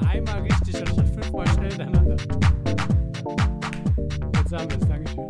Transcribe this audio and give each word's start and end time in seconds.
mal 0.00 0.08
einmal 0.10 0.40
richtig, 0.42 0.76
anstatt 0.76 1.08
fünfmal 1.08 1.46
schnell 1.48 1.68
hintereinander. 1.70 2.16
Jetzt 4.34 4.52
haben 4.52 4.70
wir 4.70 4.78
es, 4.78 4.88
Dankeschön. 4.88 5.26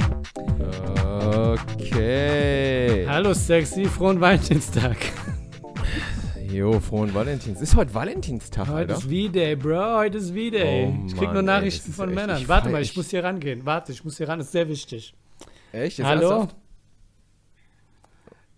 Okay. 1.82 3.06
Hallo 3.08 3.32
Sexy, 3.34 3.84
frohen 3.86 4.20
Valentinstag. 4.20 4.96
Jo, 6.50 6.80
frohen 6.80 7.12
Valentinstag. 7.14 7.62
Ist 7.62 7.76
heute 7.76 7.92
Valentinstag, 7.94 8.68
Heute 8.68 8.94
Alter? 8.94 8.94
ist 8.94 9.02
V-Day, 9.04 9.56
Bro, 9.56 9.96
heute 9.98 10.18
ist 10.18 10.28
V-Day. 10.30 10.86
Oh 10.88 11.06
ich 11.06 11.12
krieg 11.14 11.24
Mann, 11.24 11.32
nur 11.34 11.42
ey, 11.42 11.46
Nachrichten 11.46 11.80
das 11.82 11.88
ist 11.90 11.96
von 11.96 12.14
Männern. 12.14 12.38
ich 12.40 12.48
Warte 12.48 12.68
mal, 12.70 12.80
ich 12.82 12.90
ich- 12.90 12.96
muss 12.96 13.10
hier 13.10 13.22
rangehen. 13.24 13.64
Warte, 13.66 13.92
ich 13.92 14.04
muss 14.04 14.16
hier 14.16 14.28
ran, 14.28 14.40
ist 14.40 14.52
sehr 14.52 14.68
wichtig. 14.68 15.14
Echt? 15.72 15.98
Jetzt 15.98 16.06
Hallo? 16.06 16.48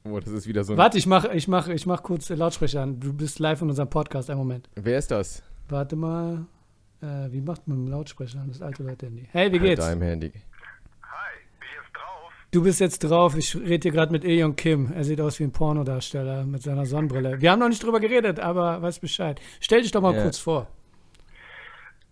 Oh, 0.04 0.20
das 0.20 0.28
ist 0.32 0.46
wieder 0.46 0.62
so 0.64 0.72
ein... 0.74 0.78
Warte, 0.78 0.96
ich 0.96 1.06
mach, 1.06 1.24
ich 1.26 1.48
mach, 1.48 1.68
ich 1.68 1.84
mach 1.86 2.02
kurz 2.02 2.28
Lautsprecher 2.30 2.82
an. 2.82 3.00
Du 3.00 3.12
bist 3.12 3.40
live 3.40 3.62
in 3.62 3.68
unserem 3.70 3.90
Podcast, 3.90 4.30
einen 4.30 4.38
Moment. 4.38 4.68
Wer 4.76 4.98
ist 4.98 5.10
das? 5.10 5.42
Warte 5.68 5.96
mal. 5.96 6.46
Äh, 7.00 7.30
wie 7.30 7.40
macht 7.40 7.68
man 7.68 7.78
einen 7.78 7.86
Lautsprecher 7.88 8.40
an? 8.40 8.48
Das 8.48 8.60
alte 8.62 8.82
Leute-Handy. 8.82 9.28
Hey, 9.30 9.52
wie 9.52 9.58
geht's? 9.58 9.80
Mit 9.80 9.88
deinem 9.90 10.02
Handy. 10.02 10.32
Hi, 11.02 11.34
bin 11.60 11.68
ich 11.68 11.74
jetzt 11.76 11.92
drauf? 11.94 12.32
Du 12.50 12.62
bist 12.62 12.80
jetzt 12.80 12.98
drauf. 13.04 13.36
Ich 13.36 13.54
rede 13.54 13.82
hier 13.84 13.92
gerade 13.92 14.10
mit 14.10 14.24
Ilion 14.24 14.56
Kim. 14.56 14.90
Er 14.92 15.04
sieht 15.04 15.20
aus 15.20 15.38
wie 15.38 15.44
ein 15.44 15.52
Pornodarsteller 15.52 16.44
mit 16.44 16.62
seiner 16.62 16.86
Sonnenbrille. 16.86 17.40
Wir 17.40 17.52
haben 17.52 17.60
noch 17.60 17.68
nicht 17.68 17.82
drüber 17.84 18.00
geredet, 18.00 18.40
aber 18.40 18.82
weiß 18.82 18.98
Bescheid. 18.98 19.40
Stell 19.60 19.82
dich 19.82 19.92
doch 19.92 20.00
mal 20.00 20.14
Ja. 20.14 20.22
kurz 20.22 20.38
vor. 20.38 20.62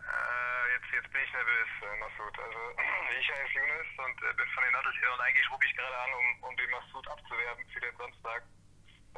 Äh, 0.05 0.75
jetzt, 0.77 0.87
jetzt 0.95 1.11
bin 1.11 1.21
ich 1.25 1.33
nervös, 1.35 1.71
äh, 1.83 1.99
Massoud. 1.99 2.35
Also, 2.39 2.61
ich 3.19 3.27
heiße 3.27 3.55
Younes 3.59 3.91
und 4.07 4.17
äh, 4.23 4.35
bin 4.39 4.47
von 4.55 4.63
den 4.63 4.75
und 5.17 5.21
eigentlich 5.25 5.49
rufe 5.51 5.65
ich 5.67 5.75
gerade 5.75 5.97
an, 5.99 6.11
um, 6.15 6.27
um 6.51 6.55
den 6.57 6.71
Massoud 6.71 7.07
abzuwerben 7.11 7.65
für 7.75 7.81
den 7.81 7.95
Samstag, 7.99 8.45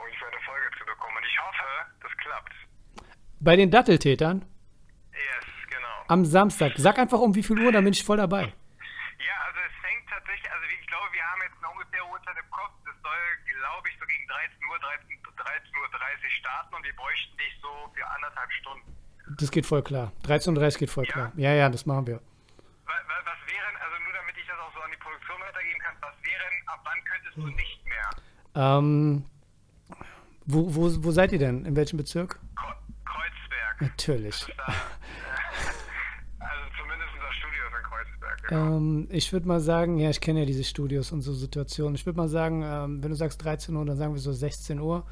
um 0.00 0.02
ihn 0.08 0.16
für 0.16 0.28
eine 0.32 0.40
Folge 0.48 0.68
zu 0.80 0.84
bekommen. 0.88 1.16
Und 1.18 1.26
ich 1.28 1.36
hoffe, 1.42 1.68
das 2.00 2.12
klappt. 2.24 2.54
Bei 3.40 3.56
den 3.56 3.70
Datteltätern 3.70 4.44
Yes, 5.12 5.46
genau. 5.70 5.86
am 6.08 6.24
Samstag. 6.24 6.72
Sag 6.76 6.98
einfach 6.98 7.18
um 7.20 7.34
wie 7.34 7.42
viel 7.42 7.58
Uhr, 7.58 7.72
dann 7.72 7.84
bin 7.84 7.92
ich 7.92 8.02
voll 8.04 8.16
dabei. 8.16 8.42
Ja, 8.42 9.34
also 9.46 9.58
es 9.66 9.74
fängt 9.82 10.08
tatsächlich, 10.10 10.50
also 10.50 10.64
ich 10.68 10.86
glaube, 10.86 11.06
wir 11.12 11.22
haben 11.22 11.40
jetzt 11.42 11.56
eine 11.62 11.70
ungefähre 11.72 12.06
Uhrzeit 12.10 12.36
im 12.38 12.50
Kopf. 12.50 12.74
Das 12.86 12.94
soll, 13.02 13.22
glaube 13.46 13.88
ich, 13.88 13.94
so 13.98 14.06
gegen 14.06 14.26
13 14.26 14.58
Uhr, 14.70 14.78
13, 14.78 15.18
13.30 15.22 16.24
Uhr 16.24 16.30
starten 16.38 16.74
und 16.74 16.84
wir 16.84 16.94
bräuchten 16.96 17.36
dich 17.38 17.52
so 17.62 17.70
für 17.94 18.06
anderthalb 18.10 18.50
Stunden. 18.52 18.86
Das 19.38 19.50
geht 19.50 19.66
voll 19.66 19.82
klar. 19.82 20.12
13.30 20.26 20.54
Uhr 20.56 20.78
geht 20.78 20.90
voll 20.90 21.04
Ja? 21.06 21.12
klar. 21.12 21.32
Ja, 21.36 21.52
ja, 21.54 21.68
das 21.68 21.86
machen 21.86 22.06
wir. 22.06 22.18
Was, 22.86 22.94
was 23.26 23.38
wären, 23.46 23.74
also 23.78 23.94
nur 24.02 24.12
damit 24.18 24.34
ich 24.38 24.46
das 24.46 24.58
auch 24.58 24.72
so 24.74 24.80
an 24.80 24.90
die 24.90 24.98
Produktion 24.98 25.38
weitergeben 25.40 25.78
kann, 25.80 25.94
was 26.00 26.16
wären, 26.26 26.54
ab 26.66 26.80
wann 26.82 27.00
könntest 27.04 27.36
du 27.36 27.46
nicht 27.54 27.80
mehr? 27.86 28.08
Ähm, 28.56 29.24
wo, 30.46 30.74
wo, 30.74 31.04
wo 31.04 31.10
seid 31.12 31.32
ihr 31.32 31.38
denn? 31.38 31.64
In 31.66 31.76
welchem 31.76 31.98
Bezirk? 31.98 32.40
Natürlich. 33.80 34.40
Das 34.40 34.56
da, 34.56 34.74
also 36.40 36.62
zumindest 36.78 37.10
das 37.20 37.34
Studio 37.36 37.62
ist 37.66 37.76
in 37.78 37.84
Kreuzberg. 37.84 38.48
Genau. 38.48 38.76
Ähm, 38.76 39.08
ich 39.10 39.32
würde 39.32 39.46
mal 39.48 39.60
sagen, 39.60 39.98
ja, 39.98 40.10
ich 40.10 40.20
kenne 40.20 40.40
ja 40.40 40.46
diese 40.46 40.64
Studios 40.64 41.12
und 41.12 41.22
so 41.22 41.32
Situationen. 41.32 41.94
Ich 41.94 42.06
würde 42.06 42.16
mal 42.16 42.28
sagen, 42.28 42.62
ähm, 42.62 43.02
wenn 43.02 43.10
du 43.10 43.16
sagst 43.16 43.42
13 43.44 43.74
Uhr, 43.76 43.84
dann 43.84 43.96
sagen 43.96 44.14
wir 44.14 44.20
so 44.20 44.32
16 44.32 44.78
Uhr. 44.80 45.06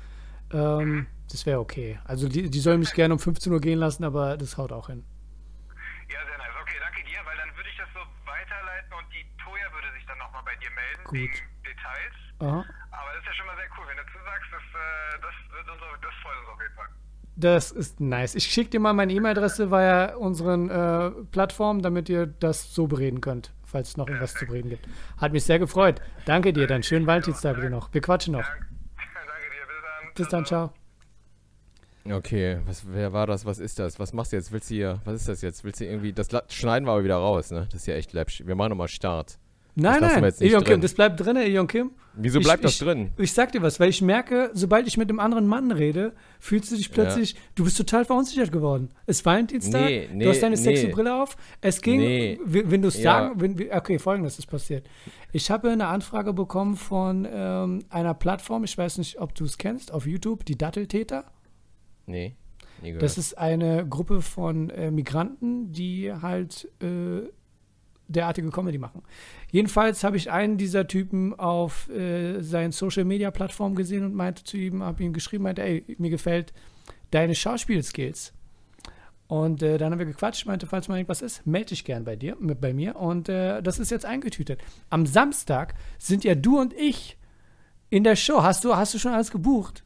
Ähm, 0.52 1.06
das 1.30 1.44
wäre 1.46 1.58
okay. 1.60 1.98
Also 2.04 2.28
die, 2.28 2.48
die 2.50 2.60
sollen 2.60 2.80
mich 2.80 2.92
gerne 2.94 3.14
um 3.14 3.20
15 3.20 3.52
Uhr 3.52 3.60
gehen 3.60 3.78
lassen, 3.78 4.04
aber 4.04 4.36
das 4.36 4.56
haut 4.56 4.72
auch 4.72 4.86
hin. 4.86 5.04
Ja, 6.08 6.22
sehr 6.24 6.38
nice. 6.38 6.54
Okay, 6.62 6.76
danke 6.80 7.02
dir, 7.02 7.18
weil 7.24 7.36
dann 7.36 7.50
würde 7.56 7.68
ich 7.68 7.76
das 7.76 7.88
so 7.94 8.00
weiterleiten 8.24 8.92
und 8.94 9.06
die 9.12 9.26
Toja 9.42 9.66
würde 9.74 9.90
sich 9.98 10.06
dann 10.06 10.18
nochmal 10.18 10.42
bei 10.44 10.54
dir 10.62 10.70
melden 10.70 11.04
Gut. 11.04 11.14
wegen 11.18 11.34
Details. 11.66 12.14
Aha. 12.38 12.62
Aber 12.94 13.10
das 13.14 13.20
ist 13.22 13.26
ja 13.26 13.34
schon 13.34 13.46
mal 13.46 13.56
sehr 13.58 13.66
cool. 13.76 13.86
Wenn 13.90 13.98
du 13.98 14.06
zusagst, 14.14 14.48
das, 14.54 14.62
äh, 14.62 15.18
das, 15.66 15.66
auf- 15.82 15.98
das 15.98 16.14
freut 16.22 16.38
uns 16.38 16.48
auf 16.54 16.60
jeden 16.62 16.74
Fall. 16.78 16.90
Das 17.38 17.70
ist 17.70 18.00
nice. 18.00 18.34
Ich 18.34 18.46
schicke 18.46 18.70
dir 18.70 18.80
mal 18.80 18.94
meine 18.94 19.12
E-Mail-Adresse 19.12 19.70
via 19.70 20.16
unseren 20.16 20.70
äh, 20.70 21.10
Plattformen, 21.30 21.82
damit 21.82 22.08
ihr 22.08 22.26
das 22.26 22.74
so 22.74 22.86
bereden 22.86 23.20
könnt, 23.20 23.52
falls 23.62 23.88
es 23.88 23.96
noch 23.98 24.08
irgendwas 24.08 24.32
zu 24.32 24.46
bereden 24.46 24.70
gibt. 24.70 24.88
Hat 25.18 25.32
mich 25.32 25.44
sehr 25.44 25.58
gefreut. 25.58 26.00
Danke 26.24 26.54
dir, 26.54 26.66
dann 26.66 26.82
schönen 26.82 27.06
Valentinstag 27.06 27.60
dir 27.60 27.68
noch. 27.68 27.92
Wir 27.92 28.00
quatschen 28.00 28.32
noch. 28.32 28.40
Dank, 28.40 28.56
danke 28.96 29.48
dir, 29.50 29.66
bis 29.66 29.76
dann. 29.82 30.14
Bis 30.14 30.28
dann, 30.28 30.44
ciao. 30.46 30.72
Okay, 32.10 32.58
was, 32.64 32.84
wer 32.88 33.12
war 33.12 33.26
das? 33.26 33.44
Was 33.44 33.58
ist 33.58 33.78
das? 33.80 33.98
Was 33.98 34.14
machst 34.14 34.32
du 34.32 34.36
jetzt? 34.36 34.50
Willst 34.52 34.70
du 34.70 34.74
hier, 34.74 35.00
was 35.04 35.16
ist 35.16 35.28
das 35.28 35.42
jetzt? 35.42 35.62
Willst 35.62 35.80
du 35.80 35.84
irgendwie, 35.84 36.14
das 36.14 36.28
schneiden 36.48 36.86
wir 36.86 36.92
aber 36.92 37.04
wieder 37.04 37.16
raus, 37.16 37.50
ne? 37.50 37.66
Das 37.70 37.82
ist 37.82 37.86
ja 37.86 37.94
echt 37.96 38.14
läppsch. 38.14 38.46
Wir 38.46 38.54
machen 38.54 38.70
nochmal 38.70 38.88
Start. 38.88 39.38
Nein, 39.78 40.00
wir 40.00 40.08
nein, 40.08 40.24
jetzt 40.24 40.40
Ilion 40.40 40.64
Kim, 40.64 40.80
das 40.80 40.94
bleibt 40.94 41.20
drin, 41.20 41.36
Ilion 41.36 41.66
Kim. 41.66 41.90
Wieso 42.14 42.38
Ich- 42.38 42.46
bleibt 42.46 42.64
das 42.64 42.72
ich, 42.72 42.78
drin? 42.78 43.10
Ich 43.18 43.32
sag 43.32 43.52
dir 43.52 43.60
was, 43.60 43.78
weil 43.78 43.90
ich 43.90 44.00
merke, 44.00 44.50
sobald 44.54 44.86
ich 44.88 44.96
mit 44.96 45.10
einem 45.10 45.20
anderen 45.20 45.46
Mann 45.46 45.70
rede, 45.70 46.14
fühlst 46.40 46.72
du 46.72 46.76
dich 46.76 46.90
plötzlich, 46.90 47.36
du 47.56 47.64
bist 47.64 47.76
total 47.76 48.06
verunsichert 48.06 48.50
geworden. 48.50 48.88
Es 49.04 49.18
ist 49.18 49.26
Valentinstag, 49.26 49.82
Nee, 49.84 50.08
nee, 50.14 50.24
du 50.24 50.30
hast 50.30 50.42
deine 50.42 50.56
sexy 50.56 50.86
nee. 50.86 50.92
Brille 50.92 51.14
auf. 51.22 51.36
Es 51.60 51.82
ging, 51.82 52.00
Nee. 52.00 52.38
wenn 52.46 52.80
du 52.80 52.88
es 52.88 52.96
Ja. 52.96 53.02
sagen, 53.28 53.40
wenn, 53.42 53.70
okay, 53.70 53.98
folgendes 53.98 54.38
ist 54.38 54.46
passiert. 54.46 54.88
Ich 55.32 55.50
habe 55.50 55.68
eine 55.70 55.88
Anfrage 55.88 56.32
bekommen 56.32 56.76
von 56.76 57.28
ähm, 57.30 57.80
einer 57.90 58.14
Plattform, 58.14 58.64
ich 58.64 58.78
weiß 58.78 58.96
nicht, 58.96 59.20
ob 59.20 59.34
du 59.34 59.44
es 59.44 59.58
kennst, 59.58 59.92
auf 59.92 60.06
YouTube, 60.06 60.46
die 60.46 60.56
Datteltäter. 60.56 61.26
Nee. 62.06 62.34
Das 62.98 63.18
ist 63.18 63.36
eine 63.36 63.86
Gruppe 63.86 64.22
von 64.22 64.70
äh, 64.70 64.90
Migranten, 64.90 65.72
die 65.72 66.12
halt 66.12 66.68
äh, 66.82 67.28
derartige 68.08 68.50
Comedy 68.50 68.78
machen. 68.78 69.02
Jedenfalls 69.50 70.04
habe 70.04 70.16
ich 70.16 70.30
einen 70.30 70.58
dieser 70.58 70.86
Typen 70.86 71.38
auf 71.38 71.88
äh, 71.88 72.40
seinen 72.40 72.72
Social 72.72 73.04
Media 73.04 73.30
Plattformen 73.30 73.74
gesehen 73.74 74.04
und 74.04 74.14
meinte 74.14 74.44
zu 74.44 74.56
ihm, 74.56 74.82
habe 74.82 75.02
ihm 75.02 75.12
geschrieben, 75.12 75.44
meinte, 75.44 75.62
ey, 75.62 75.84
mir 75.98 76.10
gefällt 76.10 76.52
deine 77.10 77.34
Schauspielskills. 77.34 78.32
Und 79.28 79.62
äh, 79.62 79.76
dann 79.76 79.90
haben 79.90 79.98
wir 79.98 80.06
gequatscht, 80.06 80.46
meinte, 80.46 80.66
falls 80.66 80.86
mal 80.88 80.96
irgendwas 80.96 81.22
ist, 81.22 81.46
melde 81.46 81.70
dich 81.70 81.84
gern 81.84 82.04
bei 82.04 82.14
dir, 82.14 82.36
mit, 82.38 82.60
bei 82.60 82.72
mir. 82.72 82.96
Und 82.96 83.28
äh, 83.28 83.60
das 83.60 83.78
ist 83.78 83.90
jetzt 83.90 84.04
eingetütet. 84.04 84.60
Am 84.88 85.04
Samstag 85.04 85.74
sind 85.98 86.22
ja 86.22 86.36
du 86.36 86.60
und 86.60 86.72
ich 86.74 87.18
in 87.90 88.04
der 88.04 88.14
Show. 88.14 88.42
Hast 88.42 88.64
du, 88.64 88.76
hast 88.76 88.94
du 88.94 88.98
schon 88.98 89.12
alles 89.12 89.30
gebucht? 89.30 89.84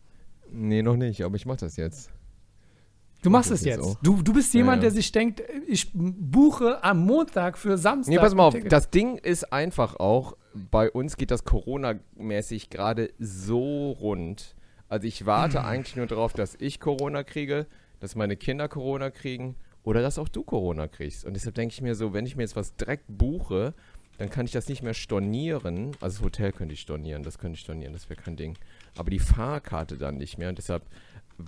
nee, 0.52 0.82
noch 0.82 0.96
nicht, 0.96 1.22
aber 1.22 1.36
ich 1.36 1.46
mach 1.46 1.56
das 1.56 1.76
jetzt. 1.76 2.10
Du 3.22 3.30
mach 3.30 3.40
machst 3.40 3.50
es 3.50 3.64
jetzt. 3.64 3.98
Du, 4.02 4.22
du 4.22 4.32
bist 4.32 4.54
Ja, 4.54 4.58
jemand, 4.60 4.78
ja. 4.78 4.88
der 4.88 4.90
sich 4.92 5.12
denkt, 5.12 5.42
ich 5.66 5.90
buche 5.92 6.82
am 6.82 7.04
Montag 7.04 7.58
für 7.58 7.76
Samstag. 7.76 8.10
Nee, 8.10 8.18
pass 8.18 8.34
mal 8.34 8.44
auf, 8.44 8.56
das 8.68 8.90
Ding 8.90 9.18
ist 9.18 9.52
einfach 9.52 9.96
auch, 9.96 10.36
bei 10.70 10.90
uns 10.90 11.16
geht 11.16 11.30
das 11.30 11.44
Corona-mäßig 11.44 12.70
gerade 12.70 13.10
so 13.18 13.92
rund. 13.92 14.54
Also 14.88 15.06
ich 15.06 15.26
warte 15.26 15.64
eigentlich 15.64 15.96
nur 15.96 16.06
darauf, 16.06 16.32
dass 16.32 16.56
ich 16.58 16.80
Corona 16.80 17.22
kriege, 17.22 17.66
dass 18.00 18.16
meine 18.16 18.36
Kinder 18.36 18.68
Corona 18.68 19.10
kriegen 19.10 19.54
oder 19.84 20.02
dass 20.02 20.18
auch 20.18 20.28
du 20.28 20.42
Corona 20.42 20.88
kriegst. 20.88 21.24
Und 21.24 21.34
deshalb 21.34 21.54
denke 21.54 21.74
ich 21.74 21.82
mir 21.82 21.94
so, 21.94 22.12
wenn 22.12 22.26
ich 22.26 22.36
mir 22.36 22.42
jetzt 22.42 22.56
was 22.56 22.74
direkt 22.74 23.04
buche, 23.06 23.74
dann 24.18 24.28
kann 24.28 24.44
ich 24.44 24.52
das 24.52 24.68
nicht 24.68 24.82
mehr 24.82 24.94
stornieren. 24.94 25.92
Also 26.00 26.18
das 26.18 26.24
Hotel 26.24 26.52
könnte 26.52 26.74
ich 26.74 26.80
stornieren, 26.80 27.22
das 27.22 27.38
könnte 27.38 27.54
ich 27.54 27.60
stornieren, 27.60 27.92
das 27.92 28.10
wäre 28.10 28.20
kein 28.20 28.36
Ding. 28.36 28.56
Aber 28.96 29.10
die 29.10 29.18
Fahrkarte 29.18 29.96
dann 29.96 30.16
nicht 30.16 30.36
mehr 30.36 30.48
und 30.48 30.58
deshalb 30.58 30.82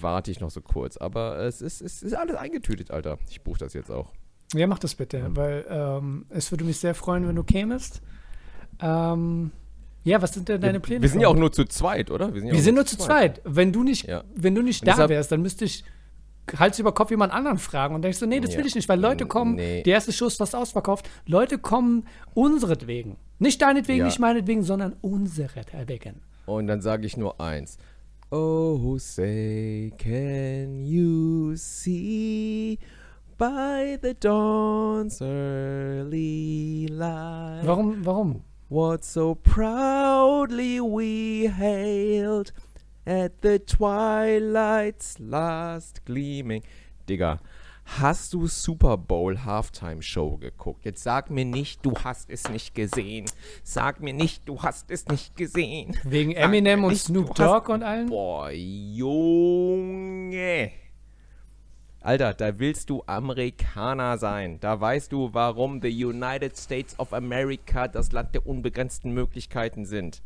warte 0.00 0.30
ich 0.30 0.40
noch 0.40 0.50
so 0.50 0.60
kurz. 0.60 0.96
Aber 0.96 1.38
es 1.38 1.60
ist, 1.62 1.80
es 1.82 2.02
ist 2.02 2.14
alles 2.14 2.36
eingetütet, 2.36 2.90
Alter. 2.90 3.18
Ich 3.28 3.42
buche 3.42 3.58
das 3.58 3.72
jetzt 3.74 3.90
auch. 3.90 4.10
Ja, 4.54 4.66
mach 4.66 4.78
das 4.78 4.94
bitte, 4.94 5.30
weil 5.34 5.64
ähm, 5.68 6.26
es 6.28 6.50
würde 6.50 6.64
mich 6.64 6.78
sehr 6.78 6.94
freuen, 6.94 7.26
wenn 7.26 7.36
du 7.36 7.42
kämest. 7.42 8.02
Ähm, 8.80 9.50
ja, 10.04 10.20
was 10.20 10.34
sind 10.34 10.48
denn 10.48 10.60
deine 10.60 10.80
Pläne? 10.80 11.02
Wir 11.02 11.08
sind 11.08 11.18
für 11.20 11.22
ja 11.22 11.28
auch 11.28 11.36
nur 11.36 11.52
zu 11.52 11.64
zweit, 11.64 12.10
oder? 12.10 12.34
wir 12.34 12.60
sind 12.62 12.74
nur 12.74 12.84
zu 12.86 12.98
zweit. 12.98 13.40
Wenn 13.44 13.72
du 13.72 13.82
nicht, 13.82 14.06
Ja. 14.08 14.24
wenn 14.34 14.54
du 14.54 14.62
nicht 14.62 14.82
Und 14.82 14.88
da 14.98 15.08
wärst, 15.08 15.30
dann 15.32 15.42
müsste 15.42 15.64
ich 15.64 15.84
Hals 16.58 16.78
über 16.80 16.92
Kopf 16.92 17.10
jemand 17.10 17.32
anderen 17.32 17.58
fragen 17.58 17.94
und 17.94 18.02
denkst 18.02 18.18
so, 18.18 18.26
nee, 18.26 18.40
das 18.40 18.52
Ja. 18.52 18.58
will 18.58 18.66
ich 18.66 18.74
nicht, 18.74 18.88
weil 18.88 19.00
Leute 19.00 19.26
kommen, 19.26 19.54
Nee. 19.54 19.82
die 19.84 19.90
erste 19.90 20.10
ist 20.10 20.36
fast 20.36 20.56
ausverkauft, 20.56 21.08
Leute 21.24 21.56
kommen 21.58 22.06
unseretwegen. 22.34 23.16
Nicht 23.38 23.62
deinetwegen, 23.62 24.00
Ja. 24.00 24.04
nicht 24.06 24.18
meinetwegen, 24.18 24.62
sondern 24.64 24.94
unseretwegen. 25.00 26.20
Und 26.46 26.66
dann 26.66 26.80
sage 26.80 27.06
ich 27.06 27.16
nur 27.16 27.40
eins. 27.40 27.78
Oh, 28.34 28.96
say, 28.96 29.92
can 29.98 30.86
you 30.86 31.54
see 31.58 32.78
by 33.36 33.98
the 34.00 34.14
dawn's 34.14 35.20
early 35.20 36.88
light 36.88 37.60
Warum, 37.62 38.02
warum? 38.02 38.42
what 38.70 39.04
so 39.04 39.34
proudly 39.34 40.80
we 40.80 41.48
hailed 41.48 42.52
at 43.06 43.42
the 43.42 43.58
twilight's 43.58 45.20
last 45.20 46.02
gleaming? 46.06 46.62
Digga, 47.06 47.38
hast 47.98 48.32
du 48.34 48.46
Super 48.46 48.96
Bowl 48.96 49.44
Halftime 49.44 50.02
Show 50.02 50.36
geguckt? 50.36 50.84
Jetzt 50.84 51.02
sag 51.02 51.30
mir 51.30 51.44
nicht, 51.44 51.84
du 51.84 51.94
hast 51.94 52.30
es 52.30 52.48
nicht 52.48 52.74
gesehen. 52.74 53.26
Sag 53.62 54.00
mir 54.00 54.14
nicht, 54.14 54.48
du 54.48 54.62
hast 54.62 54.90
es 54.90 55.06
nicht 55.08 55.36
gesehen. 55.36 55.96
Wegen 56.04 56.32
Eminem 56.32 56.80
mir 56.80 56.86
und 56.86 56.92
nicht, 56.92 57.04
Snoop 57.04 57.34
Dogg 57.34 57.70
und 57.72 57.82
allen? 57.82 58.08
Boah, 58.08 58.50
Junge. 58.50 59.12
Alter, 62.00 62.34
da 62.34 62.58
willst 62.58 62.90
du 62.90 63.04
Amerikaner 63.06 64.18
sein. 64.18 64.58
Da 64.60 64.80
weißt 64.80 65.12
du, 65.12 65.32
warum 65.32 65.80
the 65.80 66.04
United 66.04 66.56
States 66.56 66.98
of 66.98 67.12
America 67.12 67.86
das 67.86 68.10
Land 68.12 68.34
der 68.34 68.46
unbegrenzten 68.46 69.12
Möglichkeiten 69.12 69.84
sind. 69.86 70.22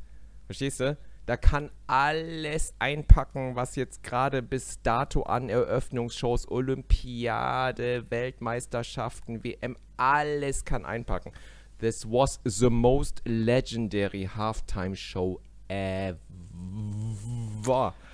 Verstehst 0.47 0.81
du? 0.81 0.97
Da 1.27 1.37
kann 1.37 1.71
alles 1.89 2.73
einpacken, 2.79 3.57
was 3.57 3.75
jetzt 3.75 4.05
gerade 4.05 4.43
bis 4.43 4.81
dato 4.83 5.23
an 5.25 5.49
Eröffnungsshows, 5.49 6.49
Olympiade, 6.49 8.05
Weltmeisterschaften, 8.11 9.43
WM, 9.43 9.77
alles 9.97 10.65
kann 10.65 10.85
einpacken. 10.87 11.33
This 11.81 12.07
was 12.07 12.41
the 12.45 12.71
most 12.71 13.23
legendary 13.25 14.31
halftime 14.37 14.95
show 14.95 15.41
ever. 15.69 16.17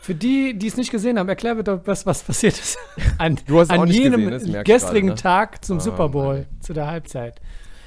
Für 0.00 0.14
die, 0.14 0.58
die 0.58 0.66
es 0.66 0.76
nicht 0.76 0.90
gesehen 0.90 1.18
haben, 1.18 1.28
erklär 1.28 1.54
bitte, 1.54 1.80
was, 1.84 2.06
was 2.06 2.22
passiert 2.22 2.58
ist. 2.58 2.78
An, 3.18 3.38
an 3.68 3.86
jenem 3.88 4.30
gestrigen 4.64 5.10
ne? 5.10 5.14
Tag 5.16 5.64
zum 5.64 5.76
Ah, 5.76 5.80
Super 5.80 6.08
Bowl, 6.08 6.38
Mann. 6.38 6.46
zu 6.60 6.72
der 6.72 6.86
Halbzeit. 6.86 7.40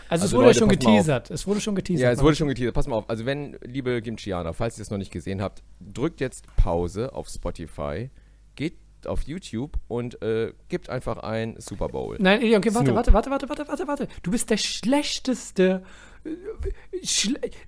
Also, 0.10 0.26
es 0.26 0.34
Also 0.34 0.38
wurde 0.38 0.48
Leute, 0.48 0.60
schon 0.60 0.70
geteasert. 0.70 1.32
Es 1.32 1.48
wurde 1.48 1.62
schon 1.62 1.76
geteasert. 1.76 2.04
Ja, 2.04 2.12
es 2.12 2.22
wurde 2.22 2.36
schon 2.36 2.48
geteasert. 2.48 2.74
Pass 2.74 2.88
mal 2.88 2.96
auf. 2.96 3.10
Also, 3.10 3.26
wenn, 3.26 3.58
liebe 3.64 4.02
Gimchianer, 4.02 4.54
falls 4.54 4.78
ihr 4.78 4.82
es 4.82 4.92
noch 4.92 4.98
nicht 4.98 5.12
gesehen 5.12 5.42
habt, 5.42 5.64
drückt 5.80 6.22
jetzt 6.22 6.46
Pause 6.58 7.14
auf 7.14 7.28
Spotify, 7.30 8.10
geht 8.56 8.76
auf 9.06 9.22
YouTube 9.24 9.78
und 9.88 10.22
äh, 10.22 10.54
gebt 10.70 10.90
einfach 10.90 11.18
ein 11.18 11.56
Super 11.60 11.90
Bowl. 11.90 12.18
Nein, 12.20 12.40
okay, 12.56 12.74
warte, 12.74 12.96
warte, 12.96 13.14
warte, 13.14 13.32
warte, 13.32 13.50
warte, 13.50 13.68
warte, 13.68 13.88
warte. 13.88 14.08
Du 14.24 14.32
bist 14.32 14.50
der 14.50 14.58
schlechteste. 14.58 15.84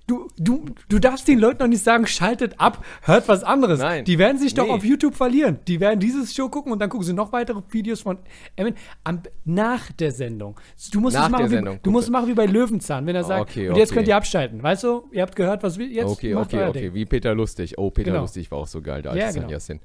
Du, 0.06 0.28
du, 0.38 0.64
du 0.88 0.98
darfst 0.98 1.28
den 1.28 1.38
Leuten 1.38 1.62
noch 1.62 1.68
nicht 1.68 1.82
sagen, 1.82 2.06
schaltet 2.06 2.58
ab, 2.60 2.84
hört 3.02 3.28
was 3.28 3.44
anderes. 3.44 3.80
Nein. 3.80 4.04
Die 4.04 4.18
werden 4.18 4.38
sich 4.38 4.54
doch 4.54 4.64
Nee. 4.66 4.70
auf 4.72 4.84
YouTube 4.84 5.14
verlieren. 5.14 5.58
Die 5.68 5.80
werden 5.80 6.00
dieses 6.00 6.34
Show 6.34 6.48
gucken 6.48 6.72
und 6.72 6.78
dann 6.80 6.88
gucken 6.90 7.06
sie 7.06 7.12
noch 7.12 7.32
weitere 7.32 7.60
Videos 7.70 8.00
von 8.00 8.18
Emin 8.56 8.74
am, 9.04 9.22
nach 9.44 9.92
der 9.92 10.12
Sendung. 10.12 10.58
Du 10.92 11.00
musst 11.00 11.16
Nach 11.16 11.26
es 11.26 11.30
machen, 11.30 11.42
der 11.42 11.50
wie, 11.50 11.54
Sendung, 11.54 11.78
du 11.82 11.90
musst 11.90 12.06
es 12.08 12.10
machen 12.10 12.28
wie 12.28 12.34
bei 12.34 12.46
Löwenzahn, 12.46 13.06
wenn 13.06 13.16
er 13.16 13.24
sagt, 13.24 13.50
Okay, 13.50 13.68
und 13.68 13.76
jetzt 13.76 13.90
okay. 13.90 13.96
könnt 13.98 14.08
ihr 14.08 14.16
abschalten. 14.16 14.62
Weißt 14.62 14.84
du, 14.84 15.08
ihr 15.12 15.22
habt 15.22 15.36
gehört, 15.36 15.62
was 15.62 15.78
wir 15.78 15.86
jetzt 15.86 16.06
Okay, 16.10 16.34
okay, 16.34 16.64
okay. 16.68 16.80
Ding. 16.82 16.94
Wie 16.94 17.04
Peter 17.04 17.34
Lustig. 17.34 17.74
Oh, 17.78 17.90
Peter 17.90 18.10
Genau. 18.10 18.22
Lustig 18.22 18.50
war 18.50 18.58
auch 18.58 18.66
so 18.66 18.80
geil, 18.82 19.02
der 19.02 19.14
Ja, 19.16 19.30
genau. 19.30 19.48
Yassin. 19.48 19.80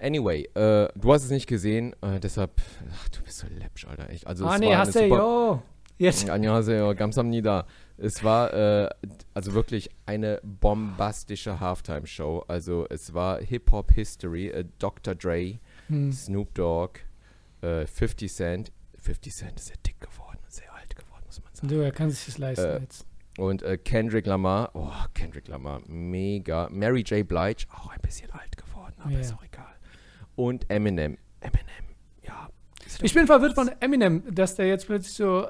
Anyway, 0.00 0.48
äh, 0.54 0.88
du 0.96 1.12
hast 1.12 1.24
es 1.24 1.30
nicht 1.30 1.46
gesehen, 1.46 1.94
äh, 2.02 2.18
deshalb, 2.20 2.50
ach, 2.92 3.08
du 3.10 3.22
bist 3.22 3.38
so 3.38 3.46
läppsch, 3.56 3.86
Alter, 3.86 4.10
echt. 4.10 4.26
Also, 4.26 4.46
Ah, 4.46 4.54
es 4.54 4.60
nee, 4.60 4.70
war 4.70 4.78
hast 4.78 4.94
du, 4.96 4.98
super- 5.00 5.16
jo. 5.18 5.62
Jetzt. 5.98 6.28
Annyeonghaseyo, 6.28 6.94
Gamsamnida. 6.96 7.64
Es 8.02 8.24
war 8.24 8.52
äh, 8.52 8.90
also 9.32 9.54
wirklich 9.54 9.90
eine 10.06 10.40
bombastische 10.42 11.60
Halftime-Show. 11.60 12.44
Also 12.48 12.86
es 12.90 13.14
war 13.14 13.40
Hip-Hop-History. 13.40 14.48
Äh, 14.48 14.64
Dr. 14.78 15.14
Dre, 15.14 15.58
Hm. 15.88 16.12
Snoop 16.12 16.52
Dogg, 16.54 17.00
äh, 17.60 17.86
50 17.86 18.32
Cent. 18.32 18.72
50 18.98 19.34
Cent 19.34 19.58
ist 19.58 19.66
sehr 19.68 19.76
dick 19.86 20.00
geworden 20.00 20.38
sehr 20.48 20.72
alt 20.74 20.94
geworden, 20.94 21.22
muss 21.26 21.42
man 21.42 21.54
sagen. 21.54 21.68
Du, 21.68 21.76
er 21.82 21.92
kann 21.92 22.10
sich 22.10 22.26
das 22.26 22.38
leisten 22.38 22.64
Äh, 22.66 22.78
jetzt. 22.80 23.06
Und 23.38 23.62
äh, 23.62 23.78
Kendrick 23.78 24.26
Lamar, 24.26 24.70
oh, 24.74 24.90
Kendrick 25.14 25.48
Lamar, 25.48 25.80
mega. 25.86 26.68
Mary 26.70 27.00
J. 27.00 27.26
Blige, 27.26 27.64
auch 27.74 27.88
ein 27.90 28.00
bisschen 28.02 28.30
alt 28.32 28.56
geworden, 28.56 28.94
aber 28.98 29.10
Ja. 29.12 29.20
ist 29.20 29.32
auch 29.32 29.42
egal. 29.44 29.74
Und 30.36 30.68
Eminem, 30.70 31.16
Eminem, 31.40 31.96
ja. 32.22 32.48
Ich 33.00 33.14
bin 33.14 33.26
verwirrt 33.26 33.54
von 33.54 33.70
Eminem, 33.80 34.22
dass 34.34 34.54
der 34.56 34.66
jetzt 34.68 34.86
plötzlich 34.86 35.14
so. 35.14 35.46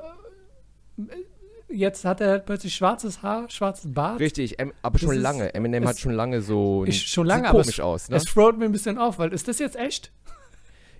Jetzt 1.74 2.04
hat 2.04 2.20
er 2.20 2.28
halt 2.30 2.46
plötzlich 2.46 2.74
schwarzes 2.74 3.22
Haar, 3.22 3.48
schwarzes 3.50 3.92
Bart. 3.92 4.20
Richtig, 4.20 4.56
aber 4.82 4.98
schon 4.98 5.08
Das 5.08 5.16
ist- 5.16 5.22
lange. 5.22 5.54
Eminem 5.54 5.82
es- 5.84 5.88
hat 5.88 5.98
schon 5.98 6.12
lange 6.12 6.42
so. 6.42 6.84
Ich, 6.86 7.08
schon 7.08 7.26
lange, 7.26 7.42
sieht 7.42 7.48
aber 7.50 7.60
komisch 7.62 7.78
es, 7.78 7.84
aus, 7.84 8.08
ne? 8.08 8.16
es 8.16 8.24
throat 8.24 8.58
mir 8.58 8.66
ein 8.66 8.72
bisschen 8.72 8.98
auf, 8.98 9.18
weil 9.18 9.32
ist 9.32 9.48
das 9.48 9.58
jetzt 9.58 9.76
echt? 9.76 10.12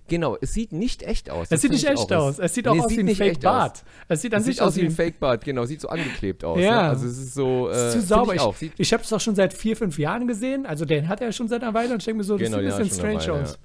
Genau, 0.09 0.35
es 0.41 0.53
sieht 0.53 0.73
nicht 0.73 1.01
echt 1.03 1.29
aus. 1.29 1.47
Es 1.49 1.61
sieht 1.61 1.71
nicht 1.71 1.83
ich 1.85 1.89
echt 1.89 2.11
aus. 2.11 2.37
Es 2.37 2.53
sieht 2.53 2.67
auch 2.67 2.73
Nee, 2.75 2.81
aus 2.81 2.89
sieht 2.89 3.05
wie 3.05 3.09
ein 3.11 3.15
Fake-Bart. 3.15 3.85
Es 4.09 4.21
sieht 4.21 4.33
an 4.33 4.41
Es 4.41 4.45
sich 4.47 4.55
sieht 4.55 4.61
aus 4.61 4.75
wie 4.75 4.81
ein 4.81 4.91
Fake-Bart, 4.91 5.45
genau, 5.45 5.63
sieht 5.63 5.79
so 5.79 5.87
angeklebt 5.87 6.43
aus. 6.43 6.59
Ja. 6.59 6.71
Ne? 6.83 6.89
Also 6.89 7.07
es 7.07 7.17
ist 7.17 7.33
so. 7.35 7.69
Es 7.69 7.77
Äh, 7.77 7.87
ist 7.87 7.93
zu 7.93 8.01
sauber. 8.01 8.33
Ich, 8.33 8.41
Ich, 8.41 8.41
auch. 8.41 8.55
Sieht, 8.57 8.73
ich 8.77 8.91
habe 8.91 9.01
es 9.03 9.07
doch 9.09 9.21
schon 9.21 9.35
seit 9.35 9.53
vier, 9.53 9.77
fünf 9.77 9.97
Jahren 9.97 10.27
gesehen. 10.27 10.65
Also 10.65 10.83
den 10.83 11.07
hat 11.07 11.21
er 11.21 11.31
schon 11.31 11.47
seit 11.47 11.63
einer 11.63 11.73
Weile 11.73 11.93
und 11.93 11.99
ich 12.01 12.05
denke 12.05 12.17
mir 12.17 12.23
so, 12.25 12.37
das 12.37 12.49
Genau, 12.49 12.59
sieht 12.61 12.71
ein 12.73 12.77
bisschen 12.89 12.99
strange 13.21 13.41
aus. 13.43 13.57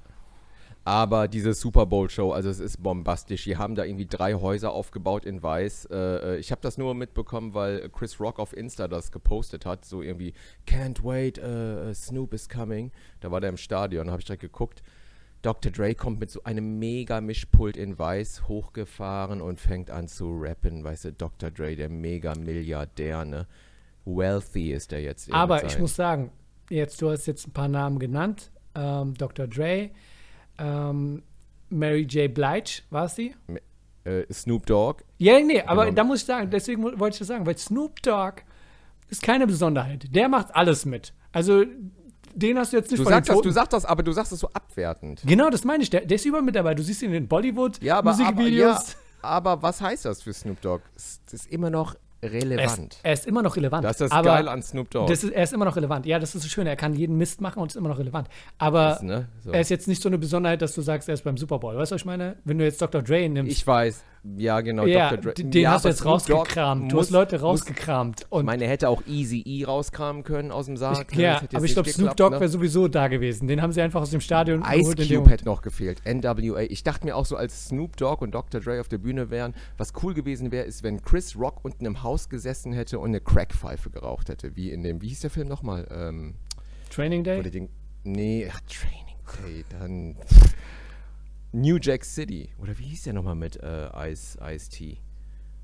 Aber 0.88 1.28
diese 1.28 1.52
Super 1.52 1.84
Bowl-Show, 1.84 2.32
also 2.32 2.48
es 2.48 2.60
ist 2.60 2.82
bombastisch. 2.82 3.44
Die 3.44 3.58
haben 3.58 3.74
da 3.74 3.84
irgendwie 3.84 4.06
drei 4.06 4.32
Häuser 4.32 4.72
aufgebaut 4.72 5.26
in 5.26 5.42
Weiß. 5.42 5.84
Äh, 5.90 5.96
äh, 5.96 6.38
ich 6.38 6.50
habe 6.50 6.62
das 6.62 6.78
nur 6.78 6.94
mitbekommen, 6.94 7.52
weil 7.52 7.90
Chris 7.90 8.18
Rock 8.18 8.38
auf 8.38 8.56
Insta 8.56 8.88
das 8.88 9.12
gepostet 9.12 9.66
hat. 9.66 9.84
So 9.84 10.00
irgendwie, 10.00 10.32
can't 10.66 11.04
wait, 11.04 11.36
äh, 11.36 11.92
Snoop 11.92 12.32
is 12.32 12.48
coming. 12.48 12.90
Da 13.20 13.30
war 13.30 13.42
der 13.42 13.50
im 13.50 13.58
Stadion, 13.58 14.08
habe 14.10 14.20
ich 14.20 14.24
direkt 14.24 14.40
geguckt. 14.40 14.82
Dr. 15.42 15.70
Dre 15.70 15.94
kommt 15.94 16.20
mit 16.20 16.30
so 16.30 16.42
einem 16.44 16.78
mega 16.78 17.20
Mischpult 17.20 17.76
in 17.76 17.98
Weiß 17.98 18.48
hochgefahren 18.48 19.42
und 19.42 19.60
fängt 19.60 19.90
an 19.90 20.08
zu 20.08 20.38
rappen. 20.40 20.84
Weißt 20.84 21.04
du, 21.04 21.12
Dr. 21.12 21.50
Dre, 21.50 21.76
der 21.76 21.90
mega 21.90 22.34
Milliardär, 22.34 23.26
ne? 23.26 23.46
Wealthy 24.06 24.72
ist 24.72 24.92
der 24.92 25.02
jetzt. 25.02 25.30
Aber 25.34 25.64
ich 25.64 25.78
muss 25.78 25.94
sagen, 25.94 26.32
jetzt, 26.70 27.02
du 27.02 27.10
hast 27.10 27.26
jetzt 27.26 27.46
ein 27.46 27.52
paar 27.52 27.68
Namen 27.68 27.98
genannt. 27.98 28.50
Ähm, 28.74 29.12
Dr. 29.12 29.46
Dre, 29.46 29.90
ähm, 30.58 31.22
Mary 31.70 32.02
J. 32.02 32.32
Blige, 32.32 32.82
war 32.90 33.04
es 33.06 33.14
die? 33.14 33.34
Äh, 34.04 34.24
Snoop 34.32 34.66
Dogg, 34.66 35.02
Ja, 35.18 35.38
nee, 35.40 35.60
aber 35.62 35.84
Genau. 35.86 35.96
da 35.96 36.04
muss 36.04 36.20
ich 36.20 36.26
sagen, 36.26 36.50
deswegen 36.50 36.82
wo- 36.82 36.98
wollte 36.98 37.14
ich 37.14 37.18
das 37.18 37.28
sagen, 37.28 37.44
weil 37.46 37.58
Snoop 37.58 38.00
Dogg 38.02 38.42
ist 39.08 39.22
keine 39.22 39.46
Besonderheit. 39.46 40.06
Der 40.14 40.28
macht 40.28 40.54
alles 40.54 40.84
mit. 40.86 41.12
Also, 41.32 41.64
den 42.34 42.58
hast 42.58 42.72
du 42.72 42.76
jetzt 42.78 42.90
nicht 42.90 43.00
Du 43.00 43.04
von 43.04 43.12
den 43.12 43.16
sagst, 43.24 43.30
das, 43.30 43.40
du 43.42 43.50
sagst 43.50 43.72
das, 43.72 43.84
aber 43.84 44.02
du 44.02 44.12
sagst 44.12 44.32
das 44.32 44.38
so 44.40 44.48
abwertend. 44.52 45.22
Genau, 45.26 45.50
das 45.50 45.64
meine 45.64 45.82
ich. 45.82 45.90
Der, 45.90 46.02
der 46.06 46.14
ist 46.14 46.24
überall 46.24 46.42
mit 46.44 46.54
dabei. 46.54 46.74
Du 46.74 46.82
siehst 46.82 47.02
ihn 47.02 47.12
in 47.12 47.26
Bollywood, 47.28 47.82
Ja, 47.82 47.98
aber, 47.98 48.10
aber, 48.12 48.20
ja, 48.22 48.30
Musikvideos. 48.30 48.96
aber 49.22 49.60
was 49.62 49.80
heißt 49.80 50.04
das 50.06 50.22
für 50.22 50.32
Snoop 50.32 50.60
Dogg? 50.62 50.82
Es 50.96 51.20
ist 51.32 51.46
immer 51.50 51.68
noch 51.70 51.94
er, 52.20 52.32
relevant. 52.32 52.94
ist, 52.94 53.00
er 53.02 53.12
ist 53.12 53.26
immer 53.26 53.42
noch 53.42 53.56
relevant. 53.56 53.84
Das 53.84 54.00
ist 54.00 54.12
das 54.12 54.24
Geile 54.24 54.50
an 54.50 54.62
Snoop 54.62 54.90
Dogg. 54.90 55.08
Das 55.08 55.22
ist, 55.22 55.30
er 55.32 55.44
ist 55.44 55.52
immer 55.52 55.64
noch 55.64 55.76
relevant. 55.76 56.06
Ja, 56.06 56.18
das 56.18 56.34
ist 56.34 56.42
so 56.42 56.48
schön. 56.48 56.66
Er 56.66 56.76
kann 56.76 56.94
jeden 56.94 57.16
Mist 57.16 57.40
machen 57.40 57.60
und 57.60 57.70
ist 57.70 57.76
immer 57.76 57.88
noch 57.88 57.98
relevant. 57.98 58.28
Aber 58.58 58.88
Das, 58.90 59.02
ne? 59.02 59.28
so. 59.44 59.52
er 59.52 59.60
ist 59.60 59.68
jetzt 59.70 59.86
nicht 59.88 60.02
so 60.02 60.08
eine 60.08 60.18
Besonderheit, 60.18 60.60
dass 60.62 60.74
du 60.74 60.82
sagst, 60.82 61.08
er 61.08 61.14
ist 61.14 61.24
beim 61.24 61.36
Super 61.36 61.58
Bowl. 61.58 61.76
Weißt 61.76 61.92
du, 61.92 61.94
was 61.94 62.02
ich 62.02 62.06
meine? 62.06 62.36
Wenn 62.44 62.58
du 62.58 62.64
jetzt 62.64 62.82
Dr. 62.82 63.02
Dre 63.02 63.28
nimmst. 63.28 63.52
ich 63.52 63.66
weiß, 63.66 64.02
ja 64.36 64.60
genau, 64.60 64.84
ja, 64.86 65.10
Dr. 65.10 65.32
Dre. 65.32 65.44
den 65.44 65.62
ja, 65.62 65.72
hast 65.72 65.84
du 65.84 65.88
jetzt 65.88 66.04
rausgekramt. 66.04 66.90
Du 66.90 66.96
muss- 66.96 67.06
hast 67.06 67.10
Leute 67.10 67.36
muss- 67.36 67.42
rausgekramt. 67.42 68.20
Ich 68.22 68.26
Und 68.32 68.44
meine, 68.46 68.64
er 68.64 68.70
hätte 68.70 68.88
auch 68.88 69.02
Easy 69.06 69.42
E 69.46 69.64
rauskramen 69.64 70.24
können 70.24 70.50
aus 70.50 70.66
dem 70.66 70.76
Sarg. 70.76 71.14
ne? 71.14 71.22
ja, 71.22 71.42
aber 71.54 71.64
ich 71.64 71.72
glaube, 71.72 71.88
Snoop 71.90 72.16
Dogg 72.16 72.32
ne? 72.34 72.40
wäre 72.40 72.48
sowieso 72.50 72.88
da 72.88 73.08
gewesen. 73.08 73.48
Den 73.48 73.62
haben 73.62 73.72
sie 73.72 73.80
einfach 73.80 74.00
aus 74.02 74.10
dem 74.10 74.20
Stadion 74.20 74.62
Ice 74.62 74.78
geholt 74.80 74.98
dem 74.98 75.18
Cube 75.18 75.30
hätte 75.30 75.44
noch 75.44 75.62
gefehlt. 75.62 76.02
NWA. 76.04 76.62
Ich 76.62 76.82
dachte 76.82 77.04
mir 77.06 77.16
auch 77.16 77.26
so, 77.26 77.36
als 77.36 77.66
Snoop 77.68 77.96
Dogg 77.96 78.22
und 78.22 78.32
Dr. 78.34 78.60
Dre 78.60 78.80
auf 78.80 78.88
der 78.88 78.98
Bühne 78.98 79.30
wären, 79.30 79.54
was 79.76 79.92
cool 80.02 80.14
gewesen 80.14 80.50
wäre, 80.50 80.64
ist, 80.64 80.82
wenn 80.82 81.00
Chris 81.02 81.36
Rock 81.38 81.64
unten 81.64 81.84
im 81.86 82.02
Haus 82.02 82.28
gesessen 82.28 82.72
hätte 82.72 82.98
und 82.98 83.08
eine 83.10 83.20
Crackpfeife 83.20 83.90
geraucht 83.90 84.28
hätte. 84.28 84.56
Wie 84.56 84.70
in 84.70 84.82
dem, 84.82 85.00
wie 85.02 85.08
hieß 85.08 85.20
der 85.20 85.30
Film 85.30 85.48
nochmal? 85.48 85.86
Ähm, 85.90 86.34
Training 86.90 87.24
Day? 87.24 87.42
Den, 87.50 87.68
nee, 88.04 88.48
ach, 88.52 88.60
Training 88.62 89.16
Day, 89.44 89.64
dann 89.78 90.16
New 91.52 91.78
Jack 91.80 92.04
City. 92.04 92.50
Oder 92.58 92.78
wie 92.78 92.84
hieß 92.84 93.02
der 93.02 93.12
nochmal 93.12 93.34
mit 93.34 93.56
äh, 93.62 94.10
Ice, 94.10 94.38
Ice 94.42 94.70
T? 94.70 94.98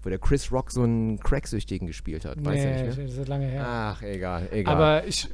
Wo 0.03 0.11
der 0.11 0.19
Chris 0.19 0.53
Rock 0.53 0.71
so 0.71 0.83
einen 0.83 1.19
Cracksüchtigen 1.19 1.87
gespielt 1.87 2.25
hat. 2.25 2.37
Weiß 2.45 2.55
nee, 2.55 2.65
ja 2.65 2.83
nicht 2.85 2.97
mehr. 2.97 3.07
das 3.07 3.17
ist 3.17 3.29
lange 3.29 3.47
her. 3.47 3.65
Ach, 3.67 4.03
egal, 4.03 4.49
egal. 4.51 4.75
Aber 4.75 5.07
ich 5.07 5.29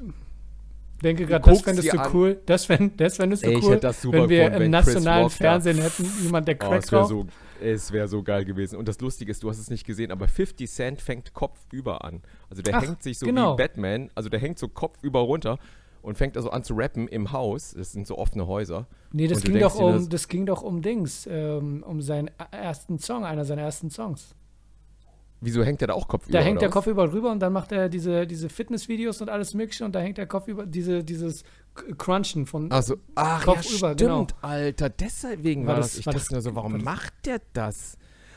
denke 1.03 1.27
gerade, 1.27 1.45
das 1.45 1.63
fändest 1.63 1.93
du 1.93 1.99
an. 1.99 2.11
cool. 2.15 2.41
Das 2.47 2.65
fänd, 2.65 3.01
das 3.01 3.17
fändest 3.17 3.45
du 3.45 3.51
Ey, 3.51 3.57
cool, 3.57 3.81
wenn 3.83 4.29
wir 4.29 4.39
gefunden, 4.39 4.55
im 4.55 4.61
wenn 4.61 4.71
nationalen 4.71 5.23
Rock 5.25 5.33
Fernsehen 5.33 5.79
hätten 5.79 6.07
jemand, 6.23 6.47
der 6.47 6.57
Oh, 6.57 6.69
Crack 6.69 6.85
es 6.85 6.93
wäre 6.93 7.07
so, 7.07 7.27
es 7.61 7.93
wär 7.93 8.09
so 8.09 8.23
geil 8.23 8.45
gewesen. 8.45 8.77
Und 8.77 8.87
das 8.87 9.01
Lustige 9.01 9.31
ist, 9.31 9.43
du 9.43 9.49
hast 9.51 9.59
es 9.59 9.71
nicht 9.71 9.87
gesehen, 9.87 10.13
aber 10.13 10.29
50 10.29 10.71
Cent 10.71 11.01
fängt 11.01 11.33
kopfüber 11.33 12.05
an. 12.05 12.23
Also 12.49 12.63
der 12.63 12.77
Ach, 12.77 12.83
hängt 12.83 13.03
sich 13.03 13.19
so 13.19 13.27
genau. 13.27 13.55
wie 13.55 13.63
Batman, 13.63 14.11
also 14.15 14.29
der 14.29 14.41
hängt 14.41 14.59
so 14.59 14.69
kopfüber 14.69 15.21
runter 15.21 15.59
und 16.03 16.17
fängt 16.19 16.37
also 16.37 16.51
an 16.51 16.63
zu 16.65 16.75
rappen 16.75 17.09
im 17.09 17.33
Haus. 17.33 17.75
Das 17.77 17.93
sind 17.93 18.07
so 18.07 18.17
offene 18.19 18.47
Häuser. 18.47 18.87
Nee, 19.13 19.27
das 19.27 19.43
ging, 19.43 19.59
doch 19.59 19.75
um, 19.77 19.93
das- 19.93 20.09
das 20.09 20.29
ging 20.29 20.47
doch 20.47 20.63
um 20.63 20.83
Dings, 20.83 21.27
ähm, 21.31 21.83
um 21.87 22.01
seinen 22.03 22.31
ersten 22.51 22.99
Song, 22.99 23.25
einer 23.25 23.45
seiner 23.45 23.63
ersten 23.63 23.91
Songs. 23.91 24.35
Wieso 25.43 25.65
hängt 25.65 25.81
der 25.81 25.89
da 25.89 25.95
auch 25.95 26.07
kopfüber? 26.07 26.37
Da 26.39 26.45
hängt 26.45 26.61
der 26.61 26.69
was? 26.69 26.75
Kopf 26.75 26.87
überall 26.87 27.09
drüber 27.09 27.31
und 27.33 27.41
dann 27.41 27.55
macht 27.55 27.73
er 27.73 27.89
diese, 27.89 28.27
diese 28.27 28.51
Fitnessvideos 28.51 29.23
und 29.23 29.31
alles 29.31 29.55
Mögliche 29.55 29.87
und 29.87 29.95
da 29.95 30.01
hängt 30.01 30.19
der 30.19 30.27
Kopf 30.27 30.49
über 30.49 30.67
diese, 30.67 31.03
dieses 31.03 31.45
Crunchen 31.97 32.45
von. 32.45 32.71
Also, 32.71 32.97
ach, 33.15 33.45
Kopf 33.47 33.65
ja, 33.65 33.71
über, 33.79 33.93
stimmt, 33.95 33.99
genau. 34.01 34.27
Alter. 34.43 34.91
Deswegen 34.91 35.67
War 35.67 35.75
war, 35.75 35.81
das- 35.81 35.93
das. 35.93 35.99
Ich 36.01 36.07
war 36.07 36.13
dachte 36.13 36.25
das- 36.27 36.33
nur 36.33 36.43
so, 36.43 36.55
warum 36.55 36.77
macht 36.85 37.15
der 37.25 37.41
das? 37.55 37.97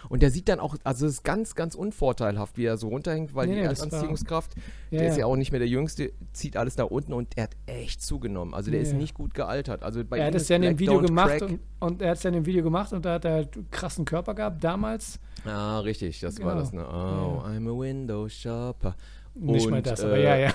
Und 0.09 0.21
der 0.21 0.31
sieht 0.31 0.49
dann 0.49 0.59
auch, 0.59 0.75
also 0.83 1.05
es 1.05 1.13
ist 1.13 1.23
ganz, 1.23 1.55
ganz 1.55 1.75
unvorteilhaft, 1.75 2.57
wie 2.57 2.65
er 2.65 2.77
so 2.77 2.89
runterhängt, 2.89 3.33
weil 3.35 3.47
Nee, 3.47 3.55
die 3.55 3.61
nee, 3.61 3.67
das 3.67 3.79
war- 3.79 3.85
Erdanziehungskraft, 3.85 4.51
Ja, 4.91 4.99
der 4.99 5.07
ist 5.09 5.15
ja. 5.15 5.21
ja 5.21 5.25
auch 5.27 5.35
nicht 5.35 5.51
mehr 5.51 5.59
der 5.59 5.67
Jüngste, 5.69 6.11
zieht 6.33 6.57
alles 6.57 6.77
nach 6.77 6.87
unten 6.87 7.13
und 7.13 7.37
er 7.37 7.43
hat 7.43 7.55
echt 7.65 8.01
zugenommen. 8.01 8.53
Also 8.53 8.71
der 8.71 8.81
ist 8.81 8.91
Ja. 8.91 8.97
nicht 8.97 9.13
gut 9.13 9.33
gealtert. 9.33 9.83
Also 9.83 10.03
bei 10.03 10.17
er 10.19 10.27
hat 10.27 10.35
es 10.35 10.43
ist 10.43 10.49
ja 10.49 10.55
in 10.57 10.61
dem 10.63 10.79
Video 10.79 10.99
gemacht 11.01 11.41
und, 11.41 11.59
und 11.79 12.01
er 12.01 12.11
hat 12.11 12.17
es 12.17 12.23
ja 12.23 12.29
in 12.29 12.33
dem 12.35 12.45
Video 12.45 12.63
gemacht 12.63 12.91
und 12.93 13.05
da 13.05 13.13
hat 13.13 13.25
er 13.25 13.31
halt 13.33 13.57
krassen 13.71 14.05
Körper 14.05 14.33
gehabt 14.33 14.63
damals. 14.63 15.19
Ah, 15.45 15.79
richtig, 15.79 16.19
das 16.19 16.39
war 16.41 16.51
Genau. 16.53 16.59
das. 16.61 16.73
Ne? 16.73 16.85
Oh, 16.87 17.41
I'm 17.45 17.69
a 17.69 17.79
window 17.79 18.27
shopper. 18.29 18.95
Nicht 19.35 19.69
mal 19.69 19.77
Und, 19.77 19.87
das, 19.87 20.01
aber 20.03 20.17
äh, 20.17 20.23
ja, 20.23 20.35
ja. 20.37 20.53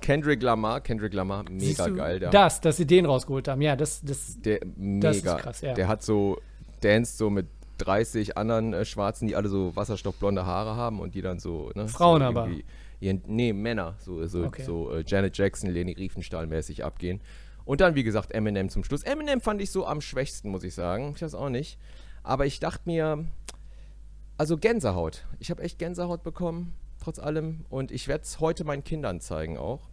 Kendrick 0.00 0.42
Lamar, 0.42 0.80
Kendrick 0.82 1.14
Lamar, 1.14 1.44
mega 1.50 1.88
geil. 1.88 2.18
Der, 2.18 2.30
Das, 2.30 2.60
dass 2.60 2.76
sie 2.76 2.86
den 2.86 3.06
rausgeholt 3.06 3.48
haben, 3.48 3.62
ja, 3.62 3.74
das, 3.76 4.02
das, 4.02 4.38
der 4.40 4.60
mega. 4.76 5.08
Das 5.08 5.16
ist 5.18 5.24
krass, 5.38 5.60
ja. 5.62 5.72
Der 5.74 5.88
hat 5.88 6.02
so, 6.02 6.38
danced 6.82 7.16
so 7.16 7.30
mit 7.30 7.46
30 7.78 8.36
anderen 8.36 8.72
äh, 8.72 8.84
Schwarzen, 8.84 9.26
die 9.28 9.36
alle 9.36 9.48
so 9.48 9.74
wasserstoffblonde 9.76 10.46
Haare 10.46 10.76
haben 10.76 11.00
und 11.00 11.14
die 11.14 11.22
dann 11.22 11.38
so, 11.38 11.70
ne? 11.74 11.88
Frauen 11.88 12.20
so 12.20 12.26
aber. 12.26 12.48
ihren, 13.00 13.22
nee, 13.26 13.52
Männer, 13.52 13.94
so, 13.98 14.24
so, 14.26 14.44
Okay. 14.44 14.62
so 14.64 14.92
äh, 14.92 15.04
Janet 15.06 15.36
Jackson, 15.36 15.70
Leni 15.70 15.92
Riefenstahl 15.92 16.46
mäßig 16.46 16.84
abgehen. 16.84 17.20
Und 17.64 17.80
dann, 17.80 17.94
wie 17.94 18.04
gesagt, 18.04 18.32
Eminem 18.32 18.68
zum 18.68 18.84
Schluss. 18.84 19.02
Eminem 19.02 19.40
fand 19.40 19.60
ich 19.62 19.70
so 19.70 19.86
am 19.86 20.00
schwächsten, 20.00 20.50
muss 20.50 20.64
ich 20.64 20.74
sagen. 20.74 21.12
Ich 21.16 21.22
weiß 21.22 21.34
auch 21.34 21.48
nicht. 21.48 21.78
Aber 22.22 22.46
ich 22.46 22.60
dachte 22.60 22.82
mir, 22.84 23.26
also 24.36 24.56
Gänsehaut. 24.58 25.24
Ich 25.38 25.50
habe 25.50 25.62
echt 25.62 25.78
Gänsehaut 25.78 26.22
bekommen, 26.22 26.74
trotz 27.02 27.18
allem. 27.18 27.64
Und 27.70 27.90
ich 27.90 28.08
werde 28.08 28.24
es 28.24 28.40
heute 28.40 28.64
meinen 28.64 28.84
Kindern 28.84 29.20
zeigen 29.20 29.56
auch. 29.56 29.88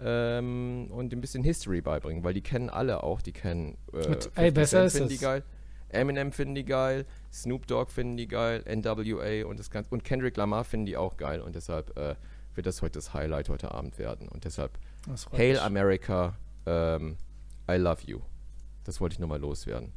Ähm, 0.00 0.88
und 0.90 1.12
ein 1.12 1.20
bisschen 1.20 1.44
History 1.44 1.80
beibringen, 1.80 2.24
weil 2.24 2.34
die 2.34 2.40
kennen 2.40 2.68
alle 2.70 3.02
auch. 3.02 3.22
Die 3.22 3.32
kennen 3.32 3.76
äh, 3.92 3.98
ey, 3.98 4.04
50 4.04 4.54
besser 4.54 4.84
ist 4.84 4.94
es. 5.00 5.20
Eminem 5.94 6.32
finden 6.32 6.54
die 6.54 6.64
geil. 6.64 7.06
Snoop 7.32 7.66
Dogg 7.66 7.90
finden 7.90 8.16
die 8.16 8.28
geil. 8.28 8.62
NWA 8.66 9.46
und 9.46 9.58
das 9.58 9.70
Ganze. 9.70 9.90
Und 9.90 10.04
Kendrick 10.04 10.36
Lamar 10.36 10.64
finden 10.64 10.86
die 10.86 10.96
auch 10.96 11.16
geil. 11.16 11.40
Und 11.40 11.54
deshalb 11.54 11.96
äh, 11.96 12.14
wird 12.54 12.66
das 12.66 12.82
heute 12.82 12.98
das 12.98 13.14
Highlight 13.14 13.48
heute 13.48 13.72
Abend 13.72 13.98
werden. 13.98 14.28
Und 14.28 14.44
deshalb 14.44 14.78
Hail 15.32 15.52
mich. 15.52 15.62
America, 15.62 16.34
ähm, 16.66 17.16
I 17.70 17.76
love 17.76 18.02
you. 18.06 18.20
Das 18.84 19.00
wollte 19.00 19.14
ich 19.14 19.18
nochmal 19.18 19.40
loswerden. 19.40 19.92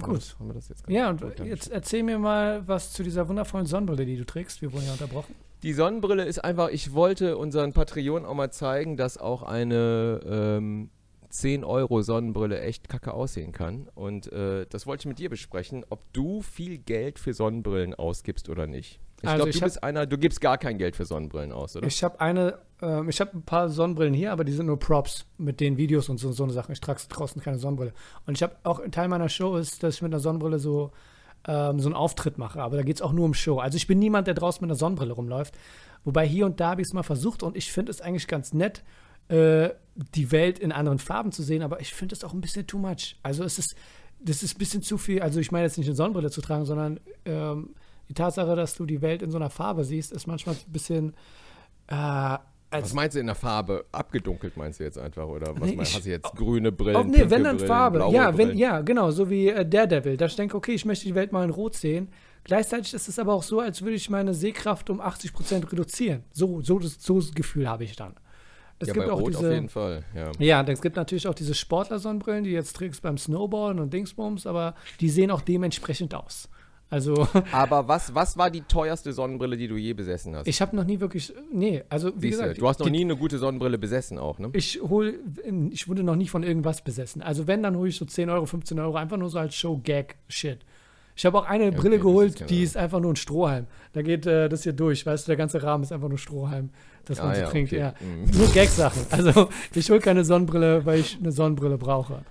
Gut. 0.00 0.36
Haben 0.38 0.48
wir 0.48 0.54
das 0.54 0.68
jetzt 0.68 0.88
Ja, 0.88 1.12
gut 1.12 1.22
und 1.22 1.40
dann 1.40 1.46
jetzt 1.46 1.70
erzähl 1.70 2.02
mir 2.02 2.18
mal 2.18 2.66
was 2.66 2.92
zu 2.92 3.02
dieser 3.02 3.28
wundervollen 3.28 3.66
Sonnenbrille, 3.66 4.06
die 4.06 4.16
du 4.16 4.24
trägst. 4.24 4.62
Wir 4.62 4.72
wurden 4.72 4.86
ja 4.86 4.92
unterbrochen. 4.92 5.34
Die 5.62 5.74
Sonnenbrille 5.74 6.24
ist 6.24 6.42
einfach, 6.42 6.70
ich 6.70 6.92
wollte 6.92 7.36
unseren 7.36 7.72
Patreon 7.72 8.24
auch 8.24 8.34
mal 8.34 8.50
zeigen, 8.50 8.96
dass 8.96 9.18
auch 9.18 9.42
eine 9.42 10.20
ähm, 10.24 10.90
10 11.32 11.64
Euro 11.64 12.02
Sonnenbrille 12.02 12.60
echt 12.60 12.88
kacke 12.88 13.14
aussehen 13.14 13.52
kann. 13.52 13.88
Und 13.94 14.30
äh, 14.32 14.66
das 14.68 14.86
wollte 14.86 15.02
ich 15.02 15.06
mit 15.06 15.18
dir 15.18 15.30
besprechen, 15.30 15.84
ob 15.90 16.00
du 16.12 16.42
viel 16.42 16.78
Geld 16.78 17.18
für 17.18 17.32
Sonnenbrillen 17.34 17.94
ausgibst 17.94 18.48
oder 18.48 18.66
nicht. 18.66 19.00
Ich 19.22 19.28
Also 19.28 19.36
glaube, 19.36 19.50
du 19.52 19.58
hab- 19.60 19.64
bist 19.64 19.82
einer, 19.84 20.06
du 20.06 20.18
gibst 20.18 20.40
gar 20.40 20.58
kein 20.58 20.78
Geld 20.78 20.94
für 20.96 21.04
Sonnenbrillen 21.04 21.52
aus, 21.52 21.76
oder? 21.76 21.86
Ich 21.86 22.02
habe 22.04 22.20
eine, 22.20 22.58
ähm, 22.82 23.08
ich 23.08 23.20
habe 23.20 23.30
ein 23.36 23.42
paar 23.42 23.68
Sonnenbrillen 23.68 24.14
hier, 24.14 24.32
aber 24.32 24.44
die 24.44 24.52
sind 24.52 24.66
nur 24.66 24.78
Props 24.78 25.24
mit 25.38 25.60
den 25.60 25.76
Videos 25.76 26.08
und 26.08 26.18
so, 26.18 26.32
so 26.32 26.42
eine 26.44 26.52
Sache. 26.52 26.72
Ich 26.72 26.80
trage 26.80 27.00
draußen 27.08 27.40
keine 27.40 27.58
Sonnenbrille. 27.58 27.92
Und 28.26 28.36
ich 28.36 28.42
habe 28.42 28.56
auch 28.64 28.80
ein 28.80 28.92
Teil 28.92 29.08
meiner 29.08 29.28
Show 29.28 29.56
ist, 29.56 29.82
dass 29.82 29.94
ich 29.96 30.02
mit 30.02 30.12
einer 30.12 30.20
Sonnenbrille 30.20 30.58
so 30.58 30.90
ähm, 31.46 31.80
so 31.80 31.88
einen 31.88 31.96
Auftritt 31.96 32.38
mache, 32.38 32.62
aber 32.62 32.76
da 32.76 32.82
geht 32.84 32.96
es 32.96 33.02
auch 33.02 33.12
nur 33.12 33.24
um 33.24 33.34
Show. 33.34 33.58
Also 33.58 33.76
ich 33.76 33.88
bin 33.88 33.98
niemand, 33.98 34.28
der 34.28 34.34
draußen 34.34 34.60
mit 34.60 34.70
einer 34.70 34.78
Sonnenbrille 34.78 35.12
rumläuft. 35.12 35.54
Wobei 36.04 36.24
hier 36.26 36.46
und 36.46 36.60
da 36.60 36.70
habe 36.70 36.82
ich 36.82 36.88
es 36.88 36.92
mal 36.94 37.02
versucht 37.02 37.42
und 37.42 37.56
ich 37.56 37.72
finde 37.72 37.90
es 37.90 38.00
eigentlich 38.00 38.28
ganz 38.28 38.52
nett, 38.52 38.84
äh, 39.28 39.70
die 40.14 40.32
Welt 40.32 40.58
in 40.58 40.72
anderen 40.72 40.98
Farben 40.98 41.32
zu 41.32 41.42
sehen, 41.42 41.62
aber 41.62 41.80
ich 41.80 41.92
finde 41.92 42.14
es 42.14 42.24
auch 42.24 42.32
ein 42.32 42.40
bisschen 42.40 42.66
too 42.66 42.78
much. 42.78 43.16
Also 43.22 43.44
es 43.44 43.58
ist, 43.58 43.76
das 44.20 44.42
ist 44.42 44.56
ein 44.56 44.58
bisschen 44.58 44.82
zu 44.82 44.98
viel. 44.98 45.20
Also 45.20 45.40
ich 45.40 45.52
meine 45.52 45.64
jetzt 45.64 45.78
nicht 45.78 45.86
eine 45.86 45.96
Sonnenbrille 45.96 46.30
zu 46.30 46.40
tragen, 46.40 46.64
sondern 46.64 47.00
ähm, 47.24 47.74
die 48.08 48.14
Tatsache, 48.14 48.56
dass 48.56 48.74
du 48.74 48.86
die 48.86 49.02
Welt 49.02 49.22
in 49.22 49.30
so 49.30 49.36
einer 49.36 49.50
Farbe 49.50 49.84
siehst, 49.84 50.12
ist 50.12 50.26
manchmal 50.26 50.54
ein 50.54 50.72
bisschen 50.72 51.14
äh, 51.88 52.38
als 52.72 52.84
was 52.86 52.94
meinst 52.94 53.16
du 53.16 53.20
in 53.20 53.26
der 53.26 53.34
Farbe? 53.34 53.84
Abgedunkelt 53.92 54.56
meinst 54.56 54.80
du 54.80 54.84
jetzt 54.84 54.96
einfach, 54.96 55.26
oder 55.26 55.54
was 55.60 55.68
Nee, 55.68 55.76
meinst 55.76 55.94
hast 55.94 56.06
du 56.06 56.10
jetzt 56.10 56.32
grüne 56.34 56.72
Brillen? 56.72 56.96
Oh, 56.96 57.04
nee, 57.04 57.28
wenn 57.28 57.44
dann 57.44 57.56
Brillen, 57.56 57.68
Farbe. 57.68 58.08
Ja, 58.10 58.36
wenn, 58.36 58.56
ja, 58.56 58.80
genau, 58.80 59.10
so 59.10 59.28
wie 59.28 59.48
äh, 59.48 59.66
Daredevil. 59.66 60.16
Da 60.16 60.24
ich 60.24 60.36
denke, 60.36 60.56
okay, 60.56 60.72
ich 60.72 60.86
möchte 60.86 61.04
die 61.04 61.14
Welt 61.14 61.32
mal 61.32 61.44
in 61.44 61.50
Rot 61.50 61.74
sehen. 61.74 62.08
Gleichzeitig 62.44 62.94
ist 62.94 63.08
es 63.08 63.18
aber 63.18 63.34
auch 63.34 63.42
so, 63.42 63.60
als 63.60 63.82
würde 63.82 63.94
ich 63.94 64.08
meine 64.08 64.32
Sehkraft 64.32 64.88
um 64.88 65.02
80% 65.02 65.70
reduzieren. 65.70 66.24
So, 66.32 66.62
so, 66.62 66.78
das, 66.78 66.96
so 66.98 67.20
das 67.20 67.34
Gefühl 67.34 67.68
habe 67.68 67.84
ich 67.84 67.94
dann. 67.94 68.14
Es 68.82 68.88
ja, 68.88 68.94
gibt 68.94 69.08
auch 69.08 69.20
Rot 69.20 69.28
diese. 69.30 69.46
auf 69.46 69.52
jeden 69.54 69.68
Fall, 69.68 70.04
ja. 70.14 70.30
Ja, 70.38 70.62
es 70.62 70.82
gibt 70.82 70.96
natürlich 70.96 71.26
auch 71.28 71.34
diese 71.34 71.54
Sportler-Sonnenbrillen, 71.54 72.44
die 72.44 72.50
jetzt 72.50 72.74
trägst 72.76 73.02
beim 73.02 73.16
Snowballen 73.16 73.78
und 73.78 73.92
Dingsbums, 73.92 74.46
aber 74.46 74.74
die 75.00 75.08
sehen 75.08 75.30
auch 75.30 75.40
dementsprechend 75.40 76.14
aus. 76.14 76.48
Also, 76.90 77.26
Aber 77.52 77.88
was, 77.88 78.14
was 78.14 78.36
war 78.36 78.50
die 78.50 78.60
teuerste 78.60 79.14
Sonnenbrille, 79.14 79.56
die 79.56 79.66
du 79.66 79.76
je 79.76 79.94
besessen 79.94 80.36
hast? 80.36 80.46
ich 80.46 80.60
habe 80.60 80.76
noch 80.76 80.84
nie 80.84 81.00
wirklich. 81.00 81.32
Nee, 81.50 81.84
also 81.88 82.08
wie 82.16 82.28
Siehste, 82.28 82.42
gesagt. 82.42 82.60
du 82.60 82.68
hast 82.68 82.80
noch 82.80 82.86
die- 82.86 82.92
nie 82.92 83.00
eine 83.00 83.16
gute 83.16 83.38
Sonnenbrille 83.38 83.78
besessen 83.78 84.18
auch, 84.18 84.38
ne? 84.38 84.50
Ich 84.52 84.78
hol, 84.82 85.18
ich 85.70 85.88
wurde 85.88 86.02
noch 86.02 86.16
nie 86.16 86.28
von 86.28 86.42
irgendwas 86.42 86.84
besessen. 86.84 87.22
Also 87.22 87.46
wenn, 87.46 87.62
dann 87.62 87.76
hole 87.78 87.88
ich 87.88 87.96
so 87.96 88.04
10 88.04 88.28
Euro, 88.28 88.44
15 88.44 88.78
Euro, 88.78 88.96
einfach 88.96 89.16
nur 89.16 89.30
so 89.30 89.38
als 89.38 89.54
Show-Gag-Shit. 89.54 90.58
Ich 91.14 91.26
habe 91.26 91.38
auch 91.38 91.46
eine 91.46 91.66
okay, 91.68 91.76
Brille 91.76 91.98
geholt, 91.98 92.30
ist 92.30 92.36
genau- 92.38 92.48
die 92.48 92.62
ist 92.62 92.76
einfach 92.76 93.00
nur 93.00 93.12
ein 93.12 93.16
Strohhalm. 93.16 93.66
Da 93.92 94.02
geht 94.02 94.26
äh, 94.26 94.48
das 94.48 94.62
hier 94.62 94.72
durch, 94.72 95.04
weißt 95.04 95.26
du, 95.26 95.30
der 95.30 95.36
ganze 95.36 95.62
Rahmen 95.62 95.84
ist 95.84 95.92
einfach 95.92 96.08
nur 96.08 96.18
Strohhalm, 96.18 96.70
dass 97.04 97.18
man 97.18 97.30
Ah, 97.30 97.34
so 97.34 97.40
ja, 97.42 97.48
trinkt. 97.50 97.72
okay. 97.72 97.80
Ja. 97.80 97.94
Mhm. 98.00 98.38
Nur 98.38 98.48
Gag-Sachen. 98.48 99.02
Also 99.10 99.48
ich 99.74 99.90
hole 99.90 100.00
keine 100.00 100.24
Sonnenbrille, 100.24 100.86
weil 100.86 101.00
ich 101.00 101.18
eine 101.20 101.30
Sonnenbrille 101.32 101.76
brauche. 101.78 102.24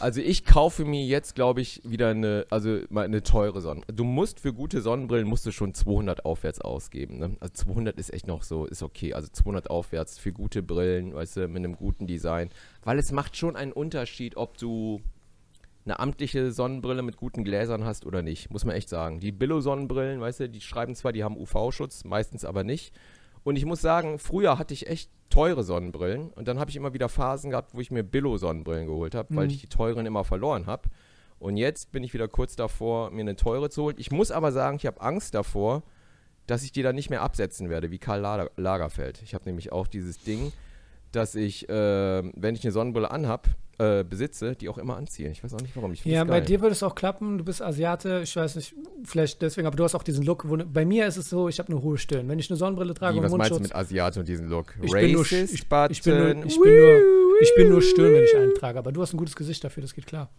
Also 0.00 0.20
ich 0.20 0.44
kaufe 0.44 0.84
mir 0.84 1.04
jetzt, 1.04 1.36
glaube 1.36 1.60
ich, 1.60 1.80
wieder 1.84 2.08
eine, 2.08 2.44
also 2.50 2.80
mal 2.90 3.04
eine 3.04 3.22
teure 3.22 3.60
Sonnenbrille. 3.60 3.94
Du 3.94 4.02
musst 4.02 4.40
für 4.40 4.52
gute 4.52 4.80
Sonnenbrillen 4.80 5.28
musst 5.28 5.46
du 5.46 5.52
schon 5.52 5.74
200 5.74 6.24
aufwärts 6.24 6.60
ausgeben. 6.60 7.18
Ne? 7.18 7.36
Also 7.38 7.52
200 7.54 7.96
ist 7.98 8.12
echt 8.12 8.26
noch 8.26 8.42
so, 8.42 8.64
ist 8.66 8.82
okay. 8.82 9.12
Also 9.14 9.28
200 9.30 9.70
aufwärts 9.70 10.18
für 10.18 10.32
gute 10.32 10.60
Brillen, 10.62 11.14
weißt 11.14 11.36
du, 11.36 11.46
mit 11.48 11.58
einem 11.58 11.76
guten 11.76 12.08
Design. 12.08 12.48
Weil 12.82 12.98
es 12.98 13.12
macht 13.12 13.36
schon 13.36 13.54
einen 13.54 13.70
Unterschied, 13.72 14.36
ob 14.36 14.56
du 14.58 15.02
eine 15.84 15.98
amtliche 15.98 16.52
Sonnenbrille 16.52 17.02
mit 17.02 17.16
guten 17.16 17.44
Gläsern 17.44 17.84
hast 17.84 18.06
oder 18.06 18.22
nicht, 18.22 18.50
muss 18.50 18.64
man 18.64 18.76
echt 18.76 18.88
sagen. 18.88 19.18
Die 19.20 19.32
Billo-Sonnenbrillen, 19.32 20.20
weißt 20.20 20.40
du, 20.40 20.48
die 20.48 20.60
schreiben 20.60 20.94
zwar, 20.94 21.12
die 21.12 21.24
haben 21.24 21.36
UV-Schutz, 21.36 22.04
meistens 22.04 22.44
aber 22.44 22.62
nicht. 22.64 22.94
Und 23.44 23.56
ich 23.56 23.64
muss 23.64 23.80
sagen, 23.80 24.18
früher 24.20 24.58
hatte 24.58 24.74
ich 24.74 24.86
echt 24.86 25.10
teure 25.28 25.64
Sonnenbrillen 25.64 26.30
und 26.30 26.46
dann 26.46 26.60
habe 26.60 26.70
ich 26.70 26.76
immer 26.76 26.94
wieder 26.94 27.08
Phasen 27.08 27.50
gehabt, 27.50 27.74
wo 27.74 27.80
ich 27.80 27.90
mir 27.90 28.04
Billo-Sonnenbrillen 28.04 28.86
geholt 28.86 29.14
habe, 29.14 29.34
weil 29.34 29.46
Mhm. 29.46 29.50
ich 29.50 29.60
die 29.62 29.66
teuren 29.68 30.06
immer 30.06 30.22
verloren 30.24 30.66
habe. 30.66 30.88
Und 31.40 31.56
jetzt 31.56 31.90
bin 31.90 32.04
ich 32.04 32.14
wieder 32.14 32.28
kurz 32.28 32.54
davor, 32.54 33.10
mir 33.10 33.22
eine 33.22 33.34
teure 33.34 33.68
zu 33.68 33.82
holen. 33.82 33.96
Ich 33.98 34.12
muss 34.12 34.30
aber 34.30 34.52
sagen, 34.52 34.76
ich 34.76 34.86
habe 34.86 35.00
Angst 35.00 35.34
davor, 35.34 35.82
dass 36.46 36.62
ich 36.62 36.70
die 36.70 36.82
dann 36.82 36.94
nicht 36.94 37.10
mehr 37.10 37.22
absetzen 37.22 37.68
werde, 37.68 37.90
wie 37.90 37.98
Karl 37.98 38.20
Lager 38.20 38.50
Lagerfeld. 38.56 39.20
Ich 39.22 39.34
habe 39.34 39.44
nämlich 39.46 39.72
auch 39.72 39.88
dieses 39.88 40.22
Ding, 40.22 40.52
dass 41.12 41.34
ich, 41.34 41.68
äh, 41.68 41.72
wenn 42.34 42.54
ich 42.54 42.64
eine 42.64 42.72
Sonnenbrille 42.72 43.10
anhab, 43.10 43.48
äh, 43.78 44.04
besitze, 44.04 44.54
die 44.54 44.68
auch 44.68 44.78
immer 44.78 44.96
anziehe. 44.96 45.30
Ich 45.30 45.42
weiß 45.42 45.54
auch 45.54 45.60
nicht 45.60 45.74
warum. 45.74 45.92
Ich 45.92 46.04
Ja, 46.04 46.24
bei 46.24 46.40
dir 46.40 46.60
würde 46.60 46.72
es 46.72 46.82
auch 46.82 46.94
klappen. 46.94 47.38
Du 47.38 47.44
bist 47.44 47.62
Asiate, 47.62 48.20
ich 48.22 48.36
weiß 48.36 48.56
nicht, 48.56 48.74
vielleicht 49.02 49.40
deswegen, 49.42 49.66
aber 49.66 49.76
du 49.76 49.84
hast 49.84 49.94
auch 49.94 50.02
diesen 50.02 50.24
Look. 50.24 50.48
Wo, 50.48 50.56
bei 50.56 50.84
mir 50.84 51.06
ist 51.06 51.16
es 51.16 51.28
so, 51.30 51.48
ich 51.48 51.58
habe 51.58 51.72
eine 51.72 51.82
hohe 51.82 51.96
Stirn. 51.98 52.28
Wenn 52.28 52.38
ich 52.38 52.50
eine 52.50 52.56
Sonnenbrille 52.58 52.94
trage 52.94 53.14
Wie, 53.14 53.18
und 53.18 53.24
was 53.24 53.32
meinst 53.32 53.50
du 53.50 53.54
Mundschutz, 53.54 53.72
mit 53.72 53.74
Asiate 53.76 54.20
und 54.20 54.28
diesem 54.28 54.48
Look? 54.48 54.74
Ich 54.82 54.92
bin 54.92 55.12
nur- 55.12 55.22
ich- 55.32 55.68
Button. 55.68 55.92
ich 55.92 56.02
bin 56.02 56.18
nur, 56.18 56.44
ich 56.44 56.60
bin 56.60 56.76
nur, 56.76 57.00
ich 57.40 57.54
bin 57.56 57.68
nur 57.70 57.82
Stirn, 57.82 58.12
wenn 58.12 58.24
ich 58.24 58.36
einen 58.36 58.54
trage. 58.54 58.78
Aber 58.78 58.92
du 58.92 59.00
hast 59.02 59.14
ein 59.14 59.16
gutes 59.16 59.34
Gesicht 59.34 59.64
dafür, 59.64 59.80
das 59.80 59.94
geht 59.94 60.06
klar. 60.06 60.30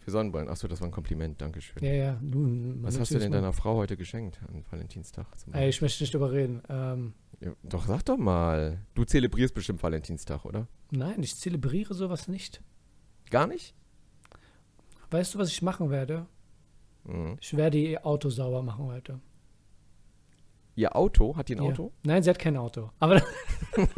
Für 0.00 0.10
Sonnenbrillen. 0.12 0.48
Achso, 0.48 0.68
das 0.68 0.80
war 0.80 0.88
ein 0.88 0.92
Kompliment. 0.92 1.40
Dankeschön. 1.40 1.82
Ja, 1.84 1.92
ja. 1.92 2.18
Man 2.22 2.78
Was 2.82 2.98
hast 3.00 3.12
du 3.12 3.18
denn 3.18 3.32
deiner 3.32 3.52
Frau 3.52 3.76
heute 3.76 3.96
geschenkt 3.96 4.38
an 4.46 4.64
Valentinstag? 4.70 5.26
zum 5.38 5.52
Ey, 5.54 5.68
ich 5.70 5.82
möchte 5.82 6.02
nicht 6.02 6.14
drüber 6.14 6.32
reden. 6.32 6.62
Ähm, 6.68 7.12
Ja, 7.40 7.52
doch, 7.62 7.86
sag 7.86 8.02
doch 8.04 8.16
mal. 8.16 8.84
Du 8.94 9.04
zelebrierst 9.04 9.54
bestimmt 9.54 9.82
Valentinstag, 9.82 10.44
oder? 10.44 10.66
nein, 10.90 11.22
ich 11.22 11.36
zelebriere 11.36 11.94
sowas 11.94 12.28
nicht. 12.28 12.62
Gar 13.30 13.46
nicht? 13.46 13.74
Weißt 15.10 15.34
du, 15.34 15.38
was 15.38 15.50
ich 15.50 15.62
machen 15.62 15.90
werde? 15.90 16.26
Mhm. 17.04 17.36
Ich 17.40 17.56
werde 17.56 17.78
ihr 17.78 18.04
Auto 18.06 18.30
sauber 18.30 18.62
machen 18.62 18.86
heute. 18.86 19.20
Ihr 20.76 20.94
Auto? 20.96 21.36
Hat 21.36 21.48
die 21.48 21.56
ein 21.56 21.62
Ja. 21.62 21.70
Auto? 21.70 21.92
Nein, 22.04 22.22
sie 22.22 22.30
hat 22.30 22.38
kein 22.38 22.56
Auto. 22.56 22.90
Aber 23.00 23.20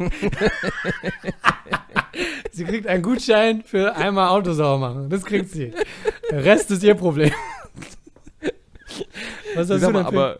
sie 2.51 2.63
kriegt 2.65 2.87
einen 2.87 3.03
Gutschein 3.03 3.61
für 3.63 3.95
einmal 3.95 4.29
Auto 4.29 4.53
sauber 4.53 4.89
machen. 4.93 5.09
Das 5.09 5.23
kriegt 5.23 5.49
sie. 5.49 5.73
Der 6.29 6.43
Rest 6.43 6.71
ist 6.71 6.83
ihr 6.83 6.95
Problem. 6.95 7.31
Was 9.55 9.69
Ich 9.69 9.75
hast 9.75 9.83
du 9.83 9.91
denn 9.91 9.95
aber, 9.97 10.39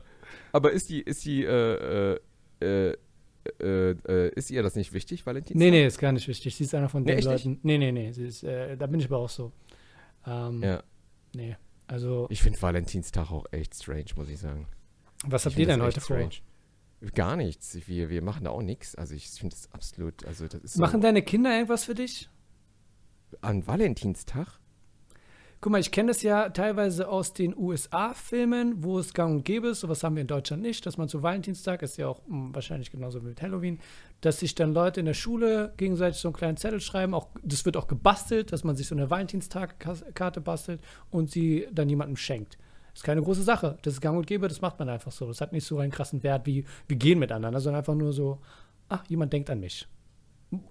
aber 0.51 0.71
ist 0.71 0.89
die, 0.89 1.01
ist 1.01 1.23
die, 1.25 1.43
äh, 1.43 2.13
äh, 2.13 2.19
äh, 2.61 2.91
äh, 3.59 3.91
äh, 4.07 4.29
ist 4.35 4.51
ihr 4.51 4.61
das 4.63 4.75
nicht 4.75 4.93
wichtig, 4.93 5.25
Valentinstag? 5.25 5.57
Nee, 5.59 5.71
nee, 5.71 5.85
ist 5.85 5.97
gar 5.97 6.11
nicht 6.11 6.27
wichtig. 6.27 6.55
Sie 6.55 6.63
ist 6.63 6.75
einer 6.75 6.89
von 6.89 7.03
Nee, 7.03 7.11
den 7.11 7.17
echt 7.19 7.27
nicht? 7.27 7.45
Leuten. 7.45 7.59
Nee, 7.63 7.77
nee, 7.77 7.91
nee. 7.91 8.09
Ist, 8.09 8.43
äh, 8.43 8.77
da 8.77 8.85
bin 8.87 8.99
ich 8.99 9.07
aber 9.07 9.17
auch 9.17 9.29
so. 9.29 9.51
Ähm, 10.25 10.61
Ja. 10.63 10.83
Nee. 11.33 11.57
Also, 11.87 12.27
Ich 12.29 12.41
finde 12.41 12.61
Valentinstag 12.61 13.31
auch 13.31 13.45
echt 13.51 13.75
strange, 13.75 14.05
muss 14.15 14.29
ich 14.29 14.39
sagen. 14.39 14.67
was 15.25 15.45
habt 15.45 15.57
ihr 15.57 15.65
denn 15.65 15.81
heute 15.81 15.99
vor? 16.01 16.29
Gar 17.15 17.35
nichts. 17.35 17.77
Wir, 17.87 18.09
wir 18.09 18.21
machen 18.21 18.43
da 18.45 18.51
auch 18.51 18.61
nichts. 18.61 18.93
Also 18.95 19.15
ich 19.15 19.27
finde 19.29 19.55
das 19.55 19.71
absolut, 19.73 20.23
also 20.25 20.47
das 20.47 20.61
ist 20.61 20.73
so, 20.75 20.81
Machen 20.81 21.01
deine 21.01 21.23
Kinder 21.23 21.51
irgendwas 21.53 21.83
für 21.85 21.95
dich? 21.95 22.29
an 23.41 23.65
Valentinstag? 23.65 24.59
Guck 25.63 25.73
mal, 25.73 25.79
ich 25.79 25.91
kenne 25.91 26.07
das 26.07 26.23
ja 26.23 26.49
teilweise 26.49 27.07
aus 27.07 27.33
den 27.33 27.55
USA-Filmen, 27.55 28.83
wo 28.83 28.97
es 28.97 29.13
gang 29.13 29.35
und 29.35 29.45
gäbe 29.45 29.67
ist. 29.67 29.81
Sowas 29.81 30.03
haben 30.03 30.15
wir 30.15 30.21
in 30.21 30.27
Deutschland 30.27 30.63
nicht, 30.63 30.83
dass 30.87 30.97
man 30.97 31.07
zu 31.07 31.21
Valentinstag, 31.21 31.83
ist 31.83 31.97
ja 31.97 32.07
auch 32.07 32.19
mh, 32.27 32.55
wahrscheinlich 32.55 32.89
genauso 32.89 33.21
wie 33.21 33.27
mit 33.27 33.43
Halloween, 33.43 33.79
dass 34.21 34.39
sich 34.39 34.55
dann 34.55 34.73
Leute 34.73 35.01
in 35.01 35.05
der 35.05 35.13
Schule 35.13 35.73
gegenseitig 35.77 36.19
so 36.19 36.29
einen 36.29 36.35
kleinen 36.35 36.57
Zettel 36.57 36.81
schreiben. 36.81 37.13
Auch, 37.13 37.27
das 37.43 37.63
wird 37.63 37.77
auch 37.77 37.87
gebastelt, 37.87 38.51
dass 38.51 38.63
man 38.63 38.75
sich 38.75 38.87
so 38.87 38.95
eine 38.95 39.11
Valentinstag-Karte 39.11 40.41
bastelt 40.41 40.81
und 41.11 41.29
sie 41.29 41.67
dann 41.71 41.89
jemandem 41.89 42.17
schenkt. 42.17 42.57
Das 42.93 43.01
ist 43.01 43.03
keine 43.03 43.21
große 43.21 43.43
Sache. 43.43 43.77
Das 43.83 43.93
ist 43.93 44.01
gang 44.01 44.17
und 44.17 44.25
gäbe, 44.25 44.47
das 44.47 44.61
macht 44.61 44.79
man 44.79 44.89
einfach 44.89 45.11
so. 45.11 45.27
Das 45.27 45.41
hat 45.41 45.53
nicht 45.53 45.65
so 45.65 45.77
einen 45.77 45.91
krassen 45.91 46.23
Wert 46.23 46.47
wie 46.47 46.65
wir 46.87 46.97
gehen 46.97 47.19
miteinander, 47.19 47.59
sondern 47.59 47.81
einfach 47.81 47.93
nur 47.93 48.13
so, 48.13 48.39
ach, 48.89 49.03
jemand 49.09 49.31
denkt 49.31 49.51
an 49.51 49.59
mich. 49.59 49.87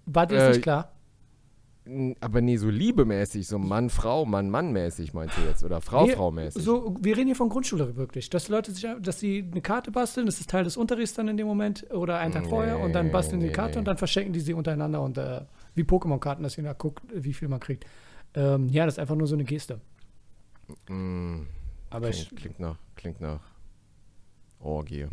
War 0.07 0.27
dir 0.27 0.35
das 0.35 0.47
Äh, 0.47 0.49
nicht 0.51 0.63
klar? 0.63 0.93
Aber 2.21 2.41
nee, 2.41 2.57
so 2.57 2.69
liebemäßig, 2.69 3.49
so 3.49 3.59
Mann-Frau, 3.59 4.25
Mann-Mann-mäßig 4.25 5.13
meinst 5.13 5.37
du 5.37 5.43
jetzt? 5.43 5.65
Oder 5.65 5.81
Frau-Frau-mäßig? 5.81 6.63
So, 6.63 6.97
wir 7.01 7.17
reden 7.17 7.27
hier 7.27 7.37
von 7.37 7.49
Grundschule 7.49 7.97
wirklich. 7.97 8.31
Dass 8.31 8.49
Leute 8.49 8.71
sich, 8.73 8.87
dass 9.01 9.19
sie 9.19 9.49
eine 9.51 9.61
Karte 9.61 9.91
basteln, 9.91 10.27
das 10.27 10.41
ist 10.41 10.51
Teil 10.51 10.65
des 10.65 10.77
Unterrichts 10.77 11.15
dann 11.15 11.29
in 11.29 11.37
dem 11.37 11.47
Moment 11.47 11.87
oder 11.93 12.19
einen 12.19 12.33
Tag 12.33 12.45
Nee, 12.45 12.49
vorher 12.49 12.79
und 12.79 12.93
dann 12.93 13.11
basteln 13.11 13.41
die 13.41 13.47
nee, 13.47 13.53
Karte 13.53 13.73
nee. 13.73 13.79
und 13.79 13.85
dann 13.89 13.97
verschenken 13.99 14.33
die 14.33 14.41
sie 14.41 14.55
untereinander 14.55 15.03
und 15.03 15.19
äh, 15.19 15.43
wie 15.75 15.83
Pokémon-Karten, 15.83 16.43
dass 16.43 16.57
jeder 16.57 16.75
guckt, 16.75 17.03
wie 17.13 17.33
viel 17.33 17.49
man 17.49 17.61
kriegt. 17.61 17.85
Ähm, 18.35 18.69
ja, 18.69 18.85
das 18.85 18.95
ist 18.95 18.99
einfach 18.99 19.17
nur 19.17 19.27
so 19.27 19.35
eine 19.35 19.45
Geste. 19.45 19.81
Mm, 20.89 21.43
Aber 21.91 22.09
ich, 22.11 22.29
klingt, 22.29 22.41
klingt 22.41 22.61
nach, 22.61 22.77
klingt 22.95 23.21
nach 23.21 23.41
Orgie. 24.61 25.07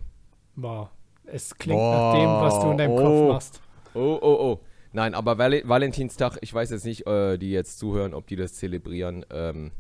wow, 0.56 0.90
es 1.26 1.56
klingt 1.56 1.80
Boah, 1.80 2.14
nach 2.14 2.14
dem, 2.14 2.30
was 2.46 2.60
du 2.60 2.72
in 2.72 2.78
deinem 2.78 2.92
oh. 2.92 2.98
Kopf 2.98 3.34
machst. 3.34 3.62
Oh, 3.94 4.20
oh, 4.22 4.38
oh. 4.40 4.60
Nein, 4.98 5.14
aber 5.14 5.38
Val 5.38 5.62
Valentinstag, 5.64 6.40
ich 6.42 6.52
weiß 6.52 6.72
jetzt 6.72 6.84
nicht, 6.84 7.06
äh, 7.06 7.38
die 7.38 7.52
jetzt 7.52 7.78
zuhören, 7.78 8.16
ob 8.16 8.26
die 8.26 8.36
das 8.36 8.56
zelebrieren. 8.56 9.24
Ähm, 9.30 9.72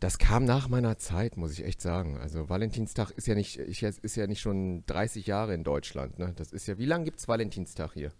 das 0.00 0.18
kam 0.18 0.44
nach 0.44 0.68
meiner 0.68 0.98
Zeit, 0.98 1.38
muss 1.38 1.52
ich 1.52 1.64
echt 1.64 1.80
sagen. 1.80 2.18
Also 2.18 2.50
Valentinstag 2.50 3.10
ist 3.12 3.26
ja 3.26 3.34
nicht, 3.34 3.58
ich, 3.58 3.82
ist 3.82 4.16
ja 4.16 4.26
nicht 4.26 4.40
schon 4.40 4.84
30 4.84 5.26
Jahre 5.26 5.54
in 5.54 5.64
Deutschland. 5.64 6.18
Ne? 6.18 6.34
Das 6.36 6.52
ist 6.52 6.66
ja, 6.66 6.76
wie 6.76 6.84
lange 6.84 7.06
gibt 7.06 7.20
es 7.20 7.26
Valentinstag 7.26 7.94
hier? 7.94 8.12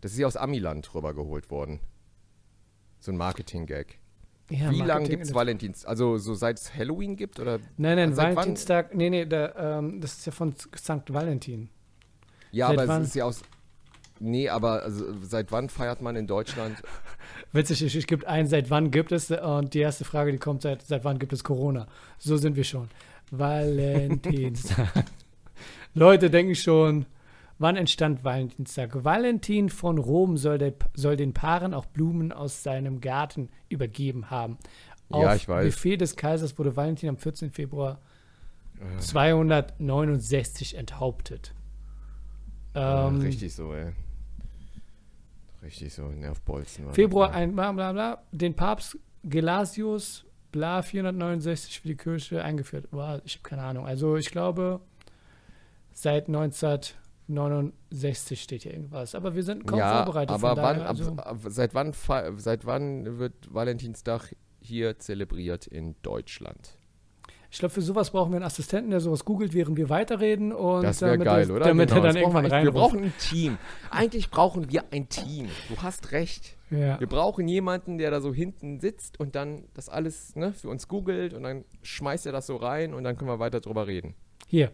Das 0.00 0.10
ist 0.10 0.18
ja 0.18 0.26
aus 0.26 0.36
Amiland 0.36 0.92
rübergeholt 0.92 1.52
worden. 1.52 1.78
So 2.98 3.12
ein 3.12 3.16
Marketing-Gag. 3.16 4.00
Ja, 4.50 4.72
wie 4.72 4.78
lange 4.78 4.86
Marketing- 4.88 5.10
gibt 5.10 5.22
es 5.22 5.34
Valentinstag? 5.34 5.88
Also 5.88 6.18
so 6.18 6.34
seit 6.34 6.58
es 6.58 6.74
Halloween 6.74 7.14
gibt? 7.14 7.38
Oder? 7.38 7.60
Nein, 7.76 7.94
nein, 7.96 8.12
Seit 8.12 8.26
wann? 8.30 8.36
Valentinstag, 8.38 8.92
nee, 8.92 9.10
nee, 9.10 9.24
der, 9.24 9.54
ähm, 9.56 10.00
das 10.00 10.14
ist 10.18 10.26
ja 10.26 10.32
von 10.32 10.56
St. 10.56 11.12
Valentin. 11.14 11.68
Ja, 12.50 12.66
Seit 12.66 12.78
aber 12.80 12.88
wann? 12.88 13.02
es 13.02 13.08
ist 13.10 13.14
ja 13.14 13.24
aus... 13.24 13.42
Nee, 14.18 14.48
aber 14.48 14.82
also, 14.82 15.04
seit 15.22 15.52
wann 15.52 15.68
feiert 15.68 16.00
man 16.00 16.16
in 16.16 16.26
Deutschland 16.26 16.82
Witzig, 17.52 17.82
ist, 17.82 17.94
es 17.94 18.06
gibt 18.06 18.26
ein, 18.26 18.46
seit 18.46 18.70
wann 18.70 18.90
gibt 18.90 19.12
es, 19.12 19.30
und 19.30 19.74
die 19.74 19.80
erste 19.80 20.04
Frage, 20.04 20.32
die 20.32 20.38
kommt, 20.38 20.62
seit, 20.62 20.82
seit 20.82 21.04
wann 21.04 21.18
gibt 21.18 21.32
es 21.32 21.44
Corona? 21.44 21.86
So 22.18 22.36
sind 22.36 22.56
wir 22.56 22.64
schon. 22.64 22.88
Valentinstag. 23.30 25.04
Leute 25.94 26.30
denken 26.30 26.54
schon, 26.54 27.06
wann 27.58 27.76
entstand 27.76 28.24
Valentinstag? 28.24 29.04
Valentin 29.04 29.68
von 29.70 29.98
Rom 29.98 30.36
soll, 30.36 30.58
der, 30.58 30.74
soll 30.94 31.16
den 31.16 31.32
Paaren 31.32 31.74
auch 31.74 31.86
Blumen 31.86 32.32
aus 32.32 32.62
seinem 32.62 33.00
Garten 33.00 33.48
übergeben 33.68 34.30
haben. 34.30 34.58
Auf 35.08 35.22
Ja, 35.22 35.34
ich 35.34 35.48
weiß. 35.48 35.64
Befehl 35.64 35.96
des 35.96 36.16
Kaisers 36.16 36.58
wurde 36.58 36.76
Valentin 36.76 37.08
am 37.08 37.16
14. 37.16 37.50
Februar 37.50 38.00
Äh. 38.78 38.98
269 38.98 40.76
enthauptet. 40.76 41.54
Ähm, 42.74 43.20
Richtig 43.20 43.54
so, 43.54 43.72
ey. 43.72 43.92
Richtig 45.66 45.92
so, 45.92 46.08
Nervbolzen. 46.08 46.90
Februar 46.92 47.30
ey. 47.30 47.42
ein 47.42 47.52
bla 47.52 47.72
bla 47.72 47.92
bla, 47.92 48.22
den 48.30 48.54
Papst 48.54 48.96
Gelasius 49.24 50.24
bla 50.52 50.80
469 50.80 51.80
für 51.80 51.88
die 51.88 51.96
Kirche 51.96 52.44
eingeführt. 52.44 52.86
Wow, 52.92 53.20
ich 53.24 53.34
habe 53.34 53.48
keine 53.48 53.62
Ahnung. 53.62 53.84
Also 53.84 54.16
ich 54.16 54.30
glaube, 54.30 54.80
seit 55.92 56.28
1969 56.28 58.40
steht 58.40 58.62
hier 58.62 58.74
irgendwas. 58.74 59.16
Aber 59.16 59.34
wir 59.34 59.42
sind 59.42 59.66
kaum 59.66 59.80
ja, 59.80 60.04
vorbereitet. 60.04 60.30
aber 60.30 60.50
wann, 60.50 60.78
daher, 60.78 60.88
also, 60.88 61.16
ab, 61.16 61.38
seit, 61.48 61.74
wann, 61.74 61.92
seit 62.36 62.64
wann 62.64 63.18
wird 63.18 63.52
Valentinstag 63.52 64.36
hier 64.60 65.00
zelebriert 65.00 65.66
in 65.66 65.96
Deutschland? 66.02 66.78
Ich 67.50 67.58
glaube, 67.58 67.72
für 67.74 67.82
sowas 67.82 68.10
brauchen 68.10 68.32
wir 68.32 68.36
einen 68.36 68.44
Assistenten, 68.44 68.90
der 68.90 69.00
sowas 69.00 69.24
googelt, 69.24 69.54
während 69.54 69.76
wir 69.76 69.88
weiterreden. 69.88 70.52
Und 70.52 70.82
Das 70.82 71.00
wäre 71.00 71.18
geil, 71.18 71.48
er, 71.48 71.56
oder? 71.56 71.64
Damit 71.66 71.88
Genau, 71.90 72.00
er 72.02 72.06
dann 72.12 72.16
irgendwann 72.16 72.44
wir, 72.44 72.52
rein. 72.52 72.64
wir 72.64 72.72
brauchen 72.72 73.02
ein 73.04 73.12
Team. 73.18 73.58
Eigentlich 73.90 74.30
brauchen 74.30 74.70
wir 74.70 74.84
ein 74.90 75.08
Team. 75.08 75.48
Du 75.68 75.76
hast 75.82 76.12
recht. 76.12 76.56
ja. 76.70 76.98
Wir 77.00 77.06
brauchen 77.06 77.46
jemanden, 77.48 77.98
der 77.98 78.10
da 78.10 78.20
so 78.20 78.34
hinten 78.34 78.80
sitzt 78.80 79.18
und 79.20 79.34
dann 79.34 79.64
das 79.74 79.88
alles 79.88 80.34
ne, 80.36 80.52
für 80.52 80.68
uns 80.68 80.88
googelt 80.88 81.32
und 81.34 81.42
dann 81.44 81.64
schmeißt 81.82 82.26
er 82.26 82.32
das 82.32 82.46
so 82.46 82.56
rein 82.56 82.92
und 82.94 83.04
dann 83.04 83.16
können 83.16 83.30
wir 83.30 83.38
weiter 83.38 83.60
drüber 83.60 83.86
reden. 83.86 84.14
Hier. 84.48 84.70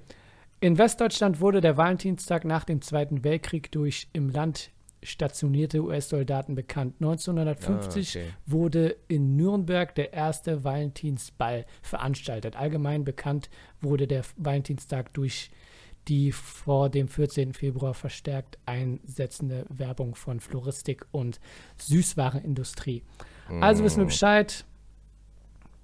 In 0.61 0.79
Westdeutschland 0.79 1.41
wurde 1.41 1.61
der 1.61 1.77
Valentinstag 1.77 2.45
nach 2.45 2.65
dem 2.65 2.81
Zweiten 2.83 3.25
Weltkrieg 3.25 3.73
durch 3.73 4.09
im 4.13 4.29
Land 4.31 4.71
stationierte 5.03 5.83
US-Soldaten 5.83 6.55
bekannt. 6.55 6.95
1950 7.01 8.17
Ah, 8.17 8.21
okay. 8.21 8.31
wurde 8.47 8.97
in 9.09 9.37
Nürnberg 9.37 9.95
der 9.95 10.13
erste 10.13 10.65
Valentinsball 10.65 11.67
veranstaltet. 11.83 12.57
Allgemein 12.57 13.05
bekannt 13.05 13.51
wurde 13.81 14.07
der 14.07 14.23
Valentinstag 14.37 15.13
durch 15.15 15.51
die 16.09 16.33
vor 16.33 16.91
dem 16.91 17.09
14. 17.09 17.53
Februar 17.53 17.95
verstärkt 17.95 18.59
einsetzende 18.67 19.67
Werbung 19.69 20.15
von 20.15 20.41
Floristik 20.41 21.07
und 21.13 21.39
Süßwarenindustrie. 21.79 23.03
Also 23.61 23.85
wissen 23.85 23.99
wir 23.99 24.07
Bescheid. 24.07 24.65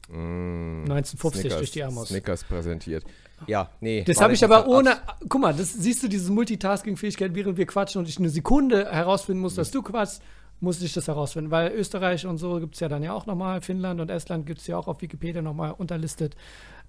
Mm, 0.09 0.83
1950 0.85 1.41
Snickers, 1.41 1.59
durch 1.59 1.71
die 1.71 1.85
Amos. 1.85 2.09
Snickers 2.09 2.45
präsentiert. 2.45 3.05
Ja, 3.47 3.71
nee. 3.81 4.03
Das 4.05 4.21
habe 4.21 4.33
ich 4.33 4.45
aber 4.45 4.67
ohne. 4.67 4.97
Guck 5.29 5.41
mal, 5.41 5.55
das 5.55 5.73
siehst 5.73 6.03
du 6.03 6.09
diese 6.09 6.33
Multitasking-Fähigkeit, 6.33 7.35
während 7.35 7.57
wir 7.57 7.67
quatschen 7.67 8.01
und 8.01 8.09
ich 8.09 8.19
eine 8.19 8.31
Sekunde 8.31 8.91
herausfinden 8.91 9.41
muss, 9.41 9.55
dass 9.55 9.71
du 9.71 9.83
quatschst, 9.83 10.23
musste 10.61 10.85
ich 10.85 10.93
das 10.93 11.09
herausfinden. 11.09 11.51
Weil 11.51 11.73
Österreich 11.73 12.27
und 12.27 12.39
so 12.39 12.59
gibt 12.61 12.75
es 12.75 12.81
ja 12.81 12.89
dann 12.89 13.03
ja 13.03 13.13
auch 13.13 13.27
nochmal, 13.27 13.61
Finnland 13.61 14.01
und 14.01 14.11
Estland 14.11 14.47
gibt 14.47 14.61
es 14.61 14.67
ja 14.67 14.77
auch 14.77 14.89
auf 14.89 15.01
Wikipedia 15.03 15.43
nochmal 15.43 15.73
unterlistet. 15.73 16.37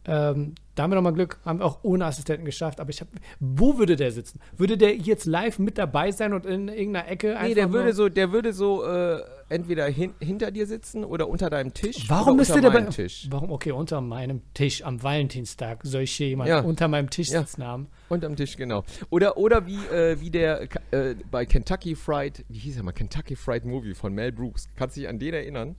Ähm, 0.05 0.55
da 0.75 0.83
haben 0.83 0.91
wir 0.91 0.95
nochmal 0.95 1.13
Glück, 1.13 1.39
haben 1.43 1.59
wir 1.59 1.65
auch 1.65 1.79
ohne 1.83 2.05
Assistenten 2.05 2.45
geschafft. 2.45 2.79
Aber 2.79 2.89
ich 2.89 3.01
habe. 3.01 3.11
Wo 3.39 3.77
würde 3.77 3.95
der 3.97 4.11
sitzen? 4.11 4.39
Würde 4.57 4.77
der 4.77 4.95
jetzt 4.95 5.25
live 5.25 5.59
mit 5.59 5.77
dabei 5.77 6.11
sein 6.11 6.33
und 6.33 6.45
in 6.45 6.69
irgendeiner 6.69 7.07
Ecke. 7.09 7.37
Nee, 7.41 7.53
der 7.53 7.73
würde 7.73 7.93
so, 7.93 8.07
der 8.07 8.31
würde 8.31 8.53
so 8.53 8.85
äh, 8.85 9.19
entweder 9.49 9.87
hin, 9.87 10.13
hinter 10.19 10.51
dir 10.51 10.65
sitzen 10.67 11.03
oder 11.03 11.27
unter 11.27 11.49
deinem 11.49 11.73
Tisch. 11.73 12.05
Warum 12.09 12.37
müsste 12.37 12.61
der 12.61 12.69
bei. 12.71 12.81
Tisch? 12.83 13.27
Warum? 13.29 13.51
Okay, 13.51 13.71
unter 13.71 13.99
meinem 13.99 14.41
Tisch 14.53 14.83
am 14.85 15.03
Valentinstag 15.03 15.81
soll 15.83 16.03
ich 16.03 16.13
hier 16.13 16.29
jemanden 16.29 16.49
Ja. 16.51 16.61
unter 16.61 16.87
meinem 16.87 17.09
Tisch 17.09 17.29
Ja. 17.29 17.41
sitzen 17.41 17.63
haben. 17.65 17.87
Unterm 18.07 18.35
Tisch, 18.37 18.55
genau. 18.55 18.83
Oder, 19.09 19.37
oder 19.37 19.65
wie, 19.67 19.75
äh, 19.93 20.19
wie 20.21 20.29
der 20.29 20.61
äh, 20.91 21.15
bei 21.29 21.45
Kentucky 21.45 21.95
Fried, 21.95 22.45
wie 22.47 22.57
hieß 22.59 22.77
er 22.77 22.83
mal, 22.83 22.93
Kentucky 22.93 23.35
Fried 23.35 23.65
Movie 23.65 23.93
von 23.93 24.13
Mel 24.13 24.31
Brooks. 24.31 24.69
Kannst 24.77 24.95
du 24.95 25.01
dich 25.01 25.09
an 25.09 25.19
den 25.19 25.33
erinnern? 25.33 25.75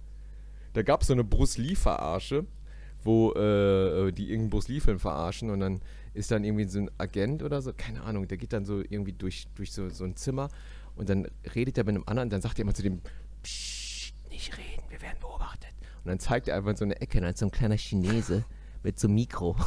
Da 0.74 0.82
gab 0.82 1.00
es 1.00 1.08
so 1.08 1.14
eine 1.14 1.24
Bruce 1.24 1.56
Lee-Verarsche, 1.58 2.44
wo 3.02 3.32
äh, 3.32 4.12
die 4.12 4.30
irgendeinen 4.30 4.50
Bruce 4.50 5.00
verarschen 5.00 5.50
und 5.50 5.60
dann 5.60 5.80
ist 6.12 6.30
dann 6.30 6.44
irgendwie 6.44 6.64
so 6.64 6.80
ein 6.80 6.90
Agent 6.98 7.42
oder 7.42 7.62
so, 7.62 7.72
keine 7.76 8.02
Ahnung, 8.02 8.26
der 8.26 8.36
geht 8.36 8.52
dann 8.52 8.64
so 8.64 8.80
irgendwie 8.80 9.12
durch, 9.12 9.46
durch 9.54 9.72
so, 9.72 9.88
so 9.90 10.04
ein 10.04 10.16
Zimmer 10.16 10.48
und 10.96 11.08
dann 11.08 11.28
redet 11.54 11.78
er 11.78 11.84
mit 11.84 11.94
einem 11.94 12.04
anderen, 12.06 12.30
dann 12.30 12.40
sagt 12.40 12.58
er 12.58 12.62
immer 12.62 12.74
zu 12.74 12.82
dem, 12.82 13.00
Psst, 13.42 14.12
nicht 14.28 14.56
reden, 14.56 14.82
wir 14.88 15.00
werden 15.00 15.18
beobachtet. 15.20 15.70
Und 16.04 16.08
dann 16.08 16.18
zeigt 16.18 16.48
er 16.48 16.56
einfach 16.56 16.70
in 16.70 16.76
so 16.76 16.84
eine 16.84 17.00
Ecke, 17.00 17.20
dann 17.20 17.30
ist 17.30 17.38
so 17.38 17.46
ein 17.46 17.50
kleiner 17.50 17.76
Chinese 17.76 18.44
mit 18.82 18.98
so 18.98 19.08
einem 19.08 19.14
Mikro. 19.16 19.56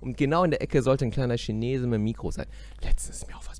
Und 0.00 0.16
genau 0.16 0.44
in 0.44 0.50
der 0.50 0.62
Ecke 0.62 0.82
sollte 0.82 1.04
ein 1.04 1.10
kleiner 1.10 1.36
Chinese 1.36 1.86
mit 1.86 1.94
einem 1.94 2.04
Mikro 2.04 2.30
sein. 2.30 2.46
Letztens 2.82 3.16
ist 3.16 3.26
mir 3.26 3.36
auch 3.36 3.46
was. 3.46 3.55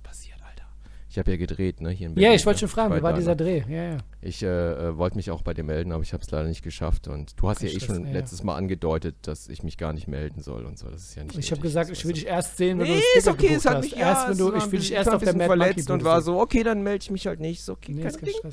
Ich 1.16 1.18
habe 1.18 1.30
ja 1.30 1.38
gedreht, 1.38 1.80
ne, 1.80 1.88
hier 1.88 2.08
in 2.08 2.14
Berlin. 2.14 2.30
Ja, 2.30 2.36
ich 2.36 2.44
wollte 2.44 2.58
ne? 2.58 2.60
schon 2.60 2.68
fragen, 2.68 2.94
wie 2.94 3.02
war 3.02 3.14
dieser? 3.14 3.34
Dreh? 3.34 3.62
Ja, 3.70 3.92
ja. 3.92 3.96
Ich 4.20 4.42
äh, 4.42 4.48
äh, 4.48 4.98
wollte 4.98 5.16
mich 5.16 5.30
auch 5.30 5.40
bei 5.40 5.54
dir 5.54 5.62
melden, 5.62 5.92
aber 5.92 6.02
ich 6.02 6.12
habe 6.12 6.22
es 6.22 6.30
leider 6.30 6.46
nicht 6.46 6.62
geschafft. 6.62 7.08
Und 7.08 7.40
du 7.40 7.48
hast 7.48 7.62
ja 7.62 7.70
eh 7.70 7.80
schon 7.80 8.04
ja, 8.04 8.12
letztes 8.12 8.42
Mal 8.42 8.54
angedeutet, 8.54 9.16
dass 9.22 9.48
ich 9.48 9.62
mich 9.62 9.78
gar 9.78 9.94
nicht 9.94 10.08
melden 10.08 10.42
soll 10.42 10.66
und 10.66 10.78
so. 10.78 10.90
Das 10.90 11.00
ist 11.00 11.14
ja 11.14 11.24
nicht 11.24 11.38
Ich 11.38 11.50
habe 11.52 11.62
gesagt, 11.62 11.88
ich 11.88 12.04
will 12.04 12.12
dich 12.12 12.26
erst 12.26 12.58
sehen, 12.58 12.76
du. 12.76 12.84
wenn 12.84 12.90
Nee, 12.90 12.98
du 12.98 13.02
das 13.14 13.24
ist 13.24 13.28
okay, 13.28 13.54
es 13.54 13.64
hat 13.64 13.76
hast. 13.76 13.84
mich 13.84 13.96
erst, 13.96 14.24
ja, 14.24 14.30
wenn 14.30 14.36
du, 14.36 14.56
ich 14.56 14.70
will 14.70 14.78
dich 14.78 14.92
erst 14.92 15.08
auf 15.08 15.22
der 15.22 15.32
Mad 15.34 15.48
Monkey 15.48 15.58
verletzt 15.58 15.90
und 15.90 16.04
war 16.04 16.20
so, 16.20 16.38
okay, 16.38 16.62
dann 16.62 16.82
melde 16.82 17.04
ich 17.04 17.10
mich 17.10 17.26
halt 17.26 17.40
nicht. 17.40 17.60
Ist 17.60 17.70
okay, 17.70 17.92
Nee, 17.92 18.02
kein 18.02 18.10
ist 18.10 18.20
kein 18.20 18.26
Ding. 18.26 18.52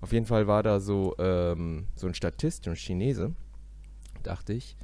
Auf 0.00 0.12
jeden 0.12 0.26
Fall 0.26 0.48
war 0.48 0.64
da 0.64 0.80
so, 0.80 1.14
ähm, 1.20 1.86
so 1.94 2.08
ein 2.08 2.14
Statist, 2.14 2.64
so 2.64 2.70
ein 2.70 2.76
Chinese, 2.76 3.32
dachte 4.24 4.54
ich. 4.54 4.76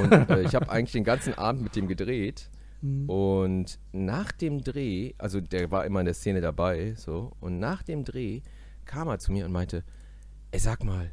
Und 0.00 0.12
äh, 0.12 0.42
ich 0.42 0.54
habe 0.54 0.68
eigentlich 0.70 0.92
den 0.92 1.02
ganzen 1.02 1.34
Abend 1.34 1.62
mit 1.64 1.74
dem 1.74 1.88
gedreht. 1.88 2.50
Mhm. 2.80 3.08
Und 3.08 3.78
nach 3.92 4.32
dem 4.32 4.62
Dreh, 4.62 5.14
also 5.18 5.40
der 5.40 5.70
war 5.70 5.84
immer 5.84 6.00
in 6.00 6.06
der 6.06 6.14
Szene 6.14 6.40
dabei, 6.40 6.94
so, 6.94 7.32
und 7.40 7.58
nach 7.58 7.82
dem 7.82 8.04
Dreh 8.04 8.40
kam 8.84 9.08
er 9.08 9.18
zu 9.18 9.32
mir 9.32 9.44
und 9.44 9.52
meinte, 9.52 9.84
ey, 10.50 10.58
sag 10.58 10.84
mal, 10.84 11.10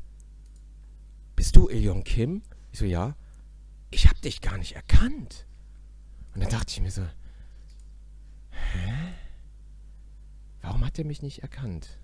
bist 1.36 1.56
du 1.56 1.68
Ilion 1.68 2.04
Kim? 2.04 2.42
Ich 2.72 2.80
so, 2.80 2.86
ja. 2.86 3.16
Ich 3.92 4.08
hab 4.08 4.22
dich 4.22 4.42
gar 4.42 4.58
nicht 4.58 4.76
erkannt. 4.76 5.46
Und 6.34 6.44
dann 6.44 6.50
dachte 6.50 6.72
ich 6.72 6.82
mir 6.82 6.92
so, 6.92 7.04
hä? 8.52 8.94
Warum 10.62 10.86
hat 10.86 10.98
er 10.98 11.06
mich 11.06 11.22
nicht 11.22 11.44
erkannt? 11.44 12.00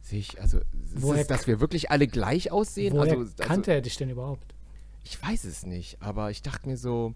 Sehe 0.00 0.18
ich, 0.18 0.40
also, 0.40 0.58
ist 0.58 0.66
Woher 1.02 1.22
es, 1.22 1.28
dass 1.28 1.46
wir 1.46 1.60
wirklich 1.60 1.90
alle 1.90 2.06
gleich 2.06 2.50
aussehen? 2.50 2.94
Woher 2.94 3.18
also, 3.18 3.32
kannte 3.38 3.72
er 3.72 3.80
dich 3.80 3.96
denn 3.96 4.10
überhaupt? 4.10 4.54
ich 5.04 5.20
weiß 5.20 5.44
es 5.44 5.66
nicht, 5.66 6.00
aber 6.00 6.30
ich 6.30 6.42
dachte 6.42 6.68
mir 6.68 6.76
so, 6.76 7.14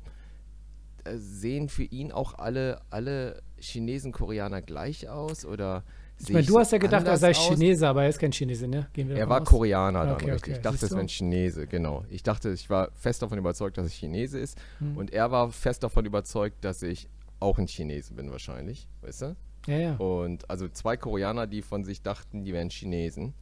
sehen 1.16 1.68
für 1.68 1.84
ihn 1.84 2.12
auch 2.12 2.38
alle, 2.38 2.80
alle 2.90 3.42
Chinesen, 3.58 4.12
Koreaner 4.12 4.62
gleich 4.62 5.08
aus? 5.08 5.44
Oder 5.44 5.84
Ich 6.18 6.32
meine, 6.32 6.46
du 6.46 6.58
hast 6.58 6.72
ja 6.72 6.78
gedacht, 6.78 7.06
er 7.06 7.16
sei 7.16 7.30
aus? 7.30 7.48
Chinese, 7.48 7.86
aber 7.86 8.04
er 8.04 8.08
ist 8.08 8.18
kein 8.18 8.32
Chinese, 8.32 8.66
ne? 8.68 8.86
Er 8.94 9.28
war 9.28 9.42
aus. 9.42 9.48
Koreaner 9.48 10.04
dann, 10.04 10.14
Okay, 10.14 10.32
okay. 10.32 10.52
Ich 10.52 10.58
dachte, 10.58 10.84
es 10.86 10.90
wäre 10.90 11.00
ein 11.00 11.08
Chinese, 11.08 11.66
genau. 11.66 12.04
Ich 12.10 12.22
dachte, 12.22 12.50
ich 12.50 12.68
war 12.70 12.90
fest 12.94 13.22
davon 13.22 13.38
überzeugt, 13.38 13.78
dass 13.78 13.86
ich 13.86 13.94
Chinese 13.94 14.38
ist. 14.38 14.58
Hm. 14.78 14.96
Und 14.96 15.12
er 15.12 15.30
war 15.30 15.50
fest 15.50 15.82
davon 15.82 16.04
überzeugt, 16.06 16.64
dass 16.64 16.82
ich 16.82 17.08
auch 17.40 17.58
ein 17.58 17.66
Chinese 17.66 18.14
bin 18.14 18.30
wahrscheinlich, 18.30 18.88
weißt 19.02 19.22
du? 19.22 19.36
Ja, 19.66 19.78
ja. 19.78 19.96
Und 19.96 20.48
also 20.48 20.68
zwei 20.68 20.96
Koreaner, 20.96 21.46
die 21.46 21.62
von 21.62 21.84
sich 21.84 22.02
dachten, 22.02 22.44
die 22.44 22.52
wären 22.52 22.70
Chinesen. 22.70 23.34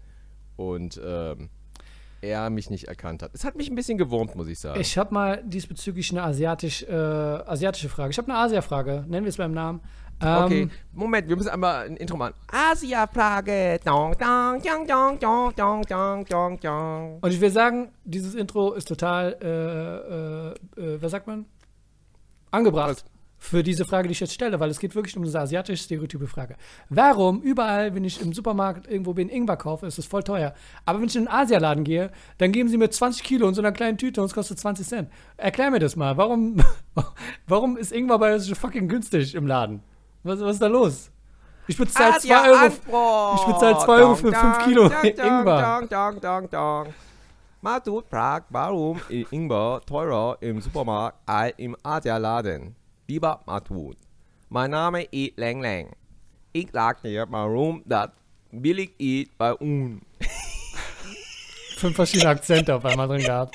Und 0.56 1.00
ähm, 1.04 1.50
er 2.24 2.50
mich 2.50 2.70
nicht 2.70 2.88
erkannt 2.88 3.22
hat. 3.22 3.30
Es 3.34 3.44
hat 3.44 3.56
mich 3.56 3.70
ein 3.70 3.74
bisschen 3.74 3.98
gewurmt, 3.98 4.34
muss 4.34 4.48
ich 4.48 4.58
sagen. 4.58 4.80
Ich 4.80 4.96
habe 4.98 5.12
mal 5.12 5.42
diesbezüglich 5.44 6.10
eine 6.10 6.22
asiatisch, 6.22 6.82
äh, 6.82 6.92
asiatische 6.92 7.88
Frage. 7.88 8.10
Ich 8.10 8.18
habe 8.18 8.30
eine 8.30 8.38
Asia-Frage, 8.40 9.04
nennen 9.08 9.24
wir 9.24 9.30
es 9.30 9.36
beim 9.36 9.52
Namen. 9.52 9.80
Ähm, 10.20 10.44
okay, 10.44 10.68
Moment, 10.92 11.28
wir 11.28 11.36
müssen 11.36 11.48
einmal 11.48 11.86
ein 11.86 11.96
Intro 11.96 12.16
machen. 12.16 12.34
Asia-Frage. 12.48 13.80
Und 17.20 17.32
ich 17.32 17.40
will 17.40 17.50
sagen, 17.50 17.90
dieses 18.04 18.34
Intro 18.34 18.72
ist 18.72 18.88
total, 18.88 19.36
äh, 19.42 20.82
äh, 20.82 20.94
äh 20.94 21.02
was 21.02 21.10
sagt 21.10 21.26
man? 21.26 21.46
Angebracht. 22.50 23.04
Für 23.44 23.62
diese 23.62 23.84
Frage, 23.84 24.08
die 24.08 24.12
ich 24.12 24.20
jetzt 24.20 24.32
stelle, 24.32 24.58
weil 24.58 24.70
es 24.70 24.78
geht 24.78 24.94
wirklich 24.94 25.14
um 25.18 25.22
diese 25.22 25.38
asiatische 25.38 25.84
stereotype 25.84 26.26
Frage. 26.26 26.56
Warum 26.88 27.42
überall, 27.42 27.94
wenn 27.94 28.02
ich 28.02 28.18
im 28.22 28.32
Supermarkt 28.32 28.90
irgendwo 28.90 29.12
bin, 29.12 29.28
Ingwer 29.28 29.58
kaufe, 29.58 29.86
ist 29.86 29.98
es 29.98 30.06
voll 30.06 30.22
teuer. 30.22 30.54
Aber 30.86 30.98
wenn 30.98 31.08
ich 31.08 31.14
in 31.14 31.28
einen 31.28 31.42
Asialaden 31.42 31.84
gehe, 31.84 32.10
dann 32.38 32.52
geben 32.52 32.70
sie 32.70 32.78
mir 32.78 32.88
20 32.88 33.22
Kilo 33.22 33.46
in 33.46 33.52
so 33.52 33.60
einer 33.60 33.72
kleinen 33.72 33.98
Tüte 33.98 34.22
und 34.22 34.28
es 34.28 34.32
kostet 34.32 34.58
20 34.58 34.88
Cent. 34.88 35.10
Erklär 35.36 35.70
mir 35.70 35.78
das 35.78 35.94
mal. 35.94 36.16
Warum, 36.16 36.56
warum 37.46 37.76
ist 37.76 37.92
Ingwer 37.92 38.18
bei 38.18 38.34
uns 38.34 38.46
so 38.46 38.54
fucking 38.54 38.88
günstig 38.88 39.34
im 39.34 39.46
Laden? 39.46 39.82
Was, 40.22 40.40
was 40.40 40.52
ist 40.52 40.62
da 40.62 40.68
los? 40.68 41.10
Ich 41.66 41.76
bezahle 41.76 42.18
2 42.18 42.50
Euro. 42.50 43.34
Ich 43.34 43.44
bezahle 43.52 43.78
2 43.78 43.92
Euro 43.92 44.14
für 44.14 44.32
5 44.32 44.64
Kilo 44.64 44.84
Ingwer. 44.86 45.80
Dong, 45.80 45.88
dong, 45.90 46.20
dong, 46.22 46.50
dong. 46.50 46.94
Matut 47.60 48.06
fragt, 48.08 48.46
warum 48.48 49.02
Ingwer 49.30 49.82
teurer 49.84 50.38
im 50.40 50.62
Supermarkt 50.62 51.18
als 51.26 51.52
im 51.58 51.76
Asialaden? 51.82 52.74
Lieber 53.06 53.42
Matut, 53.44 53.98
mein 54.48 54.70
Name 54.70 55.02
ist 55.02 55.36
Leng 55.36 55.60
Leng. 55.60 55.90
Ich 56.54 56.68
sag 56.72 57.02
dir, 57.02 57.26
warum 57.28 57.82
das 57.84 58.08
billig 58.50 58.98
ist 58.98 59.36
bei 59.36 59.52
uns. 59.52 60.00
Fünf 61.76 61.96
verschiedene 61.96 62.30
Akzente 62.30 62.74
auf 62.74 62.82
einmal 62.86 63.06
drin 63.08 63.20
gehabt. 63.20 63.54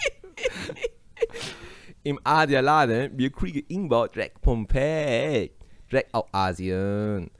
Im 2.04 2.20
Asialaden, 2.24 3.18
wir 3.18 3.32
kriegen 3.32 3.64
Ingwer 3.70 4.08
direkt 4.10 4.38
vom 4.44 4.68
Feld. 4.68 5.54
Direkt 5.92 6.14
aus 6.14 6.26
Asien. 6.32 7.32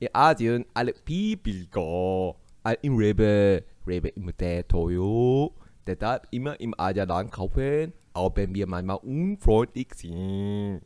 In 0.00 0.08
Asien 0.12 0.66
alle 0.74 0.92
viel 1.06 1.36
billiger 1.36 2.34
als 2.64 2.78
im 2.82 2.96
Rewe. 2.96 3.62
Rewe 3.86 4.08
immer 4.08 4.32
sehr 4.36 4.66
teuer. 4.66 5.50
Deshalb 5.86 6.26
immer 6.32 6.58
im 6.58 6.74
Asialaden 6.76 7.30
kaufen, 7.30 7.92
auch 8.12 8.32
wenn 8.34 8.52
wir 8.56 8.66
manchmal 8.66 8.96
unfreundlich 8.96 9.94
sind. 9.94 10.82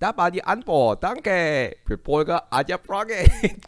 Da 0.00 0.16
war 0.16 0.30
die 0.30 0.44
Antwort. 0.44 1.02
Danke 1.02 1.76
für 1.84 1.98
Folge 1.98 2.40
Aja 2.52 2.78
Frage. 2.78 3.14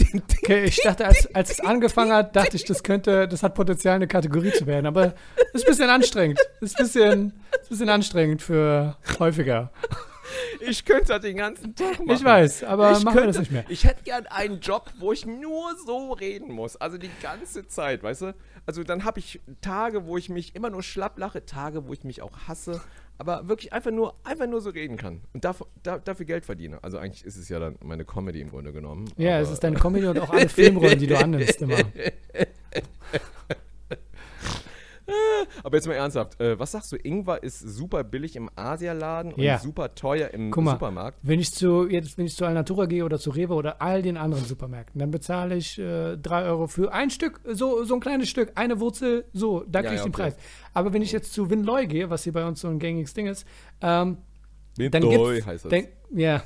Okay, 0.43 0.65
ich 0.65 0.81
dachte, 0.83 1.07
als, 1.07 1.33
als 1.33 1.51
es 1.53 1.61
angefangen 1.61 2.13
hat, 2.13 2.35
dachte 2.35 2.57
ich, 2.57 2.65
das 2.65 2.83
könnte, 2.83 3.29
das 3.29 3.45
hat 3.45 3.55
Potenzial, 3.55 3.97
eine 3.97 4.09
Kategorie 4.09 4.51
zu 4.51 4.67
werden. 4.67 4.87
Aber 4.87 5.15
ist 5.53 5.65
ein 5.65 5.71
bisschen 5.71 5.91
anstrengend. 5.91 6.41
Ist 6.61 6.77
ein 6.77 6.85
bisschen, 6.85 7.27
ist 7.53 7.67
ein 7.67 7.69
bisschen 7.69 7.89
anstrengend 7.89 8.43
für 8.43 8.97
häufiger. 9.21 9.71
Ich 10.61 10.85
könnte 10.85 11.09
das 11.09 11.21
den 11.21 11.37
ganzen 11.37 11.75
Tag 11.75 12.01
machen. 12.01 12.11
Ich 12.11 12.25
weiß, 12.25 12.65
aber 12.65 12.93
ich 12.93 13.05
machen 13.05 13.19
wir 13.19 13.27
das 13.27 13.39
nicht 13.39 13.53
mehr. 13.53 13.65
Ich 13.69 13.85
hätte 13.85 14.03
gern 14.03 14.27
einen 14.27 14.61
Job, 14.61 14.91
wo 14.99 15.13
ich 15.13 15.27
nur 15.27 15.77
so 15.87 16.13
reden 16.13 16.53
muss. 16.53 16.77
Also 16.77 16.99
die 16.99 17.11
ganze 17.23 17.69
Zeit, 17.69 18.03
weißt 18.03 18.23
du? 18.23 18.35
Also 18.67 18.83
dann 18.83 19.05
habe 19.05 19.21
ich 19.21 19.41
Tage, 19.61 20.07
wo 20.07 20.17
ich 20.17 20.29
mich 20.29 20.55
immer 20.55 20.71
nur 20.71 20.83
schlapp 20.83 21.19
lache, 21.19 21.45
Tage, 21.47 21.87
wo 21.87 21.93
ich 21.93 22.05
mich 22.05 22.23
auch 22.23 22.37
hasse, 22.49 22.81
aber 23.21 23.47
wirklich 23.49 23.73
einfach 23.75 23.91
nur, 23.91 24.15
einfach 24.25 24.47
nur 24.47 24.63
so 24.63 24.71
reden 24.71 24.97
kann 24.97 25.21
und 25.35 25.45
dafür, 25.45 25.67
da, 25.83 25.99
dafür 25.99 26.25
Geld 26.25 26.47
verdiene. 26.47 26.83
Also 26.83 26.97
eigentlich 26.97 27.23
ist 27.23 27.37
es 27.37 27.51
ja 27.51 27.59
dann 27.59 27.77
meine 27.85 28.07
Comedy 28.07 28.41
im 28.41 28.49
Grunde 28.49 28.73
genommen. 28.73 29.13
Ja, 29.19 29.39
es 29.39 29.51
ist 29.51 29.63
deine 29.63 29.77
Comedy 29.77 30.07
und 30.07 30.19
auch 30.19 30.31
alle 30.31 30.49
Filmrollen, 30.49 30.99
die 30.99 31.07
du 31.07 31.19
annimmst 31.19 31.61
immer. 31.61 31.77
Aber 35.63 35.77
jetzt 35.77 35.87
mal 35.87 35.95
ernsthaft, 35.95 36.41
äh, 36.41 36.59
was 36.59 36.73
sagst 36.73 36.93
du? 36.93 36.97
Ingwer 36.97 37.43
ist 37.43 37.59
super 37.61 38.05
billig 38.05 38.37
im 38.37 38.51
Asialaden 38.57 39.33
und 39.33 39.43
Ja. 39.43 39.59
super 39.59 39.95
teuer 39.95 40.29
im 40.33 40.51
Guck 40.51 40.65
mal, 40.65 40.73
Supermarkt. 40.73 41.19
Wenn 41.23 41.41
ich 41.41 41.53
zu, 41.53 41.89
jetzt, 41.89 42.17
wenn 42.19 42.27
ich 42.27 42.35
zu 42.37 42.45
Alnatura 42.45 42.87
gehe 42.87 43.05
oder 43.05 43.19
zu 43.19 43.31
Rewe 43.31 43.55
oder 43.55 43.81
all 43.83 44.03
den 44.03 44.17
anderen 44.17 44.45
Supermärkten, 44.45 44.99
dann 44.99 45.11
bezahle 45.11 45.57
ich 45.57 45.79
äh, 45.79 46.17
3 46.17 46.45
Euro 46.45 46.67
für 46.67 46.93
ein 46.93 47.11
Stück, 47.11 47.41
so, 47.45 47.85
so 47.85 47.95
ein 47.95 48.01
kleines 48.01 48.29
Stück, 48.29 48.53
eine 48.55 48.81
Wurzel, 48.81 49.25
so, 49.33 49.65
da 49.69 49.81
Ja, 49.81 49.83
kriege 49.89 49.95
ich 49.95 50.01
ja, 50.01 50.05
den 50.07 50.15
okay. 50.15 50.23
Preis. 50.23 50.37
Aber 50.75 50.93
wenn 50.93 51.03
ich 51.03 51.13
jetzt 51.13 51.33
zu 51.33 51.51
Winloy 51.51 51.87
gehe, 51.87 52.11
was 52.11 52.25
hier 52.25 52.33
bei 52.33 52.47
uns 52.47 52.61
so 52.61 52.69
ein 52.69 52.79
gängiges 52.79 53.15
Ding 53.15 53.27
ist, 53.27 53.47
ähm, 53.81 54.19
gibt's, 54.77 55.47
heißt 55.47 55.65
das. 55.67 55.71
dann, 55.71 55.85
ja, 56.13 56.43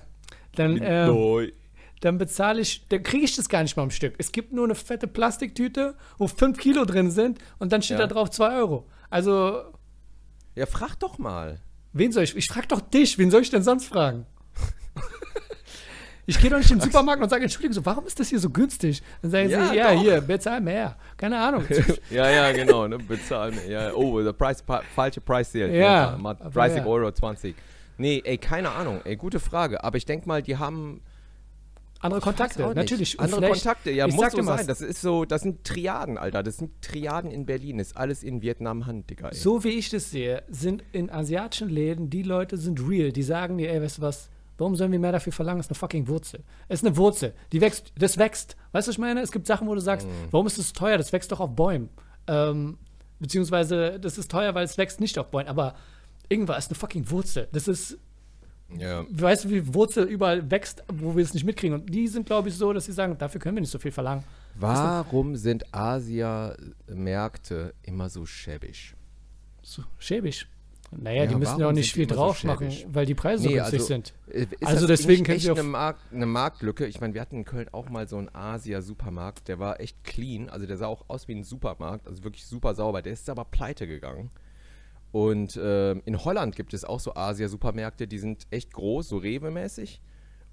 dann, 0.57 0.77
äh, 0.79 1.07
Windoy. 1.09 1.53
Dann 2.01 2.19
bezahle 2.19 2.61
ich, 2.61 2.87
dann 2.89 3.03
kriege 3.03 3.25
ich 3.25 3.35
das 3.37 3.49
gar 3.49 3.63
nicht 3.63 3.77
mal 3.77 3.83
am 3.85 3.91
Stück. 3.91 4.15
Es 4.19 4.31
gibt 4.33 4.53
nur 4.53 4.65
eine 4.65 4.75
fette 4.75 5.07
Plastiktüte, 5.07 5.95
wo 6.19 6.27
5 6.27 6.59
Kilo 6.59 6.85
drin 6.85 7.11
sind 7.11 7.39
und 7.59 7.73
dann 7.73 7.83
steht 7.83 7.99
Ja. 7.99 8.07
da 8.07 8.13
drauf 8.15 8.31
2 8.31 8.57
Euro. 8.57 8.87
Also, 9.11 9.63
Ja, 10.55 10.67
frag 10.67 10.97
doch 11.01 11.19
mal. 11.19 11.61
wen 11.93 12.13
soll 12.13 12.25
ich, 12.25 12.37
ich 12.37 12.47
frage 12.49 12.67
doch 12.69 12.81
dich, 12.81 13.19
wen 13.19 13.31
soll 13.31 13.43
ich 13.43 13.51
denn 13.51 13.63
sonst 13.63 13.87
fragen? 13.87 14.27
Ich 16.27 16.41
gehe 16.41 16.49
doch 16.49 16.57
nicht 16.57 16.71
in 16.71 16.79
den 16.79 16.85
Supermarkt 16.91 17.23
und 17.23 17.29
sage, 17.29 17.43
Entschuldigung, 17.43 17.75
so, 17.75 17.85
warum 17.85 18.07
ist 18.07 18.19
das 18.19 18.29
hier 18.31 18.39
so 18.41 18.49
günstig? 18.49 19.03
Dann 19.21 19.31
sagen 19.31 19.51
Ja, 19.51 19.69
sie, 19.69 19.77
ja, 19.77 19.93
doch. 19.93 20.01
hier, 20.01 20.21
bezahl 20.23 20.59
mehr. 20.63 20.97
Keine 21.19 21.39
Ahnung. 21.39 21.65
ja, 22.11 22.31
ja, 22.31 22.51
genau, 22.53 22.89
ne, 22.89 22.97
bezahlen. 22.97 23.55
Ja, 23.69 23.93
oh, 23.93 24.23
der 24.23 24.33
Preis, 24.33 24.65
falsche 24.95 25.21
Preis 25.21 25.53
hier. 25.53 25.69
Ja, 25.69 26.15
aber 26.15 26.33
30 26.35 26.79
ja. 26.79 26.87
Euro, 26.87 27.13
20. 27.13 27.55
Nee, 27.99 28.23
ey, 28.25 28.39
keine 28.39 28.71
Ahnung, 28.71 29.03
ey, 29.05 29.17
gute 29.17 29.39
Frage. 29.39 29.85
Aber 29.85 29.99
ich 29.99 30.07
denke 30.07 30.27
mal, 30.27 30.41
die 30.43 30.57
haben 30.57 31.03
Andere 32.05 32.21
Kontakte, 32.21 32.63
natürlich. 32.75 33.19
Andere 33.19 33.41
vielleicht- 33.41 33.63
Kontakte, 33.65 33.91
ja, 33.91 34.07
muss 34.07 34.31
so 34.33 34.43
sein. 34.43 34.67
Das 34.67 34.81
ist 34.81 35.01
so, 35.01 35.25
das 35.25 35.43
sind 35.43 35.65
Triaden, 35.65 36.19
Alter. 36.19 36.43
Das 36.43 36.59
sind 36.59 36.83
Triaden 36.83 37.31
in 37.31 37.47
Berlin. 37.47 37.79
Ist 37.79 37.97
alles 37.97 38.23
in 38.23 38.43
Vietnam 38.43 38.87
Hand, 38.87 39.09
Digga. 39.09 39.29
Ey. 39.29 39.35
So 39.35 39.65
wie 39.65 39.71
ich 39.71 39.89
das 39.89 40.11
sehe, 40.11 40.43
sind 40.49 40.85
in 40.93 41.09
asiatischen 41.11 41.69
Läden, 41.71 42.11
die 42.11 42.23
Leute 42.23 42.57
sind 42.59 42.79
real. 42.87 43.11
Die 43.11 43.23
sagen 43.23 43.57
dir, 43.57 43.71
ey, 43.73 43.81
weißt 43.81 43.99
du 43.99 44.03
was, 44.03 44.29
warum 44.59 44.77
sollen 44.77 44.93
wir 44.93 44.99
mehr 44.99 45.13
dafür 45.13 45.33
verlangen? 45.33 45.59
Das 45.61 45.67
ist 45.67 45.71
eine 45.73 45.79
fucking 45.79 46.07
Wurzel. 46.09 46.45
Es 46.69 46.81
ist 46.83 46.87
eine 46.87 46.97
Wurzel. 46.99 47.33
Die 47.53 47.61
wächst, 47.63 47.93
das 47.99 48.19
wächst. 48.19 48.57
Weißt 48.73 48.87
du, 48.87 48.91
was 48.91 48.95
ich 48.97 48.99
meine? 48.99 49.21
Es 49.23 49.33
gibt 49.33 49.47
Sachen, 49.47 49.67
wo 49.67 49.75
du 49.75 49.81
sagst, 49.81 50.07
Mhm. 50.07 50.11
warum 50.31 50.47
ist 50.47 50.59
das 50.59 50.73
teuer? 50.75 50.99
Das 50.99 51.13
wächst 51.13 51.33
doch 51.33 51.41
auf 51.41 51.57
Bäumen. 51.57 51.89
Ähm, 52.27 52.77
beziehungsweise, 53.19 53.99
das 53.99 54.19
ist 54.19 54.31
teuer, 54.31 54.55
weil 54.55 54.65
es 54.65 54.77
wächst 54.79 55.01
nicht 55.01 55.19
auf 55.19 55.31
Bäumen. 55.31 55.49
Aber 55.49 55.75
Ingwer 56.29 56.57
ist 56.59 56.71
eine 56.71 56.79
fucking 56.79 57.11
Wurzel. 57.11 57.49
Das 57.53 57.67
ist, 57.69 57.99
Ja. 58.77 59.05
weißt 59.09 59.45
du, 59.45 59.51
wie 59.51 59.75
Wurzel 59.75 60.05
überall 60.05 60.51
wächst, 60.51 60.83
wo 60.93 61.15
wir 61.17 61.23
es 61.23 61.33
nicht 61.35 61.45
mitkriegen. 61.45 61.81
Und 61.81 61.95
die 61.95 62.09
sind, 62.09 62.27
glaube 62.27 62.49
ich, 62.49 62.57
so, 62.57 62.73
dass 62.73 62.87
sie 62.87 62.93
sagen, 62.93 63.17
dafür 63.19 63.41
können 63.41 63.57
wir 63.57 63.61
nicht 63.61 63.71
so 63.71 63.79
viel 63.79 63.93
verlangen. 63.93 64.25
Warum 64.57 65.37
sind 65.37 65.65
Asia-Märkte 65.73 67.75
immer 67.83 68.09
so 68.09 68.27
schäbig? 68.27 68.95
So, 69.63 69.83
schäbig. 69.99 70.47
Naja, 70.97 71.27
die 71.27 71.33
Ja, 71.33 71.39
müssen 71.39 71.59
ja 71.59 71.69
auch 71.69 71.73
nicht 71.73 71.93
viel 71.93 72.07
die 72.07 72.15
so 72.15 72.21
drauf 72.21 72.45
machen, 72.45 72.71
weil 72.89 73.05
die 73.05 73.15
Preise 73.17 73.43
so 73.45 73.49
Nee, 73.49 73.57
günstig 73.57 73.81
also- 73.81 73.87
sind. 73.87 74.15
Äh, 74.31 74.47
Also 74.65 74.87
deswegen 74.87 75.25
können 75.25 75.41
auf- 75.51 75.59
eine, 75.59 75.67
Markt, 75.69 76.01
eine 76.13 76.27
Marktlücke. 76.27 76.87
Ich 76.87 77.01
meine, 77.01 77.15
wir 77.15 77.21
hatten 77.21 77.37
in 77.39 77.45
Köln 77.45 77.69
auch 77.73 77.89
mal 77.89 78.07
so 78.07 78.17
einen 78.17 78.29
Asia-Supermarkt, 78.33 79.49
der 79.49 79.59
war 79.59 79.81
echt 79.81 80.05
clean. 80.05 80.49
Also 80.49 80.67
der 80.67 80.77
sah 80.77 80.87
auch 80.87 81.05
aus 81.09 81.27
wie 81.27 81.35
ein 81.35 81.43
Supermarkt, 81.43 82.07
also 82.07 82.23
wirklich 82.23 82.47
super 82.47 82.75
sauber. 82.75 83.03
Der 83.03 83.13
ist 83.13 83.29
aber 83.29 83.45
pleite 83.45 83.89
gegangen. 83.89 84.31
Und 85.15 85.57
ähm, 85.63 86.03
in 86.07 86.25
Holland 86.25 86.57
gibt 86.57 86.75
es 86.75 86.85
auch 86.85 86.99
so 86.99 87.15
Asia-Supermärkte, 87.15 88.09
die 88.09 88.19
sind 88.19 88.49
echt 88.51 88.73
groß, 88.73 89.11
so 89.11 89.19
Rewe-mäßig 89.19 90.01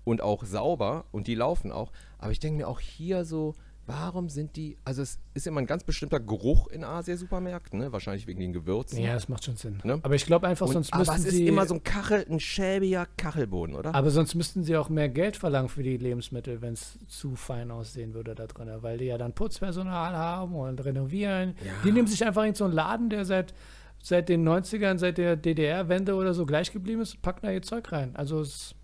und 0.04 0.21
auch 0.21 0.45
sauber 0.45 1.06
und 1.12 1.26
die 1.26 1.34
laufen 1.34 1.71
auch. 1.71 1.91
Aber 2.19 2.32
ich 2.32 2.39
denke 2.39 2.58
mir 2.58 2.67
auch 2.67 2.80
hier 2.80 3.26
so, 3.26 3.56
warum 3.88 4.30
sind 4.30 4.56
die, 4.56 4.78
also 4.86 5.02
es 5.02 5.17
ist 5.34 5.47
immer 5.47 5.62
ein 5.62 5.65
ganz 5.65 5.84
bestimmter 5.84 6.19
Geruch 6.19 6.67
in 6.67 6.84
Asia-Supermärkten, 6.84 7.80
ne? 7.80 7.91
wahrscheinlich 7.91 8.28
wegen 8.28 8.39
den 8.39 8.54
Gewürzen. 8.54 9.02
Ja, 9.02 9.15
das 9.15 9.30
macht 9.30 9.45
schon 9.45 9.56
Sinn. 9.56 9.80
Ne? 9.84 10.00
Aber 10.04 10.13
ich 10.13 10.28
glaube 10.28 10.47
einfach, 10.47 10.67
und, 10.67 10.74
sonst 10.74 10.93
aber 10.93 11.00
müssten 11.00 11.15
es 11.15 11.26
ist 11.26 11.38
sie. 11.38 11.47
immer 11.47 11.65
so 11.65 11.74
ein 11.74 11.84
Kachel, 11.84 12.24
ein 12.30 12.39
schäbiger 12.39 13.08
Kachelboden, 13.17 13.76
oder? 13.76 13.95
aber 13.95 14.12
sonst 14.12 14.36
müssten 14.36 14.63
sie 14.63 14.78
auch 14.78 14.89
mehr 14.89 15.10
Geld 15.10 15.38
verlangen 15.38 15.69
für 15.69 15.82
die 15.82 15.97
Lebensmittel, 15.97 16.62
wenn 16.62 16.74
es 16.74 17.00
zu 17.08 17.36
fein 17.36 17.71
aussehen 17.71 18.13
würde 18.13 18.36
da 18.36 18.45
drin. 18.45 18.69
Weil 18.82 19.00
die 19.00 19.06
ja 19.06 19.17
dann 19.17 19.34
Putzpersonal 19.34 20.15
haben 20.15 20.54
und 20.54 20.86
renovieren. 20.86 21.56
Ja. 21.65 21.71
Die 21.84 21.91
nehmen 21.91 22.08
sich 22.08 22.24
einfach 22.24 22.43
in 22.43 22.54
so 22.54 22.65
einen 22.65 22.74
Laden, 22.74 23.10
der 23.10 23.26
seit, 23.26 23.56
seit 24.03 24.29
den 24.29 24.47
90ern, 24.47 24.97
seit 24.97 25.17
der 25.17 25.35
DDR-Wende 25.35 26.15
oder 26.15 26.33
so 26.33 26.45
gleich 26.45 26.71
geblieben 26.71 27.01
ist, 27.01 27.21
packen 27.21 27.45
da 27.45 27.51
ihr 27.51 27.61
Zeug 27.61 27.91
rein. 27.91 28.15
Also 28.15 28.39
es, 28.41 28.75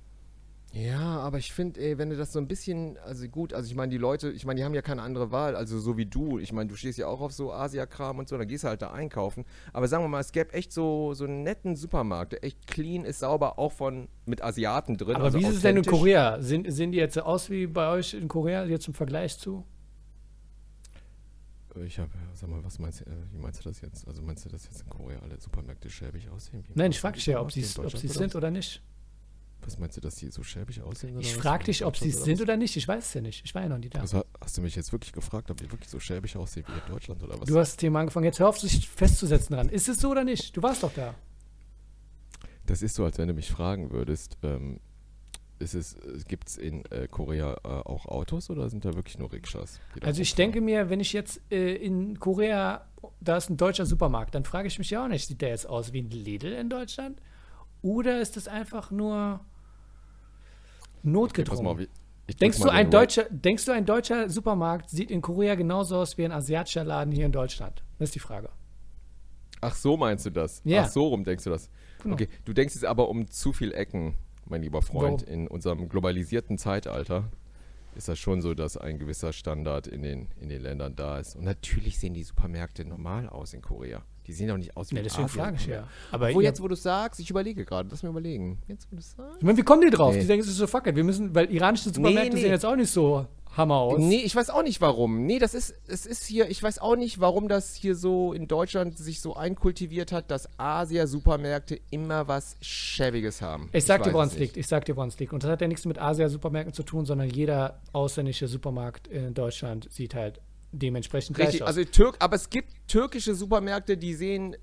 Ja, 0.74 1.20
aber 1.20 1.38
ich 1.40 1.54
finde, 1.54 1.80
ey, 1.80 1.98
wenn 1.98 2.10
du 2.10 2.18
das 2.18 2.34
so 2.34 2.40
ein 2.40 2.48
bisschen, 2.48 2.98
also 3.00 3.28
gut, 3.28 3.54
also 3.54 3.68
ich 3.68 3.76
meine, 3.76 3.90
die 3.90 3.98
Leute, 3.98 4.30
ich 4.32 4.46
meine, 4.46 4.60
die 4.60 4.66
haben 4.66 4.74
ja 4.74 4.82
keine 4.82 5.02
andere 5.02 5.32
Wahl, 5.32 5.56
also 5.56 5.80
so 5.80 5.98
wie 5.98 6.06
du. 6.06 6.38
Ich 6.40 6.52
meine, 6.54 6.70
du 6.70 6.76
stehst 6.76 7.00
ja 7.00 7.08
auch 7.08 7.22
auf 7.22 7.32
so 7.32 7.52
Asia-Kram 7.52 8.20
und 8.20 8.28
so, 8.30 8.38
dann 8.38 8.48
gehst 8.48 8.64
du 8.64 8.68
halt 8.68 8.82
da 8.82 8.92
einkaufen. 8.92 9.46
Aber 9.74 9.88
sagen 9.88 10.04
wir 10.04 10.10
mal, 10.10 10.20
es 10.20 10.32
gäbe 10.32 10.54
echt 10.54 10.72
so, 10.72 11.14
so 11.14 11.24
einen 11.24 11.44
netten 11.44 11.76
Supermarkt, 11.76 12.34
der 12.34 12.44
echt 12.44 12.68
clean 12.68 13.06
ist, 13.06 13.20
sauber, 13.20 13.58
auch 13.58 13.72
von 13.72 14.08
mit 14.26 14.44
Asiaten 14.44 14.98
drin. 14.98 15.16
aber 15.16 15.26
also 15.26 15.40
wie 15.40 15.46
ist 15.46 15.56
es 15.56 15.62
denn 15.62 15.78
in. 15.78 15.86
Korea? 15.86 16.42
Sehen, 16.42 16.70
sehen 16.70 16.92
die 16.92 16.98
jetzt 17.00 17.18
aus 17.18 17.50
wie 17.50 17.66
bei 17.66 17.90
euch 17.90 18.14
in 18.14 18.28
Korea, 18.28 18.66
jetzt 18.66 18.88
im 18.88 18.94
Vergleich 18.94 19.40
zu? 19.40 19.64
Ich 21.86 22.00
habe, 22.00 22.12
sag 22.34 22.50
mal, 22.50 22.64
was 22.64 22.80
meinst 22.80 23.02
du, 23.02 23.06
äh, 23.06 23.14
wie 23.32 23.38
meinst 23.38 23.60
du 23.60 23.70
das 23.70 23.82
jetzt? 23.82 24.08
Also 24.08 24.22
meinst 24.22 24.46
du, 24.46 24.50
dass 24.50 24.66
jetzt 24.66 24.82
in 24.82 24.90
Korea 24.90 25.20
alle 25.20 25.40
Supermärkte 25.40 25.90
schäbig 25.90 26.30
aussehen? 26.30 26.64
Nein, 26.76 26.92
ich 26.92 27.00
frage 27.00 27.16
dich 27.16 27.26
ja, 27.26 27.42
ob 27.42 27.52
sie 27.52 27.66
oder 27.80 27.90
sind 27.90 28.36
oder 28.36 28.52
nicht. 28.52 28.82
Was 29.62 29.80
meinst 29.80 29.98
du, 29.98 30.02
dass 30.02 30.16
die 30.16 30.30
so 30.30 30.44
schäbig 30.44 30.82
aussehen? 30.82 31.20
Ich 31.20 31.36
frage 31.36 31.66
dich, 31.66 31.84
ob 31.84 31.98
sie 31.98 32.10
es 32.10 32.24
sind 32.24 32.42
oder 32.42 32.56
nicht. 32.56 32.78
Ich 32.78 32.88
weiß 32.88 33.06
es 33.06 33.14
ja 33.14 33.22
nicht. 33.22 33.44
Ich 33.44 33.54
war 33.56 33.64
ja 33.64 33.70
noch 33.70 33.80
nie 33.80 33.90
da. 33.90 34.00
Also, 34.00 34.24
hast 34.40 34.58
du 34.58 34.62
mich 34.62 34.76
jetzt 34.76 34.92
wirklich 34.92 35.12
gefragt, 35.12 35.52
ob 35.52 35.58
die 35.58 35.70
wirklich 35.70 35.90
so 35.90 36.00
schäbig 36.00 36.38
aussehen 36.38 36.66
wie 36.68 36.74
in 36.74 36.94
Deutschland 36.94 37.22
oder 37.24 37.40
was? 37.40 37.48
Du 37.48 37.58
hast 37.58 37.72
das 37.72 37.78
Thema 37.78 38.00
angefangen. 38.00 38.26
Jetzt 38.26 38.40
hör 38.40 38.50
auf, 38.50 38.60
sich 38.60 38.88
festzusetzen 38.88 39.56
dran. 39.56 39.70
Ist 39.70 39.90
es 39.90 39.98
so 39.98 40.12
oder 40.12 40.24
nicht? 40.24 40.56
Du 40.56 40.62
warst 40.62 40.84
doch 40.84 40.94
da. 40.94 41.16
Das 42.66 42.82
ist 42.82 42.96
so, 42.96 43.04
als 43.06 43.18
wenn 43.18 43.28
du 43.28 43.34
mich 43.34 43.50
fragen 43.50 43.92
würdest, 43.92 44.38
ähm, 44.44 44.80
ist 45.60 45.74
es, 45.74 45.98
gibt 46.28 46.50
es 46.50 46.58
in 46.58 46.86
äh, 46.92 47.08
Korea 47.08 47.54
äh, 47.64 47.68
auch 47.68 48.06
Autos 48.06 48.50
oder 48.50 48.70
sind 48.70 48.86
da 48.86 48.94
wirklich 48.94 49.18
nur 49.18 49.32
Rikschas? 49.32 49.80
Also 50.02 50.22
ich 50.22 50.36
denke 50.36 50.62
mir, 50.62 50.90
wenn 50.90 51.00
ich 51.00 51.14
jetzt 51.14 51.42
äh, 51.52 51.76
in 51.76 52.20
Korea, 52.20 52.88
da 53.20 53.38
ist 53.38 53.50
ein 53.50 53.58
deutscher 53.58 53.86
Supermarkt, 53.86 54.36
dann 54.36 54.44
frage 54.46 54.68
ich 54.68 54.78
mich 54.78 54.90
ja 54.90 55.04
auch 55.04 55.08
nicht, 55.08 55.28
sieht 55.28 55.42
der 55.42 55.50
jetzt 55.50 55.68
aus 55.68 55.94
wie 55.94 56.02
ein 56.02 56.10
Lidl 56.10 56.54
in 56.54 56.70
Deutschland? 56.70 57.22
Oder 57.82 58.22
ist 58.22 58.36
das 58.36 58.48
einfach 58.48 58.92
nur 58.92 59.40
Okay, 61.04 61.10
notgedrungen? 61.10 61.78
drück 61.78 61.90
denkst, 62.40 62.60
du, 62.60 62.70
ein 62.70 62.92
deutscher, 62.92 63.26
denkst 63.30 63.66
du, 63.66 63.72
ein 63.72 63.86
deutscher 63.86 64.30
Supermarkt 64.30 64.90
sieht 64.90 65.12
in 65.12 65.22
Korea 65.22 65.56
genauso 65.56 65.98
aus 65.98 66.18
wie 66.18 66.26
ein 66.26 66.32
asiatischer 66.32 66.84
Laden 66.84 67.14
hier 67.14 67.26
in 67.26 67.32
Deutschland? 67.32 67.84
Das 68.00 68.10
ist 68.10 68.16
die 68.16 68.20
Frage. 68.20 68.50
Ach 69.62 69.76
so 69.76 69.98
meinst 69.98 70.26
du 70.26 70.30
das? 70.30 70.62
Ja. 70.66 70.84
Ach 70.84 70.90
so 70.90 71.08
rum 71.08 71.24
denkst 71.24 71.46
du 71.46 71.50
das? 71.50 71.70
Genau. 72.04 72.14
Okay, 72.14 72.28
du 72.46 72.54
denkst 72.54 72.76
jetzt 72.76 72.86
aber 72.86 73.10
um 73.10 73.28
zu 73.30 73.54
viel 73.54 73.74
Ecken, 73.74 74.16
mein 74.50 74.62
lieber 74.62 74.82
Freund. 74.82 75.24
Warum? 75.26 75.34
In 75.34 75.48
unserem 75.48 75.90
globalisierten 75.90 76.58
Zeitalter 76.58 77.32
ist 77.96 78.08
das 78.08 78.20
schon 78.20 78.42
so, 78.42 78.54
dass 78.54 78.78
ein 78.78 79.00
gewisser 79.00 79.34
Standard 79.34 79.88
in 79.88 80.04
den, 80.04 80.28
in 80.40 80.50
den 80.50 80.62
Ländern 80.62 80.96
da 80.96 81.20
ist. 81.20 81.36
Und 81.36 81.44
natürlich 81.44 82.00
sehen 82.00 82.14
die 82.14 82.24
Supermärkte 82.24 82.86
normal 82.86 83.28
aus 83.28 83.54
in 83.54 83.62
Korea. 83.62 84.04
Die 84.28 84.34
sehen 84.34 84.50
doch 84.50 84.58
nicht 84.58 84.76
aus 84.78 84.92
wie 84.92 84.98
Ja, 84.98 85.04
deswegen 85.04 85.30
frage 85.30 85.56
ich 85.56 85.68
ja. 85.68 85.88
Aber 86.12 86.34
Wo 86.34 86.42
jetzt, 86.42 86.62
wo 86.62 86.68
du 86.68 86.76
sagst, 86.76 87.20
ich 87.20 87.30
überlege 87.30 87.66
gerade, 87.66 87.90
lass 87.90 88.04
mir 88.04 88.10
überlegen. 88.10 88.62
Jetzt, 88.68 88.92
wo 88.92 88.96
du 88.98 89.02
sagst. 89.02 89.38
ich 89.38 89.44
meine, 89.44 89.58
wie 89.58 89.64
kommen 89.64 89.82
die 89.82 89.90
drauf? 89.90 90.14
Nee. 90.14 90.22
Die 90.22 90.28
denken, 90.28 90.44
es 90.44 90.50
ist 90.50 90.58
so 90.58 90.68
fuck 90.68 90.86
it. 90.86 90.96
Wir 90.96 91.04
müssen, 91.04 91.34
weil 91.34 91.50
iranische 91.52 91.90
Supermärkte 91.90 92.36
nee. 92.36 92.42
sehen 92.42 92.52
jetzt 92.52 92.66
auch 92.66 92.76
nicht 92.76 92.92
so 92.92 93.26
Hammer 93.58 93.76
aus. 93.76 94.00
Nee, 94.00 94.22
ich 94.24 94.36
weiß 94.36 94.50
auch 94.52 94.62
nicht 94.64 94.80
warum. 94.82 95.26
Nee, 95.26 95.40
das 95.40 95.54
ist, 95.56 95.74
es 95.88 96.06
ist 96.06 96.24
hier, 96.26 96.50
ich 96.50 96.62
weiß 96.62 96.78
auch 96.80 96.96
nicht, 96.96 97.20
warum 97.20 97.48
das 97.48 97.74
hier 97.76 97.96
so 97.96 98.32
in 98.34 98.48
Deutschland 98.48 98.98
sich 98.98 99.20
so 99.20 99.36
einkultiviert 99.36 100.12
hat, 100.12 100.30
dass 100.32 100.48
Asia-Supermärkte 100.58 101.80
immer 101.90 102.28
was 102.28 102.56
Schäbiges 102.62 103.42
haben. 103.42 103.70
Ich 103.74 103.86
sag 103.86 104.02
dir, 104.04 104.08
weiß 104.10 104.14
woran 104.14 104.28
es 104.30 104.38
liegt. 104.38 104.58
Ich 104.58 104.68
sag 104.68 104.86
dir, 104.86 104.96
woran 104.96 105.10
es 105.10 105.20
liegt. 105.20 105.34
Und 105.34 105.44
das 105.44 105.50
hat 105.50 105.62
ja 105.62 105.68
nichts 105.68 105.86
mit 105.86 106.00
Asia-Supermärkten 106.00 106.74
zu 106.74 106.84
tun, 106.84 107.06
sondern 107.06 107.30
jeder 107.30 107.82
ausländische 107.94 108.48
Supermarkt 108.48 109.08
in 109.08 109.34
Deutschland 109.34 109.92
sieht 109.92 110.14
halt 110.16 110.40
dementsprechend 110.72 111.36
gleich 111.36 111.48
Richtig, 111.48 111.64
aus. 111.64 111.70
also 111.70 111.84
Türk, 111.86 112.18
aber 112.20 112.36
es 112.36 112.50
gibt 112.50 112.70
türkische 112.88 113.34
Supermärkte, 113.34 113.98
die 113.98 114.14
sehen, 114.14 114.56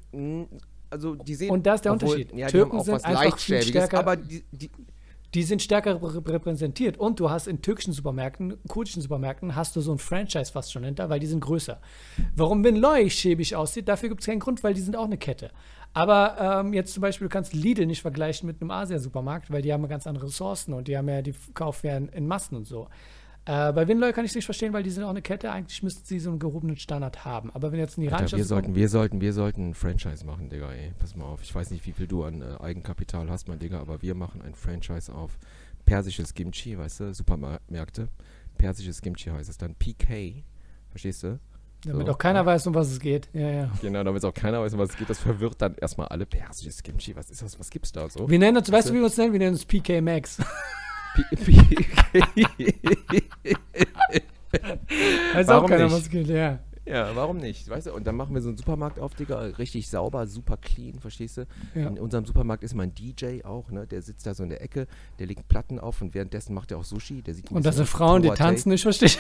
also 0.90 1.14
die 1.16 1.34
sehen. 1.34 1.50
Und 1.50 1.66
da 1.66 1.74
ist 1.74 1.84
der 1.84 1.92
obwohl- 1.94 2.10
Unterschied. 2.16 2.38
Ja, 2.38 2.46
Türken 2.48 2.80
sind 2.82 3.04
einfach 3.04 3.38
viel 3.38 3.62
stärker- 3.62 3.98
aber 3.98 4.16
die, 4.16 4.44
die, 4.52 4.70
die 5.34 5.42
sind 5.42 5.62
stärker 5.62 6.00
rep- 6.00 6.28
repräsentiert. 6.28 6.96
Und 6.96 7.20
du 7.20 7.30
hast 7.30 7.46
in 7.46 7.60
türkischen 7.60 7.92
Supermärkten, 7.92 8.56
kurdischen 8.68 9.02
Supermärkten, 9.02 9.56
hast 9.56 9.74
du 9.76 9.80
so 9.80 9.92
ein 9.92 9.98
Franchise 9.98 10.52
fast 10.52 10.72
schon 10.72 10.84
hinter, 10.84 11.10
weil 11.10 11.20
die 11.20 11.26
sind 11.26 11.40
größer. 11.40 11.80
Warum 12.36 12.62
Winloy 12.64 13.10
schäbig 13.10 13.56
aussieht, 13.56 13.88
dafür 13.88 14.08
gibt 14.08 14.20
es 14.20 14.26
keinen 14.26 14.40
Grund, 14.40 14.62
weil 14.62 14.74
die 14.74 14.80
sind 14.80 14.96
auch 14.96 15.04
eine 15.04 15.18
Kette. 15.18 15.50
Aber 15.92 16.60
ähm, 16.60 16.72
jetzt 16.72 16.92
zum 16.92 17.02
Beispiel, 17.02 17.28
du 17.28 17.32
kannst 17.32 17.54
Lidl 17.54 17.86
nicht 17.86 18.02
vergleichen 18.02 18.46
mit 18.46 18.60
einem 18.60 18.70
Asia-Supermarkt, 18.70 19.50
weil 19.50 19.62
die 19.62 19.72
haben 19.72 19.86
ganz 19.88 20.06
andere 20.06 20.26
Ressourcen 20.26 20.72
und 20.72 20.88
die 20.88 20.96
haben 20.96 21.08
ja, 21.08 21.22
die 21.22 21.34
in, 21.84 22.08
in 22.08 22.26
Massen 22.26 22.56
und 22.56 22.66
so. 22.66 22.88
Äh, 23.46 23.72
bei 23.72 23.86
Winloy 23.86 24.12
kann 24.12 24.24
ich 24.24 24.30
es 24.30 24.34
nicht 24.36 24.46
verstehen, 24.46 24.72
weil 24.72 24.82
die 24.82 24.90
sind 24.90 25.04
auch 25.04 25.10
eine 25.10 25.20
Kette. 25.20 25.52
Eigentlich 25.52 25.82
müssten 25.82 26.04
sie 26.06 26.18
so 26.18 26.30
einen 26.30 26.38
gehobenen 26.38 26.76
Standard 26.78 27.24
haben. 27.26 27.50
Aber 27.52 27.72
wenn 27.72 27.78
jetzt 27.78 27.98
ein 27.98 28.02
Alter, 28.04 28.16
iranischer 28.16 28.36
wir 28.38 28.44
Supermarkt- 28.44 28.48
sollten, 28.48 28.74
wir 28.74 28.88
sollten, 28.88 29.20
wir 29.20 29.32
sollten 29.32 29.68
ein 29.70 29.74
Franchise 29.74 30.24
machen, 30.24 30.48
Digga, 30.48 30.72
ey. 30.72 30.92
Pass 30.98 31.14
mal 31.14 31.26
auf. 31.26 31.42
Ich 31.42 31.54
weiß 31.54 31.70
nicht, 31.70 31.86
wie 31.86 31.92
viel 31.92 32.06
du 32.06 32.24
an 32.24 32.40
äh, 32.40 32.56
Eigenkapital 32.62 33.28
hast, 33.30 33.48
mein 33.48 33.58
Digga, 33.58 33.80
aber 33.80 34.00
wir 34.00 34.14
machen 34.14 34.40
ein 34.42 34.54
Franchise 34.54 35.12
auf 35.14 35.38
persisches 35.84 36.32
Kimchi, 36.32 36.78
weißt 36.78 37.00
du, 37.00 37.14
Supermärkte. 37.14 38.08
Persisches 38.56 39.02
Kimchi 39.02 39.28
heißt 39.30 39.50
es 39.50 39.58
dann 39.58 39.74
PK. 39.74 40.42
Verstehst 40.88 41.22
du? 41.24 41.38
damit 41.86 42.06
so. 42.06 42.12
auch 42.14 42.18
keiner 42.18 42.46
weiß, 42.46 42.66
um 42.66 42.74
was 42.74 42.90
es 42.90 42.98
geht. 42.98 43.28
Ja, 43.34 43.50
ja. 43.50 43.72
Genau, 43.82 44.02
damit 44.04 44.24
auch 44.24 44.32
keiner 44.32 44.62
weiß, 44.62 44.72
um 44.72 44.78
was 44.78 44.88
es 44.90 44.96
geht. 44.96 45.10
Das 45.10 45.18
verwirrt 45.18 45.60
dann 45.60 45.74
erstmal 45.74 46.08
alle. 46.08 46.24
Persisches 46.24 46.82
Kimchi, 46.82 47.14
was 47.14 47.28
ist 47.30 47.42
das? 47.42 47.58
Was 47.60 47.68
gibt's 47.68 47.92
da 47.92 48.08
so? 48.08 48.26
Wir 48.30 48.38
nennen 48.38 48.56
uns, 48.56 48.72
weißt 48.72 48.88
du? 48.88 48.92
du, 48.92 48.94
wie 48.96 49.00
wir 49.00 49.04
uns 49.04 49.18
nennen? 49.18 49.32
Wir 49.34 49.40
nennen 49.40 49.52
uns 49.52 49.66
PK 49.66 50.00
Max. 50.00 50.38
Weiß 55.34 55.46
Warum 55.48 55.64
auch 55.64 55.68
keiner, 55.68 55.84
nicht? 55.84 55.94
was 55.94 56.08
geht, 56.10 56.28
ja. 56.28 56.58
ja, 56.86 57.14
warum 57.16 57.38
nicht? 57.38 57.68
Weißt 57.68 57.86
du, 57.88 57.92
und 57.92 58.06
dann 58.06 58.16
machen 58.16 58.34
wir 58.34 58.42
so 58.42 58.48
einen 58.48 58.58
Supermarkt 58.58 58.98
auf, 59.00 59.14
Digga, 59.14 59.40
richtig 59.40 59.88
sauber, 59.88 60.26
super 60.26 60.56
clean, 60.56 61.00
verstehst 61.00 61.38
du? 61.38 61.46
Ja. 61.74 61.88
In 61.88 61.98
unserem 61.98 62.24
Supermarkt 62.24 62.62
ist 62.62 62.74
mal 62.74 62.84
ein 62.84 62.94
DJ 62.94 63.42
auch, 63.44 63.70
ne? 63.70 63.86
Der 63.86 64.02
sitzt 64.02 64.26
da 64.26 64.34
so 64.34 64.42
in 64.42 64.50
der 64.50 64.62
Ecke, 64.62 64.86
der 65.18 65.26
legt 65.26 65.48
Platten 65.48 65.78
auf 65.78 66.00
und 66.02 66.14
währenddessen 66.14 66.54
macht 66.54 66.70
er 66.70 66.78
auch 66.78 66.84
Sushi. 66.84 67.22
Der 67.22 67.34
sieht 67.34 67.50
Und 67.50 67.66
das 67.66 67.76
sind 67.76 67.88
Frauen, 67.88 68.22
die 68.22 68.30
tanzen, 68.30 68.70
ich 68.72 68.82
verstehe. 68.82 69.10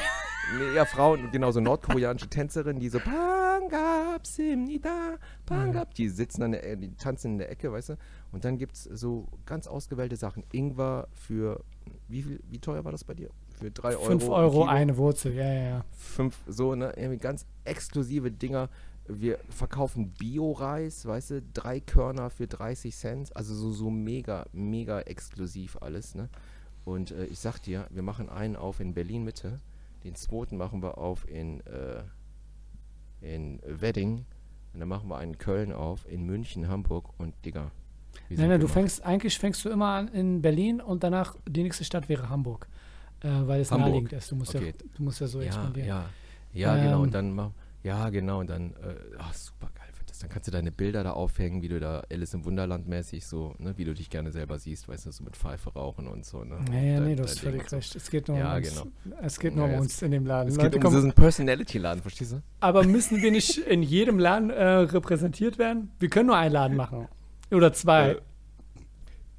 Nee, 0.58 0.74
ja, 0.76 0.84
Frauen, 0.84 1.30
genau, 1.32 1.50
so 1.50 1.60
nordkoreanische 1.60 2.28
Tänzerinnen, 2.28 2.78
die 2.78 2.90
so 2.90 3.00
Pangab, 3.00 4.26
Simnida, 4.26 5.16
Pangab, 5.46 5.94
die 5.94 6.08
sitzen 6.08 6.42
dann, 6.42 6.54
äh, 6.54 6.76
die 6.76 6.94
tanzen 6.94 7.32
in 7.32 7.38
der 7.38 7.50
Ecke, 7.50 7.72
weißt 7.72 7.90
du? 7.90 7.96
Und 8.30 8.44
dann 8.44 8.58
gibt 8.58 8.74
es 8.74 8.84
so 8.84 9.26
ganz 9.46 9.66
ausgewählte 9.66 10.16
Sachen. 10.16 10.44
Ingwer 10.52 11.08
für, 11.14 11.64
wie 12.14 12.22
viel, 12.22 12.40
wie 12.48 12.60
teuer 12.60 12.84
war 12.84 12.92
das 12.92 13.02
bei 13.02 13.14
dir? 13.14 13.28
Für 13.58 13.70
3 13.70 13.96
Euro. 13.96 14.04
5 14.04 14.24
ein 14.24 14.30
Euro 14.30 14.64
eine 14.64 14.96
Wurzel, 14.96 15.34
ja, 15.34 15.52
ja, 15.52 15.62
ja. 15.62 15.84
fünf, 15.90 16.38
so, 16.46 16.76
ne, 16.76 16.92
irgendwie 16.96 17.18
ganz 17.18 17.44
exklusive 17.64 18.30
Dinger. 18.30 18.70
Wir 19.06 19.38
verkaufen 19.50 20.12
Bio-Reis, 20.12 21.04
weißt 21.04 21.30
du, 21.30 21.42
drei 21.42 21.80
Körner 21.80 22.30
für 22.30 22.46
30 22.46 22.94
Cent, 22.94 23.36
also 23.36 23.54
so, 23.54 23.72
so 23.72 23.90
mega, 23.90 24.46
mega 24.52 25.00
exklusiv 25.00 25.76
alles, 25.80 26.14
ne. 26.14 26.28
Und 26.84 27.10
äh, 27.10 27.26
ich 27.26 27.40
sag 27.40 27.58
dir, 27.58 27.86
wir 27.90 28.02
machen 28.02 28.28
einen 28.28 28.54
auf 28.54 28.78
in 28.78 28.94
Berlin-Mitte, 28.94 29.58
den 30.04 30.14
zweiten 30.14 30.56
machen 30.56 30.82
wir 30.82 30.98
auf 30.98 31.28
in, 31.28 31.60
äh, 31.66 32.04
in 33.20 33.60
Wedding 33.66 34.24
und 34.72 34.80
dann 34.80 34.88
machen 34.88 35.08
wir 35.08 35.18
einen 35.18 35.32
in 35.32 35.38
Köln 35.38 35.72
auf, 35.72 36.08
in 36.08 36.24
München, 36.24 36.68
Hamburg 36.68 37.10
und 37.18 37.34
Digga. 37.44 37.72
Nein, 38.30 38.48
nein, 38.48 38.60
du 38.60 38.68
fängst, 38.68 39.04
eigentlich 39.04 39.38
fängst 39.38 39.64
du 39.64 39.68
immer 39.68 39.88
an 39.88 40.08
in 40.08 40.42
Berlin 40.42 40.80
und 40.80 41.04
danach 41.04 41.36
die 41.48 41.62
nächste 41.62 41.84
Stadt 41.84 42.08
wäre 42.08 42.28
Hamburg. 42.28 42.66
Äh, 43.20 43.28
weil 43.46 43.60
es 43.60 43.70
Hamburg. 43.70 43.86
naheliegend 43.88 44.12
ist. 44.12 44.30
Du 44.30 44.36
musst, 44.36 44.54
Okay. 44.54 44.66
ja, 44.78 44.86
du 44.96 45.02
musst 45.02 45.20
ja 45.20 45.26
so 45.26 45.40
Ja, 45.40 45.46
expandieren. 45.46 45.88
ja, 45.88 46.04
ja, 46.52 46.76
genau. 46.76 46.96
Ähm, 46.96 47.02
Und 47.02 47.14
dann 47.14 47.32
mach, 47.34 47.50
ja, 47.82 48.08
genau. 48.10 48.40
Und 48.40 48.50
dann, 48.50 48.70
äh, 48.72 48.94
ach, 49.18 49.32
super 49.32 49.68
geil 49.74 49.88
wird 49.96 50.10
das. 50.10 50.18
Dann 50.18 50.28
kannst 50.28 50.46
du 50.48 50.52
deine 50.52 50.70
Bilder 50.72 51.04
da 51.04 51.12
aufhängen, 51.12 51.62
wie 51.62 51.68
du 51.68 51.80
da 51.80 52.02
Alice 52.10 52.34
im 52.34 52.44
Wunderland 52.44 52.86
mäßig 52.86 53.24
so, 53.26 53.54
ne, 53.58 53.72
wie 53.78 53.84
du 53.84 53.94
dich 53.94 54.10
gerne 54.10 54.30
selber 54.30 54.58
siehst, 54.58 54.88
weißt 54.88 55.06
du, 55.06 55.10
so 55.12 55.24
mit 55.24 55.36
Pfeife 55.36 55.72
rauchen 55.72 56.06
und 56.06 56.24
so, 56.26 56.44
ne? 56.44 56.58
Ja, 56.70 56.78
ja, 56.80 57.00
nee, 57.00 57.14
du 57.16 57.22
hast 57.22 57.40
völlig 57.40 57.62
und 57.62 57.70
so. 57.70 57.76
recht. 57.76 57.94
Es 57.96 58.10
geht 58.10 58.28
nur 58.28 58.36
Ja, 58.38 58.50
um 58.52 58.56
uns. 58.58 58.68
genau. 58.70 58.86
Es 59.22 59.38
geht 59.40 59.56
nur 59.56 59.68
Ja, 59.68 59.74
um 59.74 59.80
uns 59.80 60.02
in 60.02 60.10
dem 60.10 60.26
Laden. 60.26 60.48
Es 60.50 60.56
Leute 60.56 60.70
geht 60.78 60.84
um 60.84 60.92
diesen 60.94 61.12
Personality-Laden, 61.12 62.02
verstehst 62.02 62.32
du? 62.32 62.42
aber 62.60 62.84
müssen 62.84 63.22
wir 63.22 63.30
nicht 63.30 63.56
in 63.58 63.82
jedem 63.82 64.18
Laden 64.18 64.50
äh, 64.50 64.62
repräsentiert 64.64 65.58
werden? 65.58 65.90
Wir 65.98 66.10
können 66.10 66.26
nur 66.26 66.36
einen 66.36 66.52
Laden 66.52 66.76
machen. 66.76 67.08
Oder 67.50 67.72
zwei, 67.72 68.10
Äh, 68.12 68.20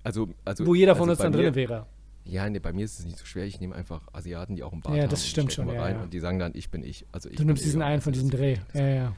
Also, 0.04 0.30
also, 0.46 0.66
wo 0.68 0.76
jeder 0.76 0.96
von 0.96 1.10
also 1.10 1.12
uns 1.12 1.18
bei 1.20 1.24
dann 1.26 1.32
mir- 1.34 1.52
drin 1.52 1.56
wäre. 1.70 1.86
Ja, 2.26 2.50
nee, 2.50 2.60
bei 2.60 2.74
mir 2.74 2.86
ist 2.86 3.00
es 3.00 3.06
nicht 3.06 3.18
so 3.20 3.26
schwer. 3.26 3.46
Ich 3.46 3.60
nehme 3.60 3.76
einfach 3.76 4.02
Asiaten, 4.14 4.56
die 4.56 4.64
auch 4.64 4.72
einen 4.74 4.82
Bart 4.82 4.96
Ja, 4.98 5.08
das 5.08 5.28
stimmt 5.28 5.54
schon, 5.54 5.68
ja, 5.70 5.80
rein 5.82 5.96
ja. 5.98 6.02
Und 6.04 6.14
die 6.14 6.20
sagen 6.20 6.40
dann, 6.40 6.54
ich 6.56 6.70
bin 6.72 6.84
ich. 6.84 7.06
Also 7.12 7.30
ich 7.30 7.36
Du 7.36 7.44
nimmst 7.44 7.64
diesen 7.64 7.82
einen 7.84 8.02
von 8.02 8.14
diesem 8.14 8.30
Dreh. 8.32 8.58
Ja, 8.74 8.88
ja. 8.88 9.16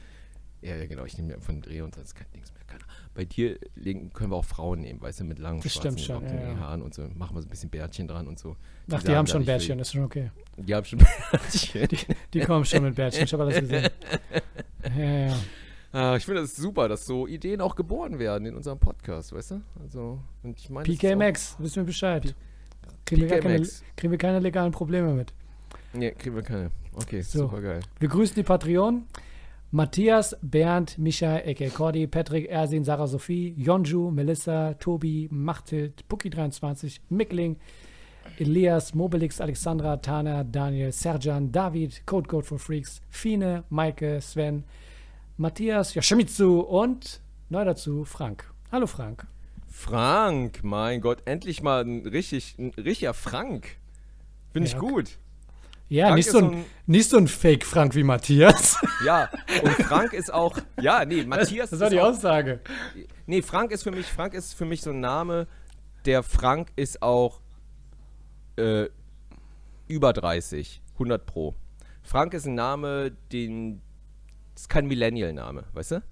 Ja, 0.60 0.86
genau. 0.86 1.04
Ich 1.04 1.16
nehme 1.16 1.34
mir 1.34 1.40
von 1.40 1.60
Dreh 1.62 1.80
und 1.82 1.94
sonst 1.94 2.14
kein 2.14 2.26
Dings 2.34 2.52
mehr. 2.52 2.62
Keiner. 2.66 2.84
Bei 3.14 3.24
dir 3.24 3.58
können 4.12 4.30
wir 4.30 4.36
auch 4.36 4.44
Frauen 4.44 4.80
nehmen, 4.80 5.00
weißt 5.00 5.20
du, 5.20 5.24
mit 5.24 5.38
langen 5.38 5.60
Das 5.62 5.72
schwarzen 5.72 5.98
schon, 5.98 6.22
ja, 6.24 6.34
ja. 6.52 6.58
Haaren 6.58 6.82
und 6.82 6.92
so. 6.94 7.02
Machen 7.14 7.34
wir 7.36 7.40
so 7.42 7.46
ein 7.48 7.50
bisschen 7.50 7.70
Bärtchen 7.70 8.06
dran 8.08 8.26
und 8.28 8.38
so. 8.38 8.56
Ach, 8.90 9.02
die 9.02 9.14
haben 9.14 9.26
schon 9.26 9.44
Bärtchen, 9.44 9.78
ist 9.78 9.92
schon 9.92 10.04
okay. 10.04 10.30
Die 10.56 10.74
haben 10.74 10.84
schon 10.84 10.98
Bärtchen. 11.72 11.88
Die 12.34 12.40
kommen 12.40 12.64
schon 12.66 12.82
mit 12.82 12.94
Bärtchen, 12.94 13.24
ich 13.24 13.32
habe 13.32 13.42
alles 13.44 13.60
gesehen. 13.60 13.88
Ja, 14.96 15.04
ja. 15.28 15.36
Ah, 15.98 16.16
ich 16.16 16.24
finde 16.24 16.40
das 16.42 16.56
super, 16.56 16.88
dass 16.88 17.06
so 17.06 17.26
Ideen 17.26 17.60
auch 17.60 17.74
geboren 17.76 18.18
werden 18.18 18.46
in 18.46 18.54
unserem 18.54 18.78
Podcast, 18.78 19.32
weißt 19.32 19.52
du? 19.52 19.60
Also, 19.82 20.20
und 20.42 20.58
ich 20.58 20.70
meine, 20.70 20.84
PK 20.84 21.16
Max, 21.16 21.56
wissen 21.58 21.76
wir 21.76 21.84
Bescheid. 21.84 22.34
Kriegen 23.04 23.22
wir, 23.22 23.40
keine, 23.40 23.58
Max. 23.58 23.82
kriegen 23.96 24.10
wir 24.10 24.18
keine 24.18 24.38
legalen 24.38 24.72
Probleme 24.72 25.12
mit. 25.14 25.32
Nee, 25.92 26.12
kriegen 26.12 26.34
wir 26.36 26.42
keine. 26.42 26.70
Okay, 26.94 27.22
So. 27.22 27.40
super 27.40 27.60
geil. 27.60 27.80
Wir 27.98 28.08
grüßen 28.08 28.34
die 28.34 28.42
Patreonen. 28.42 29.06
Matthias, 29.70 30.34
Bernd, 30.40 30.96
Micha, 30.98 31.40
Eke 31.40 31.68
Cordi, 31.68 32.06
Patrick, 32.06 32.48
Ersin, 32.48 32.84
Sarah 32.84 33.06
Sophie, 33.06 33.54
Jonju, 33.58 34.10
Melissa, 34.10 34.72
Tobi, 34.74 35.28
Machtild, 35.30 36.04
Puki23, 36.08 37.00
Mickling, 37.10 37.56
Elias, 38.38 38.94
Mobilix, 38.94 39.40
Alexandra, 39.42 39.98
Tana, 39.98 40.42
Daniel, 40.44 40.90
Serjan, 40.90 41.50
David, 41.52 42.00
Code 42.06 42.28
Code 42.28 42.46
for 42.46 42.58
Freaks, 42.58 43.00
Fine, 43.10 43.64
Maike, 43.70 44.22
Sven, 44.22 44.64
Matthias, 45.40 45.94
Yoshimitsu 45.94 46.60
und 46.60 47.20
neu 47.48 47.64
dazu 47.64 48.04
Frank. 48.04 48.50
Hallo 48.72 48.86
Frank. 48.88 49.26
Frank, 49.68 50.64
mein 50.64 51.00
Gott, 51.00 51.22
endlich 51.26 51.62
mal 51.62 51.84
ein 51.84 52.04
richtig, 52.06 52.56
ein 52.58 52.70
richtiger 52.76 53.14
Frank. 53.14 53.76
Finde 54.52 54.66
ich 54.66 54.72
Ja, 54.74 54.78
gut. 54.80 55.18
Ja, 55.88 56.06
Frank 56.06 56.16
nicht 56.16 56.30
so, 56.30 56.38
ein, 56.38 56.50
ein- 56.52 56.64
nicht 56.86 57.08
so 57.08 57.16
ein 57.18 57.28
Fake-Frank 57.28 57.94
wie 57.94 58.02
Matthias. 58.02 58.76
Ja, 59.06 59.30
und 59.62 59.70
Frank 59.84 60.12
ist 60.12 60.34
auch, 60.34 60.58
ja, 60.80 61.04
nee, 61.04 61.22
Matthias 61.22 61.70
Das 61.70 61.78
war 61.78 61.86
ist 61.86 61.92
die 61.92 62.00
auch, 62.00 62.08
Aussage. 62.08 62.58
Nee, 63.26 63.42
Frank 63.42 63.70
ist 63.70 63.84
für 63.84 63.92
mich, 63.92 64.06
Frank 64.06 64.34
ist 64.34 64.54
für 64.54 64.64
mich 64.64 64.82
so 64.82 64.90
ein 64.90 64.98
Name, 64.98 65.46
der 66.04 66.24
Frank 66.24 66.72
ist 66.74 67.00
auch 67.00 67.40
äh, 68.56 68.88
über 69.86 70.12
30, 70.12 70.82
100 70.94 71.24
pro. 71.24 71.54
Frank 72.02 72.34
ist 72.34 72.46
ein 72.46 72.56
Name, 72.56 73.12
den 73.30 73.80
das 74.58 74.62
ist 74.62 74.68
kein 74.70 74.88
Millennial-Name, 74.88 75.66
weißt 75.72 75.92
du? 75.92 76.02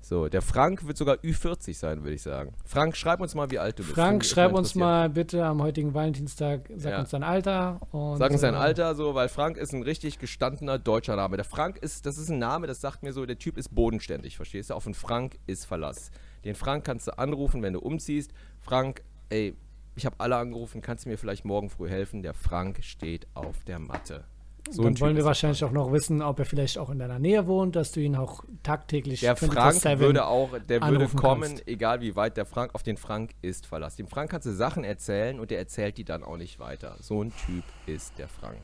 So, 0.00 0.28
der 0.28 0.40
Frank 0.40 0.86
wird 0.86 0.96
sogar 0.96 1.16
Ü40 1.16 1.74
sein, 1.74 2.04
würde 2.04 2.14
ich 2.14 2.22
sagen. 2.22 2.54
Frank, 2.64 2.96
schreib 2.96 3.20
uns 3.20 3.34
mal, 3.34 3.50
wie 3.50 3.58
alt 3.58 3.76
du 3.76 3.82
bist. 3.82 3.96
Frank, 3.96 4.24
schreib 4.24 4.52
mal 4.52 4.58
uns 4.58 4.76
mal 4.76 5.10
bitte 5.10 5.44
am 5.44 5.60
heutigen 5.60 5.94
Valentinstag, 5.94 6.70
sag 6.76 6.92
Ja. 6.92 7.00
uns 7.00 7.10
dein 7.10 7.24
Alter. 7.24 7.80
Sag 8.16 8.30
uns 8.30 8.42
dein 8.42 8.54
äh, 8.54 8.58
Alter 8.58 8.94
so, 8.94 9.16
weil 9.16 9.28
Frank 9.28 9.56
ist 9.56 9.72
ein 9.72 9.82
richtig 9.82 10.20
gestandener 10.20 10.78
deutscher 10.78 11.16
Name. 11.16 11.34
Der 11.34 11.44
Frank 11.44 11.78
ist, 11.78 12.06
das 12.06 12.18
ist 12.18 12.28
ein 12.30 12.38
Name, 12.38 12.68
das 12.68 12.80
sagt 12.80 13.02
mir 13.02 13.12
so, 13.12 13.26
der 13.26 13.36
Typ 13.40 13.58
ist 13.58 13.74
bodenständig, 13.74 14.36
verstehst 14.36 14.70
du? 14.70 14.74
Auf 14.74 14.86
einen 14.86 14.94
Frank 14.94 15.36
ist 15.48 15.64
Verlass. 15.64 16.12
Den 16.44 16.54
Frank 16.54 16.84
kannst 16.84 17.08
du 17.08 17.18
anrufen, 17.18 17.62
wenn 17.64 17.72
du 17.72 17.80
umziehst. 17.80 18.30
Frank, 18.60 19.02
ey, 19.28 19.56
ich 19.96 20.06
habe 20.06 20.14
alle 20.18 20.36
angerufen, 20.36 20.82
kannst 20.82 21.04
du 21.04 21.08
mir 21.08 21.18
vielleicht 21.18 21.44
morgen 21.44 21.68
früh 21.68 21.88
helfen? 21.88 22.22
Der 22.22 22.32
Frank 22.32 22.78
steht 22.84 23.26
auf 23.34 23.64
der 23.64 23.80
Matte. 23.80 24.24
So 24.70 24.82
Dann 24.82 25.00
wollen 25.00 25.16
wir 25.16 25.24
wahrscheinlich 25.24 25.64
auch 25.64 25.70
noch 25.70 25.92
wissen, 25.92 26.20
ob 26.22 26.38
er 26.38 26.44
vielleicht 26.44 26.78
auch 26.78 26.90
in 26.90 26.98
deiner 26.98 27.18
Nähe 27.18 27.46
wohnt, 27.46 27.76
dass 27.76 27.92
du 27.92 28.00
ihn 28.00 28.16
auch 28.16 28.44
tagtäglich 28.62 29.20
Der 29.20 29.36
24/7 29.36 29.80
Frank 29.80 30.00
würde 30.00 30.26
auch, 30.26 30.50
der 30.68 30.82
würde 30.82 31.08
kommen, 31.08 31.42
kannst. 31.42 31.68
egal 31.68 32.00
wie 32.00 32.16
weit 32.16 32.36
der 32.36 32.44
Frank, 32.44 32.74
auf 32.74 32.82
den 32.82 32.96
Frank 32.96 33.30
ist 33.40 33.66
Verlass. 33.66 33.96
Dem 33.96 34.08
Frank 34.08 34.30
kannst 34.30 34.46
du 34.46 34.52
Sachen 34.52 34.84
erzählen 34.84 35.40
und 35.40 35.50
der 35.50 35.58
erzählt 35.58 35.96
die 35.96 36.04
dann 36.04 36.22
auch 36.22 36.36
nicht 36.36 36.58
weiter. 36.58 36.96
So 37.00 37.22
ein 37.22 37.32
Typ 37.46 37.64
ist 37.86 38.18
der 38.18 38.28
Frank. 38.28 38.60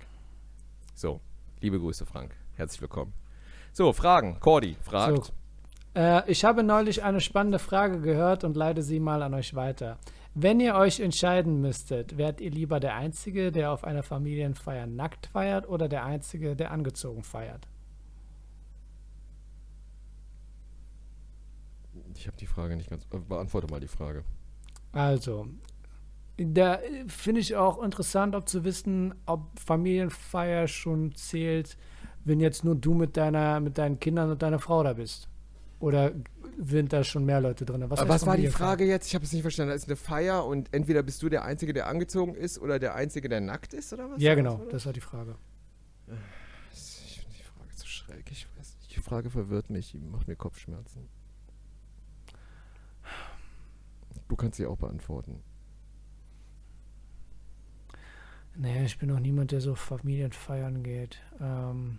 So, 0.94 1.20
liebe 1.60 1.78
Grüße, 1.78 2.04
Frank. 2.06 2.34
Herzlich 2.56 2.80
willkommen. 2.80 3.14
So, 3.72 3.92
Fragen. 3.92 4.38
Cordy 4.40 4.76
fragt. 4.82 5.26
So. 5.26 5.32
Äh, 5.94 6.30
ich 6.30 6.44
habe 6.44 6.62
neulich 6.62 7.02
eine 7.02 7.20
spannende 7.20 7.58
Frage 7.58 8.00
gehört 8.00 8.44
und 8.44 8.56
leite 8.56 8.82
sie 8.82 9.00
mal 9.00 9.22
an 9.22 9.34
euch 9.34 9.54
weiter. 9.54 9.98
Wenn 10.34 10.58
ihr 10.58 10.74
euch 10.74 10.98
entscheiden 10.98 11.60
müsstet, 11.60 12.18
wärt 12.18 12.40
ihr 12.40 12.50
lieber 12.50 12.80
der 12.80 12.96
Einzige, 12.96 13.52
der 13.52 13.70
auf 13.70 13.84
einer 13.84 14.02
Familienfeier 14.02 14.86
nackt 14.86 15.26
feiert 15.26 15.68
oder 15.68 15.88
der 15.88 16.04
Einzige, 16.04 16.56
der 16.56 16.72
angezogen 16.72 17.22
feiert? 17.22 17.68
Ich 22.16 22.26
habe 22.26 22.36
die 22.36 22.46
Frage 22.46 22.76
nicht 22.76 22.90
ganz. 22.90 23.06
Äh, 23.12 23.18
beantworte 23.18 23.68
mal 23.68 23.80
die 23.80 23.88
Frage. 23.88 24.24
Also, 24.90 25.46
da 26.36 26.76
äh, 26.76 27.08
finde 27.08 27.40
ich 27.40 27.54
auch 27.54 27.80
interessant, 27.82 28.34
ob 28.34 28.48
zu 28.48 28.64
wissen, 28.64 29.14
ob 29.26 29.58
Familienfeier 29.60 30.66
schon 30.66 31.14
zählt, 31.14 31.76
wenn 32.24 32.40
jetzt 32.40 32.64
nur 32.64 32.74
du 32.74 32.94
mit 32.94 33.16
deiner, 33.16 33.60
mit 33.60 33.78
deinen 33.78 34.00
Kindern 34.00 34.30
und 34.30 34.42
deiner 34.42 34.58
Frau 34.58 34.82
da 34.82 34.94
bist. 34.94 35.28
Oder 35.84 36.12
sind 36.56 36.94
da 36.94 37.04
schon 37.04 37.26
mehr 37.26 37.42
Leute 37.42 37.66
drin? 37.66 37.84
Was, 37.88 38.08
was 38.08 38.24
war 38.24 38.38
die? 38.38 38.48
Frage 38.48 38.86
jetzt? 38.86 39.06
Ich 39.06 39.14
habe 39.14 39.22
es 39.22 39.34
nicht 39.34 39.42
verstanden. 39.42 39.68
Da 39.68 39.74
ist 39.74 39.86
eine 39.86 39.96
Feier 39.96 40.46
und 40.46 40.72
entweder 40.72 41.02
bist 41.02 41.22
du 41.22 41.28
der 41.28 41.44
Einzige, 41.44 41.74
der 41.74 41.88
angezogen 41.88 42.34
ist 42.34 42.58
oder 42.58 42.78
der 42.78 42.94
Einzige, 42.94 43.28
der 43.28 43.42
nackt 43.42 43.74
ist 43.74 43.92
oder 43.92 44.10
was? 44.10 44.22
Ja, 44.22 44.34
genau, 44.34 44.64
das 44.70 44.86
war 44.86 44.94
die 44.94 45.02
Frage. 45.02 45.36
Ich 46.72 47.20
finde 47.20 47.36
die 47.36 47.44
Frage 47.44 47.74
zu 47.74 47.86
schräg. 47.86 48.30
Ich 48.30 48.46
weiß 48.56 48.76
nicht. 48.78 48.96
Die 48.96 49.00
Frage 49.00 49.28
verwirrt 49.28 49.68
mich. 49.68 49.94
Macht 50.10 50.26
mir 50.26 50.36
Kopfschmerzen. 50.36 51.06
Du 54.28 54.36
kannst 54.36 54.56
sie 54.56 54.64
auch 54.64 54.78
beantworten. 54.78 55.42
Naja, 58.56 58.84
ich 58.84 58.98
bin 58.98 59.10
auch 59.10 59.20
niemand, 59.20 59.52
der 59.52 59.60
so 59.60 59.74
Familienfeiern 59.74 60.82
geht. 60.82 61.20
Ähm, 61.42 61.98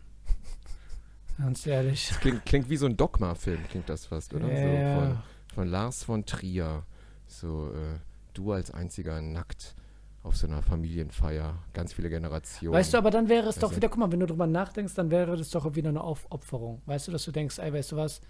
ganz 1.37 1.65
ehrlich. 1.67 2.11
Klingt, 2.21 2.45
klingt 2.45 2.69
wie 2.69 2.77
so 2.77 2.85
ein 2.85 2.97
Dogma-Film, 2.97 3.63
klingt 3.69 3.89
das 3.89 4.05
fast, 4.05 4.33
oder? 4.33 4.45
So 4.47 4.51
Ja. 4.51 4.99
von, 4.99 5.17
von 5.53 5.67
Lars 5.67 6.03
von 6.03 6.25
Trier. 6.25 6.83
So, 7.27 7.71
äh, 7.73 7.99
du 8.33 8.51
als 8.51 8.71
einziger 8.71 9.21
nackt 9.21 9.75
auf 10.23 10.35
so 10.35 10.47
einer 10.47 10.61
Familienfeier. 10.61 11.55
Ganz 11.73 11.93
viele 11.93 12.09
Generationen. 12.09 12.73
Weißt 12.73 12.93
du, 12.93 12.97
aber 12.97 13.11
dann 13.11 13.29
wäre 13.29 13.47
es 13.47 13.55
doch 13.55 13.69
Also- 13.69 13.75
wieder, 13.77 13.89
guck 13.89 13.99
mal, 13.99 14.11
wenn 14.11 14.19
du 14.19 14.25
drüber 14.27 14.47
nachdenkst, 14.47 14.93
dann 14.95 15.11
wäre 15.11 15.35
das 15.37 15.49
doch 15.51 15.75
wieder 15.75 15.89
eine 15.89 16.01
Aufopferung. 16.01 16.81
Weißt 16.85 17.07
du, 17.07 17.11
dass 17.11 17.25
du 17.25 17.31
denkst, 17.31 17.59
ey, 17.59 17.71
weißt 17.73 17.91
du 17.91 17.95
was, 17.97 18.21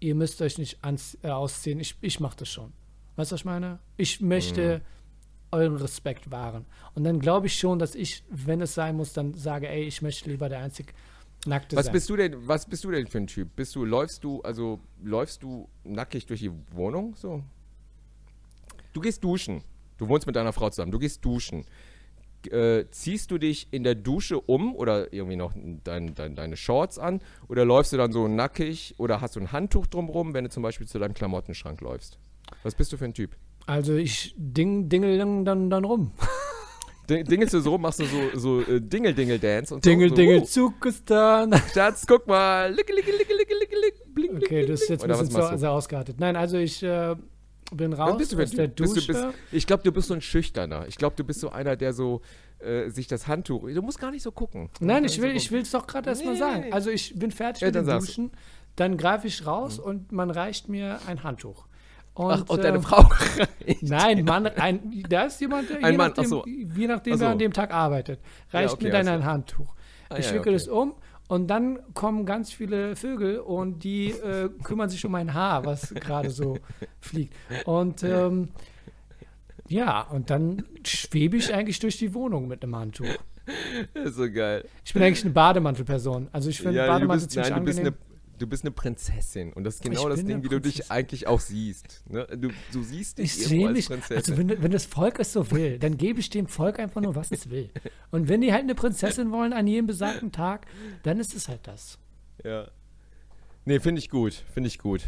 ihr 0.00 0.14
müsst 0.14 0.42
euch 0.42 0.58
nicht 0.58 0.84
ans, 0.84 1.16
äh, 1.22 1.28
ausziehen, 1.28 1.80
ich, 1.80 1.96
ich 2.00 2.20
mach 2.20 2.34
das 2.34 2.48
schon. 2.48 2.72
Weißt 3.16 3.30
du, 3.30 3.34
was 3.34 3.40
ich 3.40 3.44
meine? 3.44 3.78
Ich 3.96 4.20
möchte 4.20 4.78
Mhm. 4.78 4.82
euren 5.52 5.76
Respekt 5.76 6.30
wahren. 6.30 6.64
Und 6.94 7.04
dann 7.04 7.18
glaube 7.20 7.46
ich 7.46 7.58
schon, 7.58 7.78
dass 7.78 7.94
ich, 7.94 8.24
wenn 8.30 8.60
es 8.62 8.74
sein 8.74 8.96
muss, 8.96 9.12
dann 9.12 9.34
sage, 9.34 9.68
ey, 9.68 9.84
ich 9.84 10.00
möchte 10.02 10.28
lieber 10.30 10.48
der 10.48 10.60
einzig 10.60 10.92
Nackte 11.46 11.76
Was 11.76 11.86
sein. 11.86 11.92
bist 11.92 12.08
du 12.08 12.16
denn, 12.16 12.46
was 12.46 12.66
bist 12.66 12.84
du 12.84 12.90
denn 12.90 13.06
für 13.08 13.18
ein 13.18 13.26
Typ? 13.26 13.56
Bist 13.56 13.74
du, 13.74 13.84
läufst 13.84 14.22
du, 14.22 14.40
also 14.42 14.80
läufst 15.02 15.42
du 15.42 15.68
nackig 15.84 16.26
durch 16.26 16.40
die 16.40 16.52
Wohnung? 16.70 17.14
So? 17.16 17.42
Du 18.92 19.00
gehst 19.00 19.24
duschen. 19.24 19.62
Du 19.98 20.08
wohnst 20.08 20.26
mit 20.26 20.36
deiner 20.36 20.52
Frau 20.52 20.70
zusammen. 20.70 20.92
Du 20.92 20.98
gehst 20.98 21.24
duschen. 21.24 21.64
Äh, 22.50 22.86
ziehst 22.90 23.30
du 23.30 23.38
dich 23.38 23.68
in 23.70 23.84
der 23.84 23.94
Dusche 23.94 24.40
um 24.40 24.74
oder 24.74 25.12
irgendwie 25.12 25.36
noch 25.36 25.52
dein, 25.84 26.14
dein, 26.14 26.34
deine 26.34 26.56
Shorts 26.56 26.98
an? 26.98 27.20
Oder 27.48 27.64
läufst 27.64 27.92
du 27.92 27.96
dann 27.96 28.12
so 28.12 28.28
nackig 28.28 28.94
oder 28.98 29.20
hast 29.20 29.36
du 29.36 29.40
ein 29.40 29.52
Handtuch 29.52 29.86
drumrum, 29.86 30.34
wenn 30.34 30.44
du 30.44 30.50
zum 30.50 30.62
Beispiel 30.62 30.86
zu 30.86 30.98
deinem 30.98 31.14
Klamottenschrank 31.14 31.80
läufst? 31.80 32.18
Was 32.62 32.74
bist 32.74 32.92
du 32.92 32.96
für 32.96 33.04
ein 33.04 33.14
Typ? 33.14 33.36
Also 33.66 33.94
ich 33.94 34.34
ding, 34.36 34.88
dingel 34.88 35.18
dann, 35.18 35.70
dann 35.70 35.84
rum. 35.84 36.12
Ding- 37.08 37.24
Dingelst 37.24 37.52
du 37.54 37.60
so, 37.60 37.76
machst 37.78 38.00
du 38.00 38.04
so, 38.04 38.38
so 38.38 38.60
äh, 38.72 38.80
Dingel-Dingel-Dance 38.80 39.74
und 39.74 39.84
Dingel, 39.84 40.08
so? 40.10 40.14
dingel, 40.14 40.40
so, 40.44 40.68
Zukistan. 40.70 41.52
uh, 41.52 41.56
Schatz, 41.74 42.04
guck 42.06 42.26
mal. 42.26 42.72
Licke, 42.72 42.92
licke, 42.94 43.10
licke, 43.10 43.34
licke, 43.34 43.54
licke, 43.58 43.74
licke, 43.76 43.98
bling, 44.14 44.30
bling, 44.34 44.42
Okay, 44.44 44.66
das 44.66 44.82
ist 44.82 44.88
jetzt 44.88 45.02
ein 45.04 45.08
bisschen 45.10 45.30
so, 45.30 45.40
du? 45.50 45.58
sehr 45.58 45.70
ausgeartet. 45.72 46.20
Nein, 46.20 46.36
also 46.36 46.56
ich 46.58 46.82
äh, 46.82 47.16
bin 47.74 47.92
raus 47.92 48.16
bist 48.18 48.32
du 48.32 48.40
aus 48.42 48.50
der 48.50 48.68
Typ? 48.74 48.86
Bist 48.86 48.96
Dusche. 48.96 49.12
du, 49.12 49.12
bist, 49.12 49.34
ich 49.50 49.66
glaube, 49.66 49.82
du 49.82 49.92
bist 49.92 50.08
so 50.08 50.14
ein 50.14 50.20
Schüchterner. 50.20 50.86
Ich 50.88 50.96
glaube, 50.96 51.16
du 51.16 51.24
bist 51.24 51.40
so 51.40 51.50
einer, 51.50 51.74
der 51.76 51.92
so 51.92 52.20
äh, 52.60 52.88
sich 52.90 53.08
das 53.08 53.26
Handtuch. 53.26 53.66
Du 53.68 53.82
musst 53.82 53.98
gar 53.98 54.10
nicht 54.12 54.22
so 54.22 54.30
gucken. 54.30 54.70
Nein, 54.80 55.04
ich 55.04 55.20
will 55.20 55.34
ich 55.34 55.46
so 55.48 55.50
will 55.52 55.62
es 55.62 55.70
doch 55.72 55.86
gerade 55.86 56.10
erst 56.10 56.24
mal 56.24 56.32
Nee, 56.34 56.38
sagen. 56.38 56.60
nee, 56.60 56.66
nee. 56.66 56.72
Also 56.72 56.90
ich 56.90 57.18
bin 57.18 57.30
fertig 57.32 57.62
Ja, 57.62 57.68
mit 57.68 57.76
dem. 57.76 57.86
Duschen, 57.98 58.30
dann 58.76 58.96
greife 58.96 59.26
ich 59.26 59.44
raus 59.46 59.78
und 59.78 60.12
man 60.12 60.30
reicht 60.30 60.68
mir 60.68 61.00
ein 61.06 61.24
Handtuch. 61.24 61.66
Und. 62.14 62.30
Ach, 62.32 62.48
und 62.48 62.64
deine 62.64 62.82
Frau. 62.82 63.08
Nein, 63.80 64.24
Mann, 64.24 64.46
ein, 64.46 65.04
da 65.08 65.24
ist 65.24 65.40
jemand, 65.40 65.70
der, 65.70 65.78
Ein 65.78 65.92
je 65.92 65.96
Mann, 65.96 66.08
nachdem, 66.08 66.24
ach 66.24 66.28
so. 66.28 66.44
je 66.46 66.86
nachdem 66.86 67.14
Ach 67.14 67.20
wer 67.20 67.26
so. 67.26 67.32
an 67.32 67.38
dem 67.38 67.52
Tag 67.52 67.72
arbeitet, 67.72 68.20
reicht 68.50 68.74
okay, 68.74 68.84
mir 68.84 68.90
dann 68.90 69.08
alles 69.08 69.22
ein 69.22 69.26
Handtuch. 69.26 69.74
Ah, 70.08 70.18
ich 70.18 70.26
ja, 70.26 70.34
wickel 70.34 70.48
okay. 70.48 70.56
es 70.56 70.68
um 70.68 70.94
und 71.28 71.48
dann 71.48 71.78
kommen 71.94 72.26
ganz 72.26 72.52
viele 72.52 72.96
Vögel 72.96 73.38
und 73.38 73.84
die 73.84 74.10
äh, 74.10 74.50
kümmern 74.62 74.90
sich 74.90 75.04
um 75.06 75.12
mein 75.12 75.32
Haar, 75.32 75.64
was 75.64 75.94
gerade 75.94 76.28
so 76.28 76.58
fliegt. 77.00 77.34
Und 77.64 78.02
ähm, 78.02 78.50
ja, 79.68 80.02
und 80.02 80.28
dann 80.28 80.64
schwebe 80.84 81.38
ich 81.38 81.54
eigentlich 81.54 81.78
durch 81.78 81.96
die 81.96 82.12
Wohnung 82.12 82.48
mit 82.48 82.62
einem 82.62 82.76
Handtuch. 82.76 83.06
Das 83.94 84.04
ist 84.10 84.16
so 84.16 84.30
geil. 84.30 84.66
Ich 84.84 84.92
bin 84.92 85.02
eigentlich 85.02 85.24
eine 85.24 85.32
Bademantelperson. 85.32 86.28
Also 86.32 86.50
ich 86.50 86.60
finde 86.60 86.76
Ja, 86.76 86.86
Bademantel 86.86 87.26
bist, 87.26 87.30
ziemlich 87.30 87.50
nein, 87.50 87.60
du 87.60 87.64
bist, 87.64 87.78
angenehm. 87.78 87.94
eine, 87.94 88.11
du 88.42 88.48
bist 88.48 88.64
eine 88.64 88.72
Prinzessin. 88.72 89.52
Und 89.52 89.64
das 89.64 89.76
ist 89.76 89.82
genau 89.84 90.08
Ich 90.08 90.16
das 90.16 90.24
Ding, 90.24 90.42
wie 90.42 90.48
du 90.48 90.60
dich 90.60 90.90
eigentlich 90.90 91.26
auch 91.28 91.40
siehst. 91.40 92.02
Ne? 92.10 92.26
Du, 92.36 92.50
du 92.72 92.82
siehst 92.82 93.18
dich 93.18 93.36
Ich 93.36 93.38
irgendwo 93.42 93.48
sehe 93.56 93.66
als 93.68 93.76
mich, 93.76 93.86
Prinzessin. 93.86 94.16
also 94.16 94.36
wenn, 94.36 94.62
wenn 94.62 94.70
das 94.72 94.84
Volk 94.84 95.20
es 95.20 95.32
so 95.32 95.50
will, 95.52 95.78
dann 95.78 95.96
gebe 95.96 96.18
ich 96.20 96.28
dem 96.28 96.48
Volk 96.48 96.78
einfach 96.80 97.00
nur, 97.00 97.14
was 97.14 97.30
es 97.30 97.48
will. 97.50 97.70
Und 98.10 98.28
wenn 98.28 98.40
die 98.40 98.52
halt 98.52 98.62
eine 98.64 98.74
Prinzessin 98.74 99.30
wollen 99.30 99.52
an 99.52 99.66
jedem 99.66 99.86
besagten 99.86 100.32
Tag, 100.32 100.66
dann 101.04 101.20
ist 101.20 101.34
es 101.34 101.48
halt 101.48 101.60
das. 101.66 101.98
ja. 102.44 102.68
Nee, 103.64 103.78
finde 103.78 104.00
ich 104.00 104.10
gut. 104.10 104.42
Finde 104.52 104.66
ich 104.66 104.80
gut. 104.80 105.02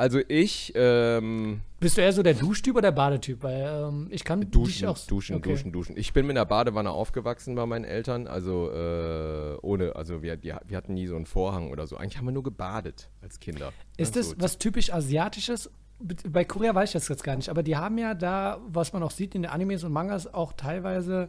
Also 0.00 0.18
ich, 0.28 0.72
ähm, 0.76 1.60
Bist 1.78 1.98
du 1.98 2.00
eher 2.00 2.14
so 2.14 2.22
der 2.22 2.32
Duschtyp 2.32 2.74
oder 2.74 2.90
der 2.90 2.92
Badetyp? 2.92 3.42
Weil 3.42 3.88
ähm, 3.90 4.08
ich 4.10 4.24
kann 4.24 4.50
Duschen, 4.50 4.88
auch 4.88 4.98
duschen, 4.98 5.36
okay. 5.36 5.50
duschen, 5.50 5.72
duschen. 5.72 5.94
Ich 5.98 6.14
bin 6.14 6.26
mit 6.26 6.38
einer 6.38 6.46
Badewanne 6.46 6.90
aufgewachsen 6.90 7.54
bei 7.54 7.66
meinen 7.66 7.84
Eltern, 7.84 8.26
also 8.26 8.70
äh, 8.70 9.58
ohne, 9.60 9.94
also 9.94 10.22
wir, 10.22 10.38
die, 10.38 10.54
wir 10.66 10.76
hatten 10.78 10.94
nie 10.94 11.06
so 11.06 11.16
einen 11.16 11.26
Vorhang 11.26 11.70
oder 11.70 11.86
so. 11.86 11.98
Eigentlich 11.98 12.16
haben 12.16 12.24
wir 12.24 12.32
nur 12.32 12.42
gebadet 12.42 13.10
als 13.20 13.40
Kinder. 13.40 13.74
Ist 13.98 14.16
das 14.16 14.30
so. 14.30 14.36
was 14.38 14.56
typisch 14.56 14.90
Asiatisches? 14.90 15.70
Bei 15.98 16.46
Korea 16.46 16.74
weiß 16.74 16.88
ich 16.88 16.94
das 16.94 17.08
jetzt 17.08 17.22
gar 17.22 17.36
nicht, 17.36 17.50
aber 17.50 17.62
die 17.62 17.76
haben 17.76 17.98
ja 17.98 18.14
da, 18.14 18.58
was 18.68 18.94
man 18.94 19.02
auch 19.02 19.10
sieht 19.10 19.34
in 19.34 19.42
den 19.42 19.50
Animes 19.50 19.84
und 19.84 19.92
Mangas, 19.92 20.32
auch 20.32 20.54
teilweise 20.54 21.28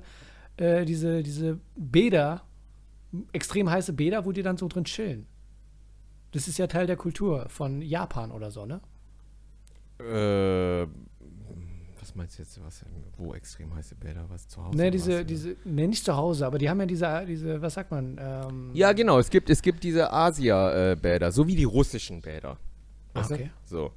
äh, 0.55 0.85
diese, 0.85 1.23
diese 1.23 1.59
Bäder, 1.75 2.43
extrem 3.33 3.69
heiße 3.69 3.91
Bäder, 3.91 4.23
wo 4.23 4.31
die 4.31 4.43
dann 4.43 4.55
so 4.55 4.69
drin 4.69 4.85
chillen. 4.85 5.27
Das 6.31 6.47
ist 6.47 6.57
ja 6.57 6.67
Teil 6.67 6.87
der 6.87 6.95
Kultur 6.97 7.47
von 7.49 7.81
Japan 7.81 8.31
oder 8.31 8.51
so, 8.51 8.65
ne? 8.65 8.81
Äh, 9.99 10.87
was 11.99 12.15
meinst 12.15 12.37
du 12.39 12.43
jetzt, 12.43 12.59
was, 12.63 12.83
wo 13.17 13.33
extrem 13.33 13.73
heiße 13.75 13.95
Bäder, 13.95 14.25
was 14.29 14.47
zu 14.47 14.63
Hause? 14.63 14.75
Ne, 14.77 14.89
diese, 14.89 15.19
du? 15.19 15.25
diese, 15.25 15.55
ne, 15.65 15.87
nicht 15.87 16.03
zu 16.03 16.15
Hause, 16.15 16.47
aber 16.47 16.57
die 16.57 16.69
haben 16.69 16.79
ja 16.79 16.85
diese, 16.87 17.25
diese 17.27 17.61
was 17.61 17.75
sagt 17.75 17.91
man? 17.91 18.17
Ähm, 18.19 18.71
Ja, 18.73 18.91
genau, 18.93 19.19
es 19.19 19.29
gibt, 19.29 19.49
es 19.49 19.61
gibt 19.61 19.83
diese 19.83 20.11
Asia-Bäder, 20.11 21.31
so 21.31 21.45
wie 21.47 21.55
die 21.55 21.63
russischen 21.65 22.21
Bäder. 22.21 22.57
Ah, 23.13 23.21
okay. 23.23 23.51
So. 23.65 23.91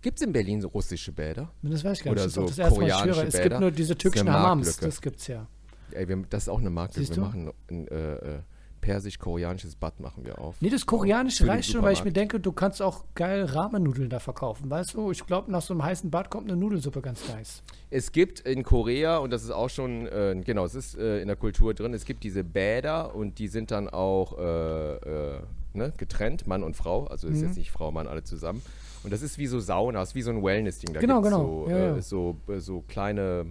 Gibt 0.00 0.18
es 0.18 0.26
in 0.26 0.32
Berlin 0.32 0.60
so 0.60 0.68
russische 0.68 1.12
Bäder? 1.12 1.50
Das 1.62 1.84
weiß 1.84 1.98
ich 1.98 2.04
gar 2.04 2.12
Oder 2.12 2.24
nicht. 2.26 2.36
Das 2.36 2.36
ist 2.36 2.38
auch 2.38 2.42
so 2.42 2.48
das 2.48 2.58
erste 2.58 2.80
Mal, 2.80 2.86
ich 2.86 2.92
koreanische 2.92 3.20
höre. 3.20 3.26
Es 3.28 3.32
Bäder. 3.32 3.48
gibt 3.48 3.60
nur 3.60 3.70
diese 3.72 3.98
türkischen 3.98 4.32
Hammams, 4.32 4.76
das 4.78 5.00
gibt's 5.02 5.26
ja. 5.26 5.46
Ey, 5.90 6.08
wir, 6.08 6.24
das 6.30 6.44
ist 6.44 6.48
auch 6.48 6.60
eine. 6.60 6.88
Siehst 6.92 7.10
Wir 7.10 7.14
du? 7.16 7.20
machen 7.22 7.50
in, 7.68 7.88
äh, 7.88 8.14
äh, 8.14 8.38
persisch-koreanisches 8.86 9.74
Bad 9.74 9.98
machen 9.98 10.24
wir 10.24 10.38
auf. 10.40 10.56
Nee, 10.60 10.70
das 10.70 10.86
Koreanische 10.86 11.46
reicht 11.48 11.72
schon, 11.72 11.82
weil 11.82 11.92
ich 11.92 12.04
mir 12.04 12.12
denke, 12.12 12.38
du 12.38 12.52
kannst 12.52 12.80
auch 12.80 13.02
geil 13.16 13.44
Ramen-Nudeln 13.44 14.08
da 14.08 14.20
verkaufen. 14.20 14.70
Weißt 14.70 14.94
du, 14.94 15.10
ich 15.10 15.26
glaube, 15.26 15.50
nach 15.50 15.60
so 15.62 15.74
einem 15.74 15.82
heißen 15.82 16.08
Bad 16.10 16.30
kommt 16.30 16.48
eine 16.48 16.56
Nudelsuppe 16.58 17.00
ganz 17.02 17.28
nice. 17.28 17.62
Es 17.90 18.12
gibt 18.12 18.40
in 18.40 18.62
Korea, 18.62 19.18
und 19.18 19.30
das 19.32 19.42
ist 19.42 19.50
auch 19.50 19.70
schon, 19.70 20.06
äh, 20.06 20.40
genau, 20.44 20.64
es 20.64 20.76
ist 20.76 20.96
äh, 20.96 21.20
in 21.20 21.26
der 21.26 21.36
Kultur 21.36 21.74
drin, 21.74 21.94
es 21.94 22.04
gibt 22.04 22.22
diese 22.22 22.44
Bäder 22.44 23.14
und 23.14 23.40
die 23.40 23.48
sind 23.48 23.72
dann 23.72 23.88
auch 23.88 24.38
äh, 24.38 24.94
äh, 24.94 25.40
ne, 25.74 25.92
getrennt, 25.96 26.46
Mann 26.46 26.62
und 26.62 26.76
Frau. 26.76 27.06
Also 27.08 27.26
Mhm. 27.26 27.34
ist 27.34 27.42
jetzt 27.42 27.56
nicht 27.58 27.72
Frau, 27.72 27.90
Mann, 27.90 28.06
alle 28.06 28.22
zusammen. 28.22 28.62
Und 29.02 29.12
das 29.12 29.22
ist 29.22 29.36
wie 29.36 29.46
so 29.48 29.58
Saunas, 29.58 30.14
wie 30.14 30.22
so 30.22 30.30
ein 30.30 30.44
Wellness-Ding. 30.44 30.94
Da 30.94 31.00
Genau, 31.00 31.20
genau. 31.22 31.64
So, 31.66 31.70
Ja, 31.70 31.76
äh, 31.76 31.86
ja. 31.96 32.02
so, 32.02 32.36
äh, 32.48 32.60
so 32.60 32.82
kleine, 32.86 33.46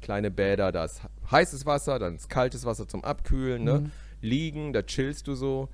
kleine 0.00 0.32
Bäder, 0.32 0.72
da 0.72 0.84
ist 0.86 1.02
heißes 1.30 1.66
Wasser, 1.66 2.00
dann 2.00 2.16
ist 2.16 2.28
kaltes 2.28 2.64
Wasser 2.64 2.88
zum 2.88 3.04
Abkühlen, 3.04 3.62
ne? 3.62 3.80
Mhm. 3.80 3.90
Liegen, 4.22 4.72
da 4.72 4.82
chillst 4.82 5.26
du 5.28 5.34
so. 5.34 5.68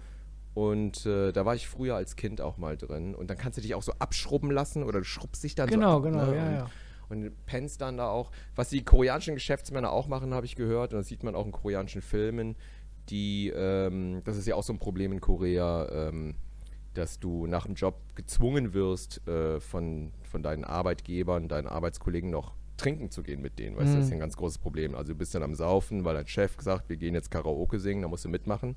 Und 0.55 1.07
äh, 1.07 1.31
da 1.31 1.45
war 1.47 1.55
ich 1.55 1.69
früher 1.69 1.95
als 1.95 2.17
Kind 2.17 2.41
auch 2.41 2.57
mal 2.59 2.77
drin. 2.77 3.15
Und 3.15 3.31
dann 3.31 3.39
kannst 3.39 3.59
du 3.59 3.63
dich 3.63 3.77
auch 3.77 3.83
so 3.83 3.93
abschrubben 4.01 4.51
lassen 4.51 4.83
oder 4.83 4.99
du 4.99 5.05
schrubbst 5.05 5.45
dich 5.45 5.55
dann 5.55 5.69
Genau, 5.69 5.93
so 5.93 5.97
ab. 5.99 6.03
genau, 6.13 6.27
ne? 6.27 6.37
ja, 6.37 6.47
und, 6.47 6.53
ja. 6.55 6.71
und 7.11 7.47
pennst 7.47 7.81
dann 7.81 7.97
da 7.99 8.09
auch. 8.11 8.33
Was 8.57 8.71
die 8.71 8.83
koreanischen 8.83 9.35
Geschäftsmänner 9.35 9.93
auch 9.93 10.09
machen, 10.09 10.35
habe 10.35 10.47
ich 10.47 10.57
gehört. 10.57 10.93
Und 10.93 10.99
das 10.99 11.07
sieht 11.07 11.23
man 11.23 11.37
auch 11.37 11.47
in 11.47 11.53
koreanischen 11.53 12.03
Filmen. 12.03 12.57
Die, 13.09 13.51
ähm, 13.55 14.23
das 14.25 14.37
ist 14.37 14.47
ja 14.49 14.57
auch 14.57 14.65
so 14.65 14.73
ein 14.73 14.79
Problem 14.81 15.13
in 15.13 15.21
Korea, 15.21 16.09
ähm, 16.09 16.35
dass 16.95 17.21
du 17.21 17.47
nach 17.47 17.67
dem 17.67 17.75
Job 17.77 18.01
gezwungen 18.17 18.75
wirst, 18.75 19.27
äh, 19.29 19.61
von, 19.61 20.13
von 20.25 20.43
deinen 20.43 20.65
Arbeitgebern, 20.65 21.47
deinen 21.49 21.69
Arbeitskollegen 21.69 22.31
noch 22.31 22.55
trinken 22.79 23.11
zu 23.11 23.23
gehen 23.23 23.43
mit 23.43 23.59
denen. 23.59 23.77
Weißt 23.77 23.93
du, 23.93 23.97
das 23.97 24.07
ist 24.07 24.11
ja 24.11 24.17
ein 24.17 24.21
ganz 24.21 24.37
großes 24.37 24.59
Problem. 24.59 24.95
Also 24.95 25.13
du 25.13 25.19
bist 25.19 25.35
dann 25.35 25.43
am 25.43 25.55
Saufen, 25.55 26.05
weil 26.05 26.15
dein 26.15 26.27
Chef 26.27 26.57
gesagt, 26.57 26.89
wir 26.89 26.97
gehen 26.97 27.15
jetzt 27.15 27.31
Karaoke 27.31 27.79
singen, 27.79 28.03
da 28.03 28.09
musst 28.09 28.25
du 28.25 28.29
mitmachen. 28.29 28.77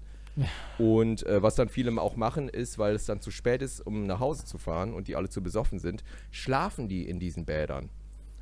Und 0.77 1.25
äh, 1.25 1.41
was 1.43 1.55
dann 1.55 1.69
viele 1.69 1.91
auch 2.01 2.15
machen, 2.15 2.49
ist, 2.49 2.77
weil 2.79 2.95
es 2.95 3.05
dann 3.05 3.21
zu 3.21 3.31
spät 3.31 3.61
ist, 3.61 3.85
um 3.85 4.05
nach 4.05 4.19
Hause 4.19 4.45
zu 4.45 4.57
fahren 4.57 4.93
und 4.93 5.07
die 5.07 5.15
alle 5.15 5.29
zu 5.29 5.43
besoffen 5.43 5.79
sind, 5.79 6.03
schlafen 6.31 6.87
die 6.87 7.07
in 7.07 7.19
diesen 7.19 7.45
Bädern. 7.45 7.89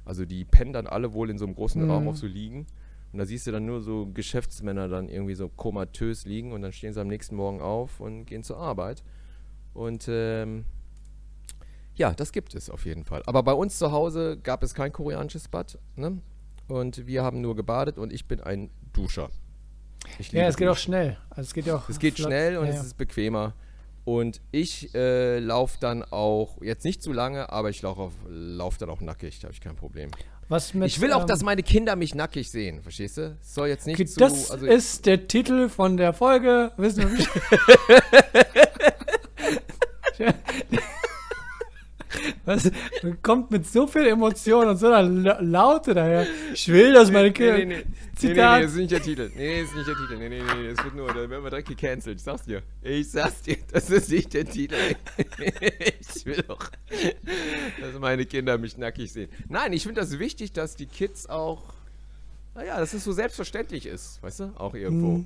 Also 0.05 0.25
die 0.25 0.45
pennen 0.45 0.73
dann 0.73 0.87
alle 0.87 1.13
wohl 1.13 1.29
in 1.29 1.37
so 1.37 1.45
einem 1.45 1.55
großen 1.55 1.87
Raum 1.89 2.07
auf 2.07 2.17
so 2.17 2.27
liegen. 2.27 2.65
Und 3.11 3.19
da 3.19 3.25
siehst 3.25 3.47
du 3.47 3.51
dann 3.51 3.65
nur 3.65 3.81
so 3.81 4.07
Geschäftsmänner 4.13 4.87
dann 4.87 5.09
irgendwie 5.09 5.33
so 5.35 5.49
komatös 5.49 6.25
liegen 6.25 6.51
und 6.51 6.61
dann 6.61 6.71
stehen 6.71 6.93
sie 6.93 7.01
am 7.01 7.07
nächsten 7.07 7.35
Morgen 7.35 7.59
auf 7.59 7.99
und 7.99 8.25
gehen 8.25 8.43
zur 8.43 8.57
Arbeit. 8.57 9.03
Und 9.73 10.07
ähm, 10.09 10.65
ja, 11.99 12.13
das 12.13 12.31
gibt 12.31 12.55
es 12.55 12.69
auf 12.69 12.85
jeden 12.85 13.03
Fall. 13.03 13.21
Aber 13.25 13.43
bei 13.43 13.53
uns 13.53 13.77
zu 13.77 13.91
Hause 13.91 14.37
gab 14.41 14.63
es 14.63 14.73
kein 14.73 14.93
koreanisches 14.93 15.49
Bad. 15.49 15.77
Ne? 15.97 16.19
Und 16.69 17.05
wir 17.05 17.23
haben 17.23 17.41
nur 17.41 17.55
gebadet 17.55 17.97
und 17.97 18.13
ich 18.13 18.25
bin 18.25 18.39
ein 18.39 18.69
Duscher. 18.93 19.29
Ich 20.17 20.31
Ja, 20.31 20.47
es 20.47 20.55
geht 20.55 20.69
auch 20.69 20.77
schnell. 20.77 21.17
Also 21.29 21.41
es 21.41 21.53
geht 21.53 21.69
auch 21.69 21.89
Es 21.89 21.99
geht 21.99 22.15
flott. 22.15 22.27
schnell 22.27 22.57
und 22.57 22.65
ja, 22.65 22.71
es 22.71 22.77
ja. 22.77 22.83
ist 22.83 22.97
bequemer. 22.97 23.53
Und 24.05 24.39
ich 24.51 24.95
äh, 24.95 25.39
laufe 25.39 25.77
dann 25.81 26.03
auch, 26.03 26.61
jetzt 26.61 26.85
nicht 26.85 27.03
zu 27.03 27.11
lange, 27.11 27.51
aber 27.51 27.69
ich 27.69 27.81
laufe 27.81 28.11
lauf 28.27 28.77
dann 28.77 28.89
auch 28.89 29.01
nackig, 29.01 29.39
da 29.39 29.47
habe 29.47 29.53
ich 29.53 29.61
kein 29.61 29.75
Problem. 29.75 30.09
Was 30.47 30.73
mit, 30.73 30.87
ich 30.87 31.01
will 31.01 31.11
auch, 31.11 31.21
ähm, 31.21 31.27
dass 31.27 31.43
meine 31.43 31.63
Kinder 31.63 31.97
mich 31.97 32.15
nackig 32.15 32.49
sehen, 32.49 32.81
verstehst 32.81 33.17
du? 33.17 33.37
Es 33.41 33.53
soll 33.53 33.67
jetzt 33.67 33.85
nicht 33.85 33.99
Okay, 33.99 34.05
zu... 34.05 34.19
das 34.19 34.49
also, 34.49 34.65
ist 34.65 35.05
der 35.05 35.27
Titel 35.27 35.67
von 35.67 35.97
der 35.97 36.13
Folge. 36.13 36.71
Wissen 36.77 37.03
wir 37.03 37.17
nicht. 37.17 37.29
Was 42.49 42.71
kommt 43.21 43.51
mit 43.51 43.67
so 43.67 43.85
viel 43.85 44.07
Emotion 44.07 44.67
und 44.67 44.77
so 44.77 44.87
einer 44.91 45.03
La- 45.07 45.39
Laute 45.39 45.93
daher? 45.93 46.25
Ich 46.51 46.67
will, 46.67 46.93
dass 46.93 47.11
meine 47.11 47.31
Kinder. 47.31 47.57
Nee, 47.59 47.65
nee, 47.65 47.75
nee. 47.75 47.83
Nee, 47.83 47.85
nee, 47.91 48.15
Zitat. 48.15 48.57
nee, 48.57 48.63
das 48.63 48.71
ist 48.71 48.77
nicht 48.77 48.91
der 48.91 49.01
Titel. 49.03 49.31
Nee, 49.35 49.61
das 49.61 49.69
ist 49.69 49.75
nicht 49.75 49.87
der 49.87 49.95
Titel. 49.95 50.17
Nee, 50.17 50.29
nee, 50.29 50.41
nee, 50.41 50.73
das 50.73 50.83
wird 50.83 50.95
nur, 50.95 51.07
da 51.09 51.29
werden 51.29 51.43
wir 51.43 51.49
direkt 51.51 51.67
gecancelt. 51.69 52.17
Ich 52.17 52.23
sag's 52.23 52.43
dir. 52.45 52.63
Ich 52.81 53.11
sag's 53.11 53.43
dir, 53.43 53.57
das 53.71 53.89
ist 53.91 54.09
nicht 54.09 54.33
der 54.33 54.45
Titel. 54.45 54.75
ich 56.15 56.25
will 56.25 56.43
doch, 56.47 56.71
dass 57.81 57.99
meine 57.99 58.25
Kinder 58.25 58.57
mich 58.57 58.77
nackig 58.77 59.11
sehen. 59.13 59.29
Nein, 59.47 59.71
ich 59.73 59.83
finde 59.83 60.01
das 60.01 60.17
wichtig, 60.17 60.51
dass 60.51 60.75
die 60.75 60.87
Kids 60.87 61.29
auch, 61.29 61.61
naja, 62.55 62.79
dass 62.79 62.93
es 62.93 63.03
so 63.03 63.11
selbstverständlich 63.11 63.85
ist, 63.85 64.21
weißt 64.23 64.39
du? 64.39 64.43
Auch 64.57 64.73
irgendwo. 64.73 65.17
Mhm. 65.19 65.25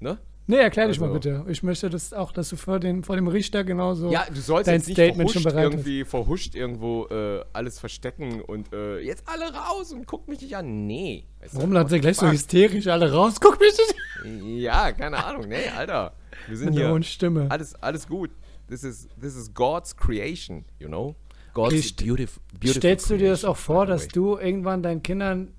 Ne? 0.00 0.18
Nee, 0.46 0.56
erklär 0.56 0.88
dich 0.88 1.00
mal 1.00 1.06
Also- 1.06 1.14
bitte. 1.20 1.44
Ich 1.48 1.62
möchte 1.62 1.88
das 1.88 2.12
auch, 2.12 2.30
dass 2.30 2.50
du 2.50 2.56
vor, 2.56 2.78
den, 2.78 3.02
vor 3.02 3.16
dem 3.16 3.28
Richter 3.28 3.64
genauso. 3.64 4.10
Ja, 4.10 4.26
du 4.28 4.40
sollst 4.40 4.68
dein 4.68 4.76
jetzt 4.76 4.88
nicht 4.88 4.96
Statement 4.96 5.30
schon 5.30 5.42
bereit 5.42 5.64
irgendwie 5.64 6.04
verhuscht 6.04 6.54
irgendwo 6.54 7.06
äh, 7.06 7.42
alles 7.54 7.78
verstecken 7.78 8.42
und 8.42 8.70
äh, 8.74 8.98
jetzt 8.98 9.24
alle 9.26 9.54
raus 9.54 9.92
und 9.92 10.06
guck 10.06 10.28
mich 10.28 10.42
nicht 10.42 10.54
an. 10.54 10.86
Nee. 10.86 11.24
Weißt 11.40 11.56
Warum 11.56 11.74
ihr 11.74 11.88
the 11.88 11.98
gleich 11.98 12.18
so 12.18 12.30
hysterisch 12.30 12.86
alle 12.88 13.10
raus? 13.10 13.36
Guck 13.40 13.58
mich 13.58 13.72
nicht 13.72 14.44
Ja, 14.62 14.92
keine 14.92 15.24
Ahnung. 15.24 15.48
Nee, 15.48 15.66
Alter. 15.74 16.12
Wir 16.46 16.56
sind 16.58 16.70
mit 16.70 16.78
hier. 16.78 16.90
hohen 16.90 17.02
Stimme. 17.04 17.46
Alles, 17.50 17.74
alles 17.76 18.06
gut. 18.06 18.30
This 18.68 18.84
is, 18.84 19.08
this 19.20 19.36
is 19.36 19.52
God's 19.54 19.96
creation, 19.96 20.64
you 20.78 20.88
know? 20.88 21.14
God's 21.54 21.74
St- 21.76 22.04
beautiful, 22.04 22.42
beautiful 22.52 22.80
Stellst 22.80 23.08
du 23.08 23.16
dir 23.16 23.30
das 23.30 23.40
creation, 23.40 23.50
auch 23.52 23.56
vor, 23.56 23.86
dass 23.86 24.08
du 24.08 24.36
irgendwann 24.36 24.82
deinen 24.82 25.02
Kindern 25.02 25.52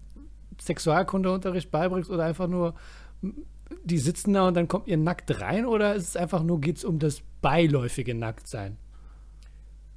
Sexualkundeunterricht 0.61 1.71
beibringst 1.71 2.09
oder 2.09 2.23
einfach 2.25 2.47
nur, 2.47 2.75
die 3.83 3.97
sitzen 3.97 4.33
da 4.33 4.47
und 4.47 4.53
dann 4.55 4.67
kommt 4.67 4.87
ihr 4.87 4.97
nackt 4.97 5.41
rein 5.41 5.65
oder 5.65 5.95
ist 5.95 6.09
es 6.09 6.15
einfach 6.15 6.43
nur, 6.43 6.61
geht 6.61 6.77
es 6.77 6.85
um 6.85 6.99
das 6.99 7.21
beiläufige 7.41 8.15
Nacktsein? 8.15 8.77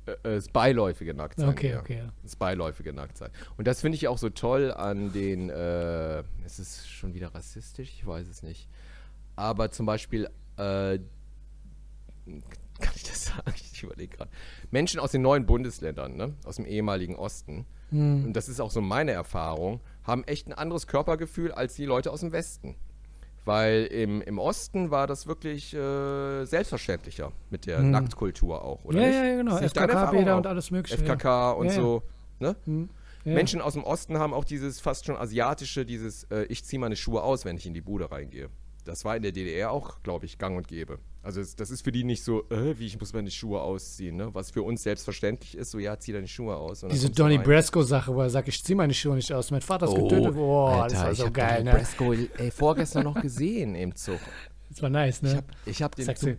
Äh, 0.06 0.12
äh, 0.12 0.16
das 0.22 0.48
beiläufige 0.48 1.14
Nacktsein. 1.14 1.48
Okay, 1.48 1.70
ja. 1.70 1.80
okay, 1.80 1.98
ja. 1.98 2.12
Das 2.22 2.36
beiläufige 2.36 2.92
Nacktsein. 2.92 3.30
Und 3.56 3.66
das 3.66 3.80
finde 3.80 3.96
ich 3.96 4.08
auch 4.08 4.18
so 4.18 4.30
toll 4.30 4.72
an 4.72 5.12
den, 5.12 5.50
äh, 5.50 6.22
es 6.44 6.58
ist 6.58 6.88
schon 6.88 7.14
wieder 7.14 7.34
rassistisch, 7.34 7.90
ich 7.94 8.06
weiß 8.06 8.26
es 8.28 8.42
nicht. 8.42 8.68
Aber 9.36 9.70
zum 9.70 9.86
Beispiel, 9.86 10.24
äh, 10.56 10.98
kann 12.80 12.92
ich 12.94 13.04
das 13.04 13.26
sagen? 13.26 13.52
Ich 13.72 13.84
überlege 13.84 14.16
gerade. 14.16 14.30
Menschen 14.72 14.98
aus 14.98 15.12
den 15.12 15.22
neuen 15.22 15.46
Bundesländern, 15.46 16.16
ne? 16.16 16.34
aus 16.44 16.56
dem 16.56 16.66
ehemaligen 16.66 17.14
Osten, 17.14 17.64
Hm. 17.90 18.26
und 18.26 18.32
das 18.34 18.48
ist 18.48 18.60
auch 18.60 18.70
so 18.70 18.80
meine 18.80 19.12
Erfahrung, 19.12 19.80
haben 20.02 20.24
echt 20.24 20.46
ein 20.46 20.52
anderes 20.52 20.86
Körpergefühl 20.86 21.52
als 21.52 21.74
die 21.74 21.84
Leute 21.84 22.10
aus 22.10 22.20
dem 22.20 22.32
Westen. 22.32 22.76
Weil 23.48 23.86
im, 23.86 24.20
im 24.20 24.38
Osten 24.38 24.90
war 24.90 25.06
das 25.06 25.26
wirklich 25.26 25.72
äh, 25.74 26.44
selbstverständlicher 26.44 27.32
mit 27.48 27.64
der 27.64 27.80
Nacktkultur 27.80 28.62
auch, 28.62 28.84
oder 28.84 28.98
Hm. 28.98 29.02
Ja, 29.02 29.08
nicht? 29.08 29.16
ja, 29.16 29.24
ja, 29.24 29.36
genau. 29.36 29.56
FKK-Bäder 29.56 30.36
und 30.36 30.46
alles 30.46 30.70
Mögliche, 30.70 30.98
FKK 30.98 31.52
und 31.52 31.66
Ja, 31.68 31.72
ja. 31.72 31.80
so. 31.80 32.02
Ne? 32.40 32.56
Ja. 33.24 33.32
Menschen 33.34 33.60
aus 33.62 33.72
dem 33.72 33.84
Osten 33.84 34.18
haben 34.18 34.34
auch 34.34 34.44
dieses 34.44 34.80
fast 34.80 35.06
schon 35.06 35.16
asiatische, 35.16 35.84
dieses 35.86 36.24
äh, 36.24 36.44
ich 36.50 36.62
ziehe 36.64 36.78
meine 36.78 36.94
Schuhe 36.94 37.22
aus, 37.22 37.44
wenn 37.46 37.56
ich 37.56 37.66
in 37.66 37.72
die 37.74 37.80
Bude 37.80 38.10
reingehe. 38.10 38.50
Das 38.88 39.04
war 39.04 39.16
in 39.16 39.22
der 39.22 39.32
DDR 39.32 39.70
auch, 39.70 40.02
glaube 40.02 40.24
ich, 40.26 40.38
gang 40.38 40.56
und 40.56 40.66
gäbe. 40.66 40.98
Also 41.22 41.42
das 41.56 41.70
ist 41.70 41.82
für 41.82 41.92
die 41.92 42.04
nicht 42.04 42.24
so, 42.24 42.48
äh, 42.48 42.78
wie 42.78 42.86
ich 42.86 42.98
muss 42.98 43.12
meine 43.12 43.30
Schuhe 43.30 43.60
ausziehen, 43.60 44.16
ne? 44.16 44.30
Was 44.34 44.50
für 44.50 44.62
uns 44.62 44.82
selbstverständlich 44.82 45.56
ist, 45.58 45.70
so 45.72 45.78
ja, 45.78 45.98
zieh 45.98 46.12
deine 46.12 46.26
Schuhe 46.28 46.56
aus. 46.56 46.84
Diese 46.90 47.10
Donny 47.10 47.36
rein. 47.36 47.44
Brasco-Sache, 47.44 48.14
wo 48.14 48.22
er 48.22 48.30
sagt, 48.30 48.48
ich 48.48 48.64
zieh 48.64 48.74
meine 48.74 48.94
Schuhe 48.94 49.14
nicht 49.16 49.30
aus. 49.32 49.50
Mein 49.50 49.60
Vater 49.60 49.86
ist 49.88 49.94
getötet. 49.94 50.34
Boah, 50.34 50.88
das 50.88 50.98
war 50.98 51.10
Oh, 51.10 51.14
so 51.14 51.30
geil, 51.30 51.58
Donnie 51.58 51.64
ne? 51.64 51.78
Brasco, 51.78 52.12
ey, 52.14 52.50
vorgestern 52.50 53.04
noch 53.04 53.20
gesehen 53.20 53.74
im 53.74 53.94
Zug. 53.94 54.20
Das 54.70 54.80
war 54.80 54.88
nice, 54.90 55.20
ne? 55.22 55.30
Ich 55.30 55.36
hab, 55.36 55.44
ich 55.66 55.82
hab 55.82 55.94
den 55.96 56.04
Sagst 56.06 56.22
Zug, 56.24 56.36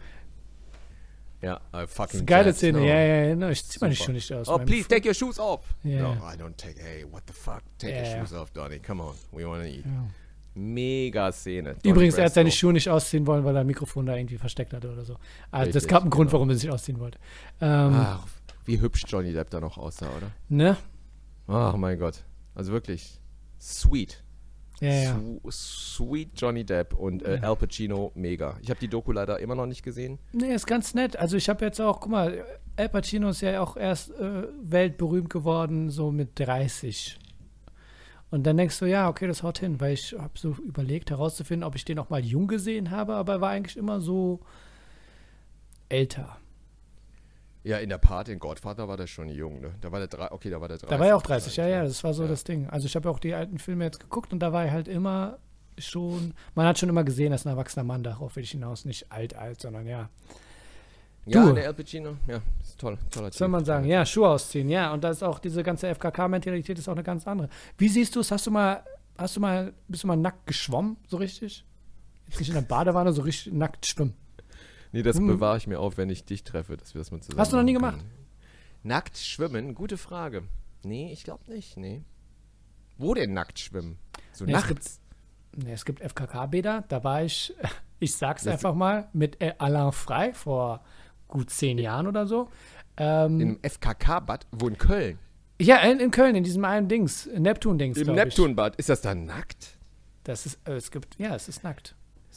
ja, 1.41 1.61
das 1.71 1.83
ist 1.89 1.95
fucking 1.95 2.19
eine 2.19 2.25
geile 2.25 2.53
Szene. 2.53 2.79
no. 2.79 2.85
Ja, 2.85 2.95
ja, 2.99 3.23
ja. 3.27 3.35
No, 3.35 3.49
ich 3.49 3.63
zieh 3.65 3.77
meine. 3.79 3.95
Schuhe 3.95 4.11
nicht 4.13 4.31
aus. 4.33 4.47
Oh, 4.49 4.57
please 4.57 4.81
F- 4.81 4.87
take 4.89 5.07
your 5.07 5.13
shoes 5.13 5.39
off. 5.39 5.61
Ja. 5.83 6.01
No, 6.01 6.13
I 6.15 6.35
don't 6.35 6.55
take. 6.57 6.75
Hey, 6.81 7.05
what 7.09 7.23
the 7.27 7.33
fuck? 7.33 7.61
Take 7.77 7.93
Ja, 7.95 8.01
your 8.17 8.25
shoes 8.27 8.33
off, 8.33 8.51
Donny. 8.51 8.79
Come 8.79 9.01
on, 9.03 9.13
we 9.31 9.47
wanna 9.47 9.65
eat. 9.67 9.85
Ja. 9.85 10.07
Mega 10.53 11.31
Szene. 11.31 11.75
Übrigens, 11.83 12.17
er 12.17 12.25
hat 12.25 12.33
seine 12.33 12.49
Brasco. 12.49 12.59
Schuhe 12.59 12.73
nicht 12.73 12.89
ausziehen 12.89 13.27
wollen, 13.27 13.43
weil 13.43 13.55
er 13.55 13.61
ein 13.61 13.67
Mikrofon 13.67 14.05
da 14.05 14.15
irgendwie 14.15 14.37
versteckt 14.37 14.73
hatte 14.73 14.91
oder 14.91 15.05
so. 15.05 15.15
Also, 15.51 15.71
das 15.71 15.87
gab 15.87 16.01
einen 16.01 16.09
Grund, 16.09 16.29
genau. 16.29 16.39
warum 16.39 16.49
er 16.49 16.55
sich 16.55 16.69
ausziehen 16.69 16.99
wollte. 16.99 17.19
Ähm, 17.61 17.93
Ach, 17.95 18.27
wie 18.65 18.79
hübsch 18.79 19.03
Johnny 19.07 19.33
Depp 19.33 19.49
da 19.49 19.59
noch 19.59 19.77
aussah, 19.77 20.09
oder? 20.17 20.31
ne? 20.49 20.77
Ach 21.47 21.75
mein 21.75 21.97
Gott. 21.97 22.23
Also 22.53 22.71
wirklich 22.71 23.19
sweet. 23.59 24.23
Ja, 24.79 24.93
ja. 24.93 25.19
Sweet 25.49 26.29
Johnny 26.35 26.63
Depp 26.63 26.93
und 26.93 27.23
äh, 27.23 27.39
Al 27.41 27.55
Pacino 27.55 28.11
mega. 28.15 28.57
Ich 28.61 28.69
habe 28.69 28.79
die 28.79 28.87
Doku 28.87 29.11
leider 29.11 29.39
immer 29.39 29.55
noch 29.55 29.65
nicht 29.65 29.83
gesehen. 29.83 30.19
Nee, 30.31 30.53
ist 30.53 30.67
ganz 30.67 30.93
nett. 30.93 31.17
Also, 31.17 31.35
ich 31.35 31.49
habe 31.49 31.65
jetzt 31.65 31.81
auch, 31.81 31.99
guck 31.99 32.11
mal, 32.11 32.45
Al 32.77 32.89
Pacino 32.89 33.29
ist 33.29 33.41
ja 33.41 33.61
auch 33.61 33.75
erst 33.75 34.11
äh, 34.11 34.43
weltberühmt 34.61 35.29
geworden, 35.29 35.89
so 35.89 36.11
mit 36.11 36.39
30. 36.39 37.19
Und 38.31 38.45
dann 38.45 38.57
denkst 38.57 38.77
du, 38.79 38.85
ja, 38.85 39.09
okay, 39.09 39.27
das 39.27 39.41
haut 39.41 39.57
hin, 39.59 39.79
weil 39.79 39.93
ich 39.93 40.15
habe 40.17 40.37
so 40.37 40.51
überlegt 40.51 41.09
herauszufinden, 41.09 41.63
ob 41.63 41.75
ich 41.75 41.83
den 41.85 41.97
auch 41.97 42.09
mal 42.09 42.23
jung 42.23 42.47
gesehen 42.47 42.91
habe, 42.91 43.15
aber 43.15 43.33
er 43.33 43.41
war 43.41 43.49
eigentlich 43.49 43.75
immer 43.75 44.01
so 44.01 44.39
älter. 45.89 46.37
Ja, 47.63 47.77
in 47.77 47.89
der 47.89 47.97
Party, 47.97 48.31
in 48.31 48.39
Godfather 48.39 48.87
war 48.87 48.97
der 48.97 49.07
schon 49.07 49.29
jung, 49.29 49.59
ne? 49.59 49.73
Da 49.81 49.91
war 49.91 49.99
der 49.99 50.07
drei, 50.07 50.31
okay, 50.31 50.49
da 50.49 50.61
war 50.61 50.67
der 50.67 50.77
30. 50.77 50.89
Da 50.89 50.99
war 50.99 51.07
er 51.07 51.17
auch 51.17 51.21
30, 51.21 51.57
ja, 51.57 51.67
ja, 51.67 51.83
das 51.83 52.03
war 52.03 52.13
so 52.13 52.23
Ja. 52.23 52.29
das 52.29 52.43
Ding. 52.43 52.67
Also 52.69 52.85
ich 52.85 52.95
habe 52.95 53.09
auch 53.09 53.19
die 53.19 53.33
alten 53.33 53.57
Filme 53.59 53.83
jetzt 53.83 53.99
geguckt 53.99 54.31
und 54.31 54.39
da 54.39 54.53
war 54.53 54.65
er 54.65 54.71
halt 54.71 54.87
immer 54.87 55.39
schon, 55.77 56.33
man 56.55 56.65
hat 56.67 56.77
schon 56.77 56.89
immer 56.89 57.03
gesehen, 57.03 57.31
dass 57.31 57.45
ein 57.45 57.49
erwachsener 57.49 57.83
Mann 57.83 58.03
darauf 58.03 58.35
will 58.35 58.43
ich 58.43 58.51
hinaus, 58.51 58.85
nicht 58.85 59.11
alt, 59.11 59.35
alt, 59.35 59.61
sondern 59.61 59.87
ja. 59.87 60.09
Ja, 61.29 61.45
Du. 61.45 61.53
der 61.53 61.67
Al 61.67 61.73
Pacino, 61.73 62.17
ja, 62.27 62.41
ist 62.61 62.79
toll, 62.79 62.97
toller 63.11 63.31
soll 63.31 63.47
man 63.49 63.63
sagen? 63.65 63.85
Ja, 63.85 64.05
Schuhe 64.05 64.29
ausziehen, 64.29 64.69
ja. 64.69 64.91
Und 64.93 65.03
da 65.03 65.09
ist 65.09 65.23
auch 65.23 65.39
diese 65.39 65.63
ganze 65.63 65.87
FKK-Mentalität 65.93 66.77
ist 66.79 66.87
auch 66.87 66.93
eine 66.93 67.03
ganz 67.03 67.27
andere. 67.27 67.49
Wie 67.77 67.87
siehst 67.87 68.15
du 68.15 68.21
es? 68.21 68.31
Hast 68.31 68.47
du 68.47 68.51
mal, 68.51 68.83
hast 69.17 69.35
du 69.35 69.39
mal, 69.39 69.73
bist 69.87 70.03
du 70.03 70.07
mal 70.07 70.15
nackt 70.17 70.47
geschwommen, 70.47 70.97
so 71.07 71.17
richtig? 71.17 71.63
Jetzt 72.27 72.39
nicht 72.39 72.49
in 72.49 72.55
der 72.55 72.61
Badewanne 72.61 73.11
so 73.13 73.21
richtig 73.21 73.53
nackt 73.53 73.85
schwimmen. 73.85 74.13
Nee, 74.91 75.03
das 75.03 75.17
Hm. 75.17 75.27
bewahre 75.27 75.57
ich 75.57 75.67
mir 75.67 75.79
auf, 75.79 75.97
wenn 75.97 76.09
ich 76.09 76.25
dich 76.25 76.43
treffe, 76.43 76.75
dass 76.77 76.93
wir 76.95 76.99
das 76.99 77.11
mal 77.11 77.21
zusammen 77.21 77.39
Hast 77.39 77.51
du 77.53 77.57
noch 77.57 77.63
nie 77.63 77.73
gemacht? 77.73 77.97
können. 77.97 78.11
Nackt 78.83 79.17
schwimmen? 79.17 79.75
Gute 79.75 79.97
Frage. 79.97 80.43
Nee, 80.83 81.11
ich 81.11 81.23
glaube 81.23 81.43
nicht, 81.51 81.77
nee. 81.77 82.01
Wo 82.97 83.13
denn 83.13 83.33
nackt 83.33 83.59
schwimmen? 83.59 83.97
So 84.31 84.45
Nee, 84.45 84.53
es 84.53 84.61
nachts? 84.69 85.01
Nee, 85.55 85.73
es 85.73 85.85
gibt 85.85 85.99
FKK-Bäder, 86.01 86.85
da 86.87 87.03
war 87.03 87.23
ich, 87.23 87.53
ich 87.99 88.15
sag's 88.15 88.43
Das- 88.43 88.53
einfach 88.53 88.73
mal, 88.73 89.09
mit 89.13 89.37
Alain 89.59 89.91
Frei 89.91 90.33
vor 90.33 90.81
gut 91.29 91.49
zehn 91.49 91.77
Jahren 91.77 92.05
oder 92.07 92.27
so. 92.27 92.49
Ähm, 92.97 93.39
Im 93.39 93.59
FKK-Bad? 93.63 94.45
Wo 94.51 94.67
in 94.67 94.77
Köln? 94.77 95.17
ja, 95.61 95.77
in, 95.77 95.99
in 95.99 96.11
Köln, 96.11 96.35
in 96.35 96.43
diesem 96.43 96.63
einen 96.65 96.87
Dings, 96.89 97.27
Neptun-Dings. 97.37 97.97
Im. 97.99 98.13
Neptunbad. 98.13 98.75
Ist 98.77 98.89
das 98.89 98.99
dann 99.01 99.25
nackt? 99.25 99.77
Das 100.23 100.45
ist, 100.45 100.59
äh, 100.67 100.73
es 100.73 100.91
gibt, 100.91 101.17
ja, 101.17 101.33
es 101.35 101.47
ist 101.47 101.63
nackt. 101.63 101.95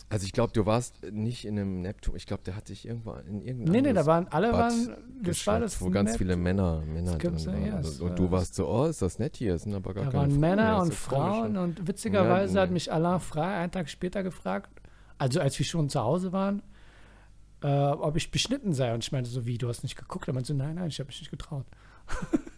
Also 0.09 0.25
ich 0.27 0.33
glaube, 0.33 0.53
du 0.53 0.67
warst 0.67 0.97
nicht 1.11 1.45
in 1.47 1.59
einem 1.59 1.81
Neptun. 1.83 2.17
Ich 2.17 2.27
glaube, 2.27 2.43
der 2.43 2.55
hat 2.57 2.69
dich 2.69 2.87
irgendwo 2.87 3.13
in 3.13 3.41
irgendeinem 3.43 3.73
Nee, 3.73 3.81
nee, 3.83 3.93
da 3.93 4.05
waren, 4.07 4.27
alle 4.29 4.51
Bad 4.51 4.61
waren, 4.73 4.97
das 5.23 5.47
war 5.47 5.61
das 5.61 5.81
wo 5.81 5.89
ganz 5.91 6.11
Nep- 6.13 6.19
viele 6.19 6.37
Männer, 6.37 6.83
Männer 6.87 7.17
drin 7.19 7.39
ja, 7.39 7.47
waren. 7.47 7.67
ja, 7.67 7.77
und, 7.77 7.85
es 7.87 8.01
und 8.01 8.19
du 8.19 8.31
warst 8.31 8.55
so, 8.55 8.69
oh, 8.69 8.87
ist 8.87 9.01
das 9.01 9.19
nett 9.19 9.37
hier, 9.37 9.55
es 9.55 9.63
sind 9.63 9.75
aber 9.75 9.95
gar 9.95 10.05
Da 10.05 10.11
keine 10.11 10.23
waren 10.23 10.31
Frauen 10.31 10.41
Männer 10.41 10.81
und 10.83 10.87
so. 10.89 10.93
Frauen 10.93 11.57
und 11.57 11.87
witzigerweise 11.89 12.55
Ja, 12.57 12.61
hat 12.63 12.71
nee. 12.71 12.75
mich 12.75 12.93
Alain 12.93 13.21
Frei 13.21 13.57
einen 13.57 13.71
Tag 13.73 13.89
später 13.89 14.23
gefragt, 14.23 14.71
also 15.19 15.41
als 15.41 15.59
wir 15.59 15.65
schon 15.65 15.89
zu 15.89 16.01
Hause 16.01 16.33
waren, 16.33 16.63
äh, 17.63 17.67
ob 17.67 18.17
ich 18.17 18.31
beschnitten 18.31 18.73
sei. 18.73 18.93
Und 18.95 19.05
ich 19.05 19.13
meinte 19.13 19.31
so, 19.31 19.47
wie, 19.47 19.59
du 19.59 19.69
hast 19.69 19.83
nicht 19.83 19.97
geguckt? 19.97 20.29
Er 20.29 20.35
meinte 20.35 20.49
so, 20.49 20.55
nein, 20.55 20.75
nein, 20.75 20.89
ich 20.89 20.99
habe 20.99 21.09
mich 21.09 21.21
nicht 21.21 21.31
getraut. 21.31 21.67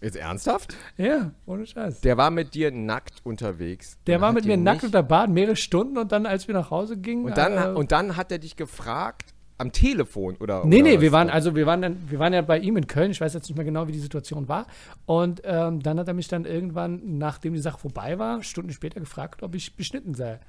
Jetzt 0.00 0.16
ernsthaft? 0.16 0.74
Ja, 0.96 1.32
ohne 1.46 1.66
Scheiß. 1.66 2.00
Der 2.00 2.16
war 2.16 2.30
mit 2.30 2.54
dir 2.54 2.70
nackt 2.70 3.20
unterwegs. 3.24 3.98
Der 4.06 4.16
und 4.16 4.22
war 4.22 4.32
mit 4.32 4.44
mir 4.46 4.56
nackt 4.56 4.84
unter 4.84 5.02
Bad 5.02 5.30
mehrere 5.30 5.56
Stunden 5.56 5.98
und 5.98 6.12
dann, 6.12 6.26
als 6.26 6.48
wir 6.48 6.54
nach 6.54 6.70
Hause 6.70 6.96
gingen. 6.96 7.26
Und 7.26 7.36
dann, 7.36 7.74
äh, 7.74 7.76
und 7.76 7.92
dann 7.92 8.16
hat 8.16 8.32
er 8.32 8.38
dich 8.38 8.56
gefragt, 8.56 9.34
am 9.58 9.72
Telefon 9.72 10.36
oder 10.36 10.64
Nee, 10.64 10.80
oder 10.80 10.90
nee, 10.90 11.00
wir 11.02 11.12
waren, 11.12 11.28
also 11.28 11.54
wir 11.54 11.66
waren 11.66 11.82
dann, 11.82 11.98
wir 12.08 12.18
waren 12.18 12.32
ja 12.32 12.40
bei 12.40 12.58
ihm 12.58 12.78
in 12.78 12.86
Köln, 12.86 13.10
ich 13.10 13.20
weiß 13.20 13.34
jetzt 13.34 13.48
nicht 13.48 13.56
mehr 13.56 13.64
genau, 13.64 13.86
wie 13.88 13.92
die 13.92 13.98
Situation 13.98 14.48
war. 14.48 14.66
Und 15.04 15.42
ähm, 15.44 15.82
dann 15.82 15.98
hat 15.98 16.08
er 16.08 16.14
mich 16.14 16.28
dann 16.28 16.46
irgendwann, 16.46 17.18
nachdem 17.18 17.52
die 17.52 17.60
Sache 17.60 17.78
vorbei 17.78 18.18
war, 18.18 18.42
Stunden 18.42 18.72
später 18.72 19.00
gefragt, 19.00 19.42
ob 19.42 19.54
ich 19.54 19.76
beschnitten 19.76 20.14
sei. 20.14 20.40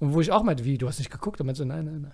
Und 0.00 0.12
wo 0.12 0.20
ich 0.20 0.32
auch 0.32 0.42
meinte, 0.42 0.64
wie, 0.64 0.76
du 0.76 0.88
hast 0.88 0.98
nicht 0.98 1.12
geguckt? 1.12 1.40
Er 1.40 1.44
meinte 1.44 1.60
so, 1.60 1.64
nein, 1.64 1.84
nein, 1.84 2.00
nein. 2.02 2.12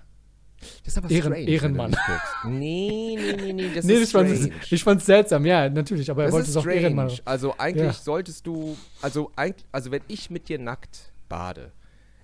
Das 0.84 0.94
ist 0.94 0.98
aber 0.98 1.08
Ehren- 1.10 1.22
strange, 1.32 1.48
Ehrenmann. 1.48 1.96
Nee, 2.44 3.16
nee, 3.16 3.32
nee, 3.36 3.52
nee, 3.52 3.70
das 3.74 3.84
nee, 3.84 3.94
ist 3.94 4.02
ich 4.08 4.10
fand's, 4.12 4.38
strange. 4.40 4.54
ich 4.70 4.84
fand's 4.84 5.06
seltsam, 5.06 5.46
ja, 5.46 5.68
natürlich, 5.68 6.10
aber 6.10 6.22
er 6.22 6.26
das 6.26 6.32
wollte 6.34 6.44
ist 6.48 6.50
es 6.50 6.56
auch 6.56 6.66
Ehrenmann. 6.66 7.12
Also 7.24 7.54
eigentlich 7.58 7.84
Ja. 7.86 7.92
solltest 7.92 8.46
du, 8.46 8.76
also, 9.02 9.30
eigentlich, 9.36 9.66
also 9.72 9.90
wenn 9.90 10.02
ich 10.08 10.30
mit 10.30 10.48
dir 10.48 10.58
nackt 10.58 11.12
bade, 11.28 11.72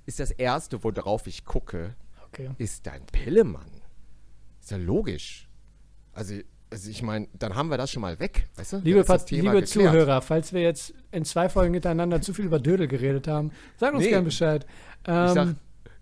ist 0.06 0.18
das 0.20 0.30
Erste, 0.32 0.82
worauf 0.82 1.26
ich 1.26 1.44
gucke, 1.44 1.94
Okay. 2.26 2.50
ist 2.58 2.86
dein 2.86 3.04
Pillemann. 3.06 3.70
Ist 4.60 4.70
ja 4.72 4.76
logisch. 4.78 5.48
Also, 6.12 6.34
also 6.70 6.90
ich 6.90 7.02
meine, 7.02 7.28
dann 7.38 7.54
haben 7.54 7.68
wir 7.70 7.76
das 7.78 7.92
schon 7.92 8.00
mal 8.02 8.18
weg, 8.18 8.48
weißt 8.56 8.72
du? 8.74 8.76
Liebe, 8.78 9.04
Pat- 9.04 9.30
liebe 9.30 9.44
geklärt. 9.46 9.68
Zuhörer, 9.68 10.22
falls 10.22 10.52
wir 10.52 10.60
jetzt 10.62 10.92
in 11.12 11.24
zwei 11.24 11.48
Folgen 11.48 11.74
hintereinander 11.74 12.20
zu 12.20 12.34
viel 12.34 12.46
über 12.46 12.58
Dödel 12.58 12.88
geredet 12.88 13.28
haben, 13.28 13.52
sag 13.78 13.94
uns 13.94 14.02
Nee. 14.04 14.10
gern 14.10 14.24
Bescheid. 14.24 14.66
Ähm, 15.06 15.26
Ich 15.26 15.32
sag, 15.32 15.54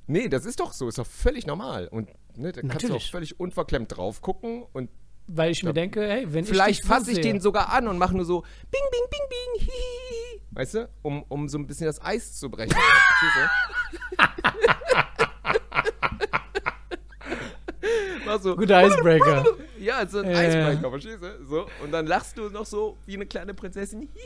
nee, 0.06 0.28
das 0.28 0.46
ist 0.46 0.60
doch 0.60 0.72
so, 0.72 0.88
ist 0.88 0.96
doch 0.98 1.06
völlig 1.06 1.46
normal. 1.46 1.88
Und 1.88 2.08
ne, 2.36 2.52
da 2.52 2.62
kannst 2.62 2.88
du 2.88 2.94
auch 2.94 3.02
völlig 3.02 3.38
unverklemmt 3.38 3.96
drauf 3.96 4.20
gucken 4.20 4.64
und 4.72 4.90
weil 5.28 5.52
ich 5.52 5.62
mir 5.62 5.72
denke, 5.72 6.02
hey, 6.06 6.26
wenn 6.32 6.44
vielleicht 6.44 6.84
fasse 6.84 7.12
ich 7.12 7.20
den 7.20 7.40
sogar 7.40 7.72
an 7.72 7.86
und 7.86 7.96
mache 7.96 8.14
nur 8.14 8.24
so 8.24 8.42
bing, 8.70 8.82
bing, 8.90 9.08
bing, 9.10 9.20
bing, 9.28 9.68
hihihi. 9.68 10.42
Weißt 10.50 10.74
du? 10.74 10.88
Um, 11.02 11.24
um 11.28 11.48
so 11.48 11.58
ein 11.58 11.66
bisschen 11.66 11.86
das 11.86 12.02
Eis 12.02 12.34
zu 12.38 12.50
brechen. 12.50 12.74
Mach 18.24 18.40
so, 18.40 18.55
Guter 18.57 18.86
Icebreaker. 18.86 19.45
ja, 19.80 20.07
so 20.07 20.18
ein 20.20 20.30
Ja, 20.30 20.43
ja. 20.43 20.49
Icebreaker, 20.70 20.90
verstehst 20.90 21.18
du? 21.22 21.45
So, 21.47 21.66
und 21.82 21.90
dann 21.93 22.07
lachst 22.07 22.38
du 22.38 22.49
noch 22.51 22.64
so 22.66 22.97
wie 23.07 23.14
eine 23.16 23.26
kleine 23.26 23.55
Prinzessin. 23.55 24.09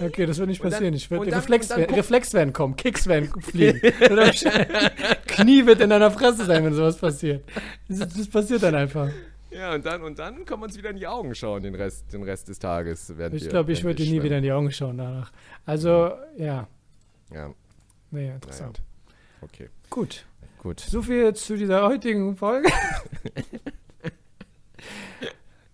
Okay, 0.00 0.26
das 0.26 0.38
wird 0.38 0.48
nicht 0.48 0.60
Und 0.60 0.66
dann- 0.66 0.72
passieren. 0.78 0.94
Ich 0.94 1.10
würde 1.10 1.34
Reflex, 1.34 1.68
dann 1.68 1.82
Reflex 1.82 2.32
werden 2.32 2.52
kommen, 2.52 2.76
Kicks 2.76 3.08
werden 3.08 3.30
fliegen. 3.42 3.80
Knie 5.26 5.66
wird 5.66 5.80
in 5.80 5.90
deiner 5.90 6.10
Fresse 6.10 6.44
sein, 6.44 6.64
wenn 6.64 6.74
sowas 6.74 6.96
passiert. 6.96 7.44
Das, 7.88 7.98
das 8.00 8.28
passiert 8.28 8.62
dann 8.62 8.74
einfach. 8.74 9.08
Ja, 9.50 9.74
und 9.74 9.84
dann, 9.86 10.02
und 10.02 10.18
dann 10.18 10.44
können 10.44 10.60
wir 10.60 10.66
uns 10.66 10.76
wieder 10.76 10.90
in 10.90 10.96
die 10.98 11.06
Augen 11.06 11.34
schauen, 11.34 11.62
den 11.62 11.74
Rest, 11.74 12.12
den 12.12 12.22
Rest 12.22 12.48
des 12.48 12.58
Tages. 12.58 13.12
Ich 13.32 13.48
glaube, 13.48 13.72
ich 13.72 13.82
würde 13.82 14.02
dir 14.04 14.10
nie 14.12 14.22
wieder 14.22 14.36
in 14.36 14.42
die 14.42 14.52
Augen 14.52 14.70
schauen 14.70 14.98
danach. 14.98 15.32
Also, 15.64 16.12
ja, 16.36 16.68
Ja, 17.32 17.48
nee, 18.10 18.20
naja. 18.22 18.34
interessant. 18.34 18.80
Okay, 19.40 19.68
Gut, 19.90 20.26
gut. 20.58 20.80
so 20.80 21.02
viel 21.02 21.32
zu 21.34 21.56
dieser 21.56 21.86
heutigen 21.86 22.36
Folge. 22.36 22.68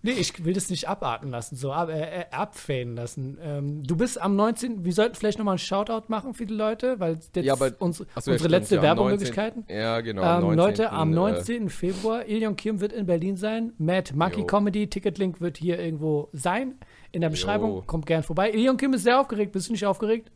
Nee, 0.01 0.11
ich 0.11 0.45
will 0.45 0.53
das 0.53 0.69
nicht 0.69 0.87
abarten 0.87 1.31
lassen, 1.31 1.55
so 1.55 1.71
ab, 1.71 1.89
äh, 1.89 2.21
äh, 2.21 2.25
abfaden 2.29 2.95
lassen. 2.95 3.39
Ähm, 3.41 3.81
du 3.83 3.97
bist 3.97 4.21
am 4.21 4.35
19. 4.35 4.85
Wir 4.85 4.93
sollten 4.93 5.15
vielleicht 5.15 5.39
nochmal 5.39 5.53
einen 5.53 5.57
Shoutout 5.57 6.03
machen 6.09 6.35
für 6.35 6.45
die 6.45 6.53
Leute, 6.53 6.99
weil 6.99 7.15
jetzt 7.15 7.35
Ja, 7.37 7.53
aber- 7.53 7.71
unsere, 7.79 8.07
Achso, 8.13 8.29
ja, 8.29 8.33
unsere 8.35 8.37
stimmt, 8.37 8.51
letzte 8.51 8.75
ja, 8.75 8.81
Werbemöglichkeiten. 8.83 9.61
19. 9.67 9.75
Ja, 9.75 10.01
genau. 10.01 10.21
Ähm, 10.21 10.27
am 10.27 10.53
Leute, 10.53 10.91
am 10.91 11.09
19., 11.09 11.63
19. 11.63 11.69
Februar, 11.71 12.25
Ilion 12.27 12.55
Kim 12.55 12.81
wird 12.81 12.93
in 12.93 13.07
Berlin 13.07 13.35
sein. 13.35 13.73
Mad 13.79 14.11
Monkey 14.15 14.41
Jo. 14.41 14.45
Comedy, 14.45 14.87
Ticketlink 14.87 15.41
wird 15.41 15.57
hier 15.57 15.79
irgendwo 15.79 16.29
sein. 16.33 16.75
In 17.11 17.21
der 17.21 17.29
Beschreibung. 17.31 17.71
Jo. 17.71 17.81
Kommt 17.81 18.05
gern 18.05 18.21
vorbei. 18.21 18.51
Ilion 18.51 18.77
Kim 18.77 18.93
ist 18.93 19.01
sehr 19.05 19.19
aufgeregt. 19.19 19.53
Bist 19.53 19.69
du 19.69 19.71
nicht 19.71 19.87
aufgeregt? 19.87 20.29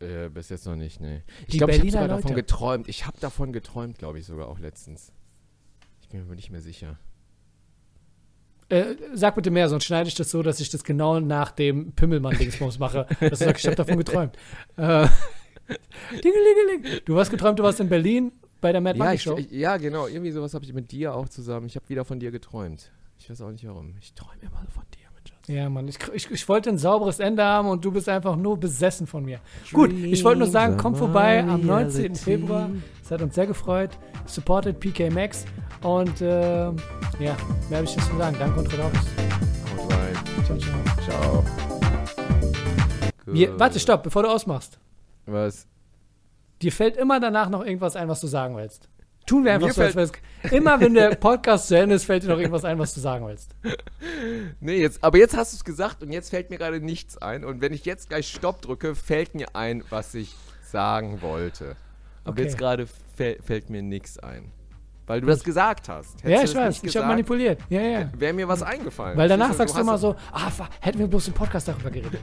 Äh, 0.00 0.28
bis 0.28 0.48
jetzt 0.48 0.64
noch 0.66 0.76
nicht, 0.76 1.00
nee. 1.00 1.22
Ich 1.46 1.58
glaube, 1.58 1.72
ich 1.72 1.80
habe 1.80 1.90
sogar 1.90 2.08
davon 2.08 2.22
Leute. 2.30 2.34
geträumt. 2.34 2.88
Ich 2.88 3.06
habe 3.06 3.18
davon 3.20 3.52
geträumt, 3.52 3.98
glaube 3.98 4.18
ich, 4.18 4.26
sogar 4.26 4.46
auch 4.48 4.58
letztens. 4.60 5.12
Ich 6.02 6.08
bin 6.08 6.26
mir 6.28 6.36
nicht 6.36 6.50
mehr 6.50 6.60
sicher. 6.60 6.98
Äh, 8.70 8.96
sag 9.14 9.34
bitte 9.34 9.50
mehr, 9.50 9.68
sonst 9.68 9.84
schneide 9.84 10.08
ich 10.08 10.14
das 10.14 10.30
so, 10.30 10.42
dass 10.42 10.60
ich 10.60 10.68
das 10.70 10.84
genau 10.84 11.20
nach 11.20 11.50
dem 11.52 11.92
Pimmelmann-Dingsbums 11.92 12.78
mache. 12.78 13.06
Dass 13.20 13.38
du 13.38 13.44
sagst, 13.46 13.62
ich 13.64 13.66
habe 13.66 13.76
davon 13.76 13.96
geträumt. 13.98 14.36
Äh, 14.76 15.08
Dingelingeling. 16.24 17.00
Du 17.04 17.18
hast 17.18 17.30
geträumt, 17.30 17.58
du 17.58 17.62
warst 17.62 17.80
in 17.80 17.88
Berlin 17.88 18.32
bei 18.60 18.72
der 18.72 18.80
Mad 18.80 18.98
Ja, 18.98 19.16
Show. 19.18 19.36
ich, 19.38 19.50
ja, 19.50 19.76
genau. 19.78 20.06
Irgendwie 20.06 20.30
sowas 20.30 20.54
habe 20.54 20.64
ich 20.64 20.72
mit 20.72 20.90
dir 20.92 21.14
auch 21.14 21.28
zusammen. 21.28 21.66
Ich 21.66 21.76
habe 21.76 21.88
wieder 21.88 22.04
von 22.04 22.20
dir 22.20 22.30
geträumt. 22.30 22.90
Ich 23.18 23.28
weiß 23.28 23.40
auch 23.42 23.50
nicht 23.50 23.66
warum. 23.66 23.94
Ich 24.00 24.14
träume 24.14 24.42
immer 24.42 24.64
von 24.68 24.84
dir. 24.94 25.07
Ja, 25.48 25.70
Mann, 25.70 25.88
ich, 25.88 25.96
ich, 26.12 26.30
ich 26.30 26.48
wollte 26.48 26.68
ein 26.68 26.76
sauberes 26.76 27.20
Ende 27.20 27.42
haben 27.42 27.68
und 27.68 27.82
du 27.82 27.90
bist 27.90 28.06
einfach 28.08 28.36
nur 28.36 28.58
besessen 28.58 29.06
von 29.06 29.24
mir. 29.24 29.40
Gut, 29.72 29.90
ich 29.90 30.22
wollte 30.22 30.40
nur 30.40 30.48
sagen, 30.48 30.76
komm 30.76 30.94
vorbei 30.94 31.42
am 31.42 31.64
19. 31.64 32.14
Februar. 32.16 32.68
Es 33.02 33.10
hat 33.10 33.22
uns 33.22 33.34
sehr 33.34 33.46
gefreut. 33.46 33.90
Supported 34.26 34.78
PK 34.78 35.08
Max. 35.08 35.46
Und 35.82 36.20
ähm, 36.20 36.76
ja, 37.18 37.34
mehr 37.70 37.78
habe 37.78 37.84
ich 37.84 37.96
nicht 37.96 38.06
zu 38.06 38.16
sagen. 38.18 38.36
Danke 38.38 38.60
und. 38.60 38.72
Haut 38.72 38.92
rein. 39.90 40.14
Ciao, 40.44 40.58
ciao. 40.58 40.74
Ciao. 41.08 41.44
Wir, 43.24 43.58
warte, 43.58 43.80
stopp, 43.80 44.02
bevor 44.02 44.24
du 44.24 44.28
ausmachst. 44.28 44.78
Was? 45.24 45.66
Dir 46.60 46.72
fällt 46.72 46.98
immer 46.98 47.20
danach 47.20 47.48
noch 47.48 47.64
irgendwas 47.64 47.96
ein, 47.96 48.08
was 48.08 48.20
du 48.20 48.26
sagen 48.26 48.54
willst. 48.56 48.88
Tun 49.28 49.44
wir 49.44 49.52
einfach 49.52 49.68
Mir 49.68 49.72
so, 49.74 49.82
als 49.82 49.94
wär's- 49.94 50.12
Immer 50.50 50.80
wenn 50.80 50.94
der 50.94 51.10
Podcast 51.16 51.68
zu 51.68 51.76
Ende 51.78 51.94
ist, 51.96 52.04
fällt 52.04 52.22
dir 52.22 52.28
noch 52.28 52.38
irgendwas 52.38 52.64
ein, 52.64 52.78
was 52.78 52.94
du 52.94 53.00
sagen 53.00 53.26
willst. 53.26 53.54
Nee, 54.60 54.80
jetzt, 54.80 55.02
aber 55.04 55.18
jetzt 55.18 55.36
hast 55.36 55.52
du 55.52 55.56
es 55.56 55.64
gesagt 55.64 56.02
und 56.02 56.10
jetzt 56.12 56.30
fällt 56.30 56.50
mir 56.50 56.56
gerade 56.58 56.80
nichts 56.80 57.18
ein. 57.18 57.44
Und 57.44 57.60
wenn 57.60 57.72
ich 57.72 57.84
jetzt 57.84 58.08
gleich 58.08 58.28
Stopp 58.28 58.62
drücke, 58.62 58.94
fällt 58.94 59.34
mir 59.34 59.54
ein, 59.54 59.84
was 59.90 60.14
ich 60.14 60.34
sagen 60.64 61.20
wollte. 61.22 61.76
Aber 62.24 62.32
Okay. 62.32 62.42
jetzt 62.44 62.58
gerade 62.58 62.86
fäll, 63.16 63.38
fällt 63.44 63.68
mir 63.70 63.82
nichts 63.82 64.18
ein. 64.18 64.50
Weil 65.06 65.20
du 65.22 65.26
das 65.26 65.42
gesagt 65.42 65.88
hast. 65.88 66.22
ja, 66.24 66.42
ich 66.42 66.54
weiß, 66.54 66.82
ich 66.82 66.96
habe 66.96 67.06
manipuliert. 67.08 67.60
Ja, 67.70 67.80
ja. 67.80 68.10
Wäre 68.18 68.32
mir 68.34 68.46
was 68.48 68.62
eingefallen. 68.62 69.16
Weil 69.16 69.28
danach 69.28 69.46
Verstehst 69.54 69.68
sagst 69.70 69.76
du 69.76 69.80
immer 69.80 69.98
so, 69.98 70.16
ah, 70.32 70.50
fa- 70.50 70.68
hätten 70.80 70.98
wir 70.98 71.06
bloß 71.06 71.28
im 71.28 71.34
Podcast 71.34 71.68
darüber 71.68 71.90
geredet. 71.90 72.20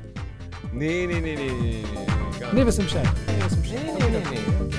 Nee, 0.71 1.07
nee, 1.07 1.19
nee, 1.19 1.35
nee, 1.35 1.35
nee, 1.35 1.51
nee, 1.51 1.83
nee. 1.83 2.39
Gar 2.39 2.49
Nee, 2.53 2.63
nicht. 2.63 2.65
bist 2.65 2.77
du 2.77 2.81
im 2.83 2.87
Bescheid. 2.87 3.07
Nee, 3.27 3.33
im 3.55 3.61
Bescheid. 3.61 3.79
nee, 3.99 4.05
nee, 4.09 4.23
nee, 4.69 4.75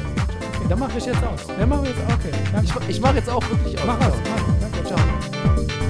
dann 0.69 0.79
mach 0.79 0.95
ich 0.97 1.07
jetzt 1.07 1.23
aus. 1.25 1.47
Dann 1.47 1.69
machen 1.69 1.85
wir 1.85 1.91
jetzt, 1.91 2.01
okay. 2.03 2.31
Danke. 2.53 2.81
Ich, 2.89 2.97
ich 2.97 3.01
mache 3.01 3.17
jetzt 3.17 3.31
auch 3.31 3.43
wirklich 3.51 3.79
aus. 3.79 3.87
Mach 3.87 4.01
was. 4.01 4.14
Mach. 4.29 4.61
Danke, 4.61 4.85
ciao. 4.85 5.86